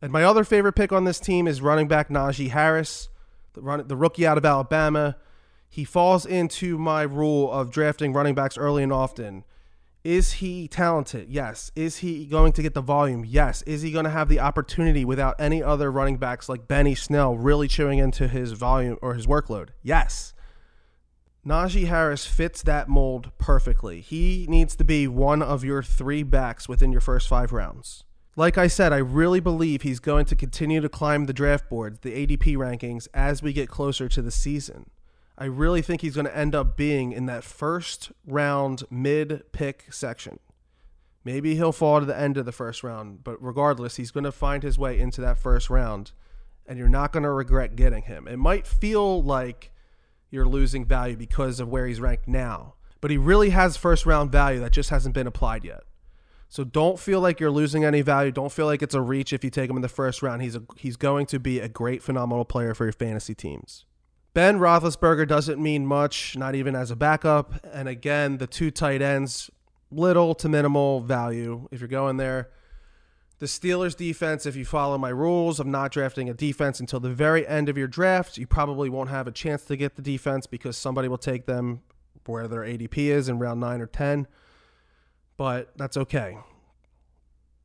And 0.00 0.12
my 0.12 0.24
other 0.24 0.44
favorite 0.44 0.74
pick 0.74 0.92
on 0.92 1.04
this 1.04 1.20
team 1.20 1.46
is 1.46 1.60
running 1.60 1.88
back 1.88 2.08
Najee 2.08 2.50
Harris, 2.50 3.08
the, 3.52 3.60
run, 3.60 3.86
the 3.86 3.96
rookie 3.96 4.26
out 4.26 4.38
of 4.38 4.44
Alabama. 4.44 5.16
He 5.68 5.84
falls 5.84 6.24
into 6.24 6.78
my 6.78 7.02
rule 7.02 7.52
of 7.52 7.70
drafting 7.70 8.12
running 8.12 8.34
backs 8.34 8.56
early 8.56 8.82
and 8.82 8.92
often. 8.92 9.44
Is 10.04 10.32
he 10.34 10.68
talented? 10.68 11.28
Yes. 11.28 11.72
Is 11.74 11.98
he 11.98 12.26
going 12.26 12.52
to 12.52 12.62
get 12.62 12.74
the 12.74 12.80
volume? 12.80 13.24
Yes. 13.24 13.62
Is 13.62 13.82
he 13.82 13.90
going 13.90 14.04
to 14.04 14.10
have 14.10 14.28
the 14.28 14.40
opportunity 14.40 15.04
without 15.04 15.34
any 15.38 15.62
other 15.62 15.90
running 15.90 16.16
backs 16.16 16.48
like 16.48 16.68
Benny 16.68 16.94
Snell 16.94 17.36
really 17.36 17.68
chewing 17.68 17.98
into 17.98 18.28
his 18.28 18.52
volume 18.52 18.96
or 19.02 19.14
his 19.14 19.26
workload? 19.26 19.70
Yes. 19.82 20.34
Najee 21.46 21.86
Harris 21.86 22.26
fits 22.26 22.62
that 22.62 22.88
mold 22.88 23.32
perfectly. 23.38 24.00
He 24.00 24.46
needs 24.48 24.76
to 24.76 24.84
be 24.84 25.08
one 25.08 25.42
of 25.42 25.64
your 25.64 25.82
three 25.82 26.22
backs 26.22 26.68
within 26.68 26.92
your 26.92 27.00
first 27.00 27.26
five 27.28 27.52
rounds. 27.52 28.04
Like 28.36 28.56
I 28.56 28.68
said, 28.68 28.92
I 28.92 28.98
really 28.98 29.40
believe 29.40 29.82
he's 29.82 29.98
going 29.98 30.26
to 30.26 30.36
continue 30.36 30.80
to 30.80 30.88
climb 30.88 31.24
the 31.24 31.32
draft 31.32 31.68
boards, 31.68 32.00
the 32.00 32.10
ADP 32.10 32.56
rankings, 32.56 33.08
as 33.12 33.42
we 33.42 33.52
get 33.52 33.68
closer 33.68 34.08
to 34.10 34.22
the 34.22 34.30
season. 34.30 34.90
I 35.40 35.44
really 35.44 35.82
think 35.82 36.00
he's 36.00 36.16
going 36.16 36.26
to 36.26 36.36
end 36.36 36.56
up 36.56 36.76
being 36.76 37.12
in 37.12 37.26
that 37.26 37.44
first 37.44 38.10
round 38.26 38.82
mid 38.90 39.44
pick 39.52 39.86
section. 39.92 40.40
Maybe 41.24 41.54
he'll 41.54 41.72
fall 41.72 42.00
to 42.00 42.06
the 42.06 42.18
end 42.18 42.36
of 42.36 42.44
the 42.44 42.52
first 42.52 42.82
round, 42.82 43.22
but 43.22 43.40
regardless, 43.40 43.96
he's 43.96 44.10
going 44.10 44.24
to 44.24 44.32
find 44.32 44.64
his 44.64 44.78
way 44.78 44.98
into 44.98 45.20
that 45.20 45.38
first 45.38 45.70
round, 45.70 46.10
and 46.66 46.76
you're 46.76 46.88
not 46.88 47.12
going 47.12 47.22
to 47.22 47.30
regret 47.30 47.76
getting 47.76 48.02
him. 48.02 48.26
It 48.26 48.38
might 48.38 48.66
feel 48.66 49.22
like 49.22 49.70
you're 50.30 50.48
losing 50.48 50.84
value 50.84 51.16
because 51.16 51.60
of 51.60 51.68
where 51.68 51.86
he's 51.86 52.00
ranked 52.00 52.26
now, 52.26 52.74
but 53.00 53.12
he 53.12 53.16
really 53.16 53.50
has 53.50 53.76
first 53.76 54.06
round 54.06 54.32
value 54.32 54.58
that 54.60 54.72
just 54.72 54.90
hasn't 54.90 55.14
been 55.14 55.26
applied 55.28 55.64
yet. 55.64 55.82
So 56.48 56.64
don't 56.64 56.98
feel 56.98 57.20
like 57.20 57.38
you're 57.38 57.50
losing 57.50 57.84
any 57.84 58.00
value. 58.00 58.32
Don't 58.32 58.50
feel 58.50 58.66
like 58.66 58.82
it's 58.82 58.94
a 58.94 59.02
reach 59.02 59.32
if 59.32 59.44
you 59.44 59.50
take 59.50 59.70
him 59.70 59.76
in 59.76 59.82
the 59.82 59.88
first 59.88 60.22
round. 60.22 60.42
He's 60.42 60.56
a, 60.56 60.62
he's 60.76 60.96
going 60.96 61.26
to 61.26 61.38
be 61.38 61.60
a 61.60 61.68
great, 61.68 62.02
phenomenal 62.02 62.44
player 62.44 62.74
for 62.74 62.86
your 62.86 62.92
fantasy 62.92 63.34
teams. 63.34 63.84
Ben 64.34 64.58
Roethlisberger 64.58 65.26
doesn't 65.26 65.60
mean 65.60 65.86
much, 65.86 66.36
not 66.36 66.54
even 66.54 66.76
as 66.76 66.90
a 66.90 66.96
backup. 66.96 67.54
And 67.72 67.88
again, 67.88 68.38
the 68.38 68.46
two 68.46 68.70
tight 68.70 69.02
ends, 69.02 69.50
little 69.90 70.34
to 70.36 70.48
minimal 70.48 71.00
value 71.00 71.66
if 71.70 71.80
you're 71.80 71.88
going 71.88 72.18
there. 72.18 72.50
The 73.38 73.46
Steelers 73.46 73.96
defense, 73.96 74.46
if 74.46 74.56
you 74.56 74.64
follow 74.64 74.98
my 74.98 75.10
rules 75.10 75.60
of 75.60 75.66
not 75.66 75.92
drafting 75.92 76.28
a 76.28 76.34
defense 76.34 76.80
until 76.80 76.98
the 76.98 77.10
very 77.10 77.46
end 77.46 77.68
of 77.68 77.78
your 77.78 77.86
draft, 77.86 78.36
you 78.36 78.46
probably 78.46 78.88
won't 78.88 79.10
have 79.10 79.26
a 79.26 79.32
chance 79.32 79.64
to 79.66 79.76
get 79.76 79.94
the 79.96 80.02
defense 80.02 80.46
because 80.46 80.76
somebody 80.76 81.08
will 81.08 81.18
take 81.18 81.46
them 81.46 81.82
where 82.26 82.48
their 82.48 82.60
ADP 82.60 82.98
is 82.98 83.28
in 83.28 83.38
round 83.38 83.60
9 83.60 83.80
or 83.80 83.86
10 83.86 84.26
but 85.38 85.70
that's 85.76 85.96
okay. 85.96 86.36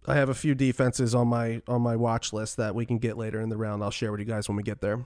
I 0.06 0.16
have 0.16 0.30
a 0.30 0.34
few 0.34 0.56
defenses 0.56 1.14
on 1.14 1.28
my 1.28 1.62
on 1.68 1.82
my 1.82 1.98
watch 1.98 2.32
list 2.32 2.56
that 2.58 2.76
we 2.76 2.86
can 2.86 3.00
get 3.00 3.18
later 3.18 3.42
in 3.42 3.50
the 3.50 3.58
round. 3.58 3.84
I'll 3.84 3.92
share 3.92 4.12
with 4.12 4.22
you 4.22 4.26
guys 4.26 4.48
when 4.48 4.56
we 4.56 4.64
get 4.64 4.80
there. 4.80 5.06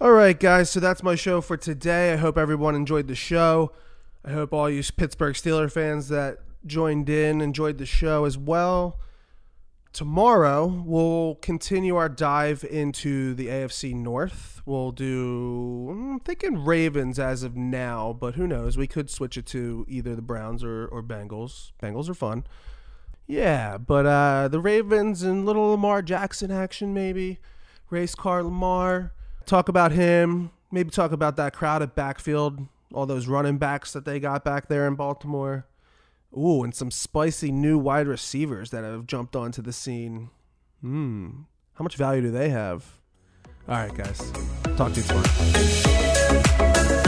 All 0.00 0.12
right, 0.12 0.38
guys. 0.38 0.70
So 0.70 0.78
that's 0.78 1.02
my 1.02 1.16
show 1.16 1.40
for 1.40 1.56
today. 1.56 2.12
I 2.12 2.16
hope 2.16 2.38
everyone 2.38 2.76
enjoyed 2.76 3.08
the 3.08 3.16
show. 3.16 3.72
I 4.24 4.30
hope 4.30 4.52
all 4.52 4.70
you 4.70 4.80
Pittsburgh 4.96 5.34
Steeler 5.34 5.70
fans 5.70 6.08
that 6.08 6.38
joined 6.64 7.08
in 7.08 7.40
enjoyed 7.40 7.78
the 7.78 7.86
show 7.86 8.24
as 8.24 8.38
well. 8.38 9.00
Tomorrow, 9.92 10.66
we'll 10.86 11.34
continue 11.42 11.96
our 11.96 12.08
dive 12.08 12.62
into 12.62 13.34
the 13.34 13.48
AFC 13.48 13.92
North. 13.92 14.62
We'll 14.64 14.92
do, 14.92 15.88
I'm 15.90 16.20
thinking 16.20 16.64
Ravens 16.64 17.18
as 17.18 17.42
of 17.42 17.56
now, 17.56 18.12
but 18.12 18.36
who 18.36 18.46
knows? 18.46 18.76
We 18.76 18.86
could 18.86 19.10
switch 19.10 19.36
it 19.36 19.46
to 19.46 19.84
either 19.88 20.14
the 20.14 20.22
Browns 20.22 20.62
or, 20.62 20.86
or 20.86 21.02
Bengals. 21.02 21.72
Bengals 21.82 22.08
are 22.08 22.14
fun. 22.14 22.46
Yeah, 23.26 23.78
but 23.78 24.06
uh, 24.06 24.46
the 24.46 24.60
Ravens 24.60 25.24
and 25.24 25.44
little 25.44 25.70
Lamar 25.70 26.02
Jackson 26.02 26.52
action, 26.52 26.94
maybe. 26.94 27.40
Race 27.90 28.14
car 28.14 28.44
Lamar. 28.44 29.12
Talk 29.48 29.68
about 29.70 29.92
him. 29.92 30.50
Maybe 30.70 30.90
talk 30.90 31.10
about 31.10 31.36
that 31.36 31.54
crowded 31.54 31.94
backfield, 31.94 32.68
all 32.92 33.06
those 33.06 33.26
running 33.26 33.56
backs 33.56 33.94
that 33.94 34.04
they 34.04 34.20
got 34.20 34.44
back 34.44 34.68
there 34.68 34.86
in 34.86 34.94
Baltimore. 34.94 35.66
Ooh, 36.36 36.62
and 36.62 36.74
some 36.74 36.90
spicy 36.90 37.50
new 37.50 37.78
wide 37.78 38.06
receivers 38.06 38.68
that 38.72 38.84
have 38.84 39.06
jumped 39.06 39.34
onto 39.34 39.62
the 39.62 39.72
scene. 39.72 40.28
Hmm. 40.82 41.30
How 41.76 41.82
much 41.82 41.96
value 41.96 42.20
do 42.20 42.30
they 42.30 42.50
have? 42.50 42.98
All 43.66 43.76
right, 43.76 43.94
guys. 43.94 44.18
Talk 44.76 44.92
to 44.92 45.00
you 45.00 45.06
tomorrow. 45.06 47.07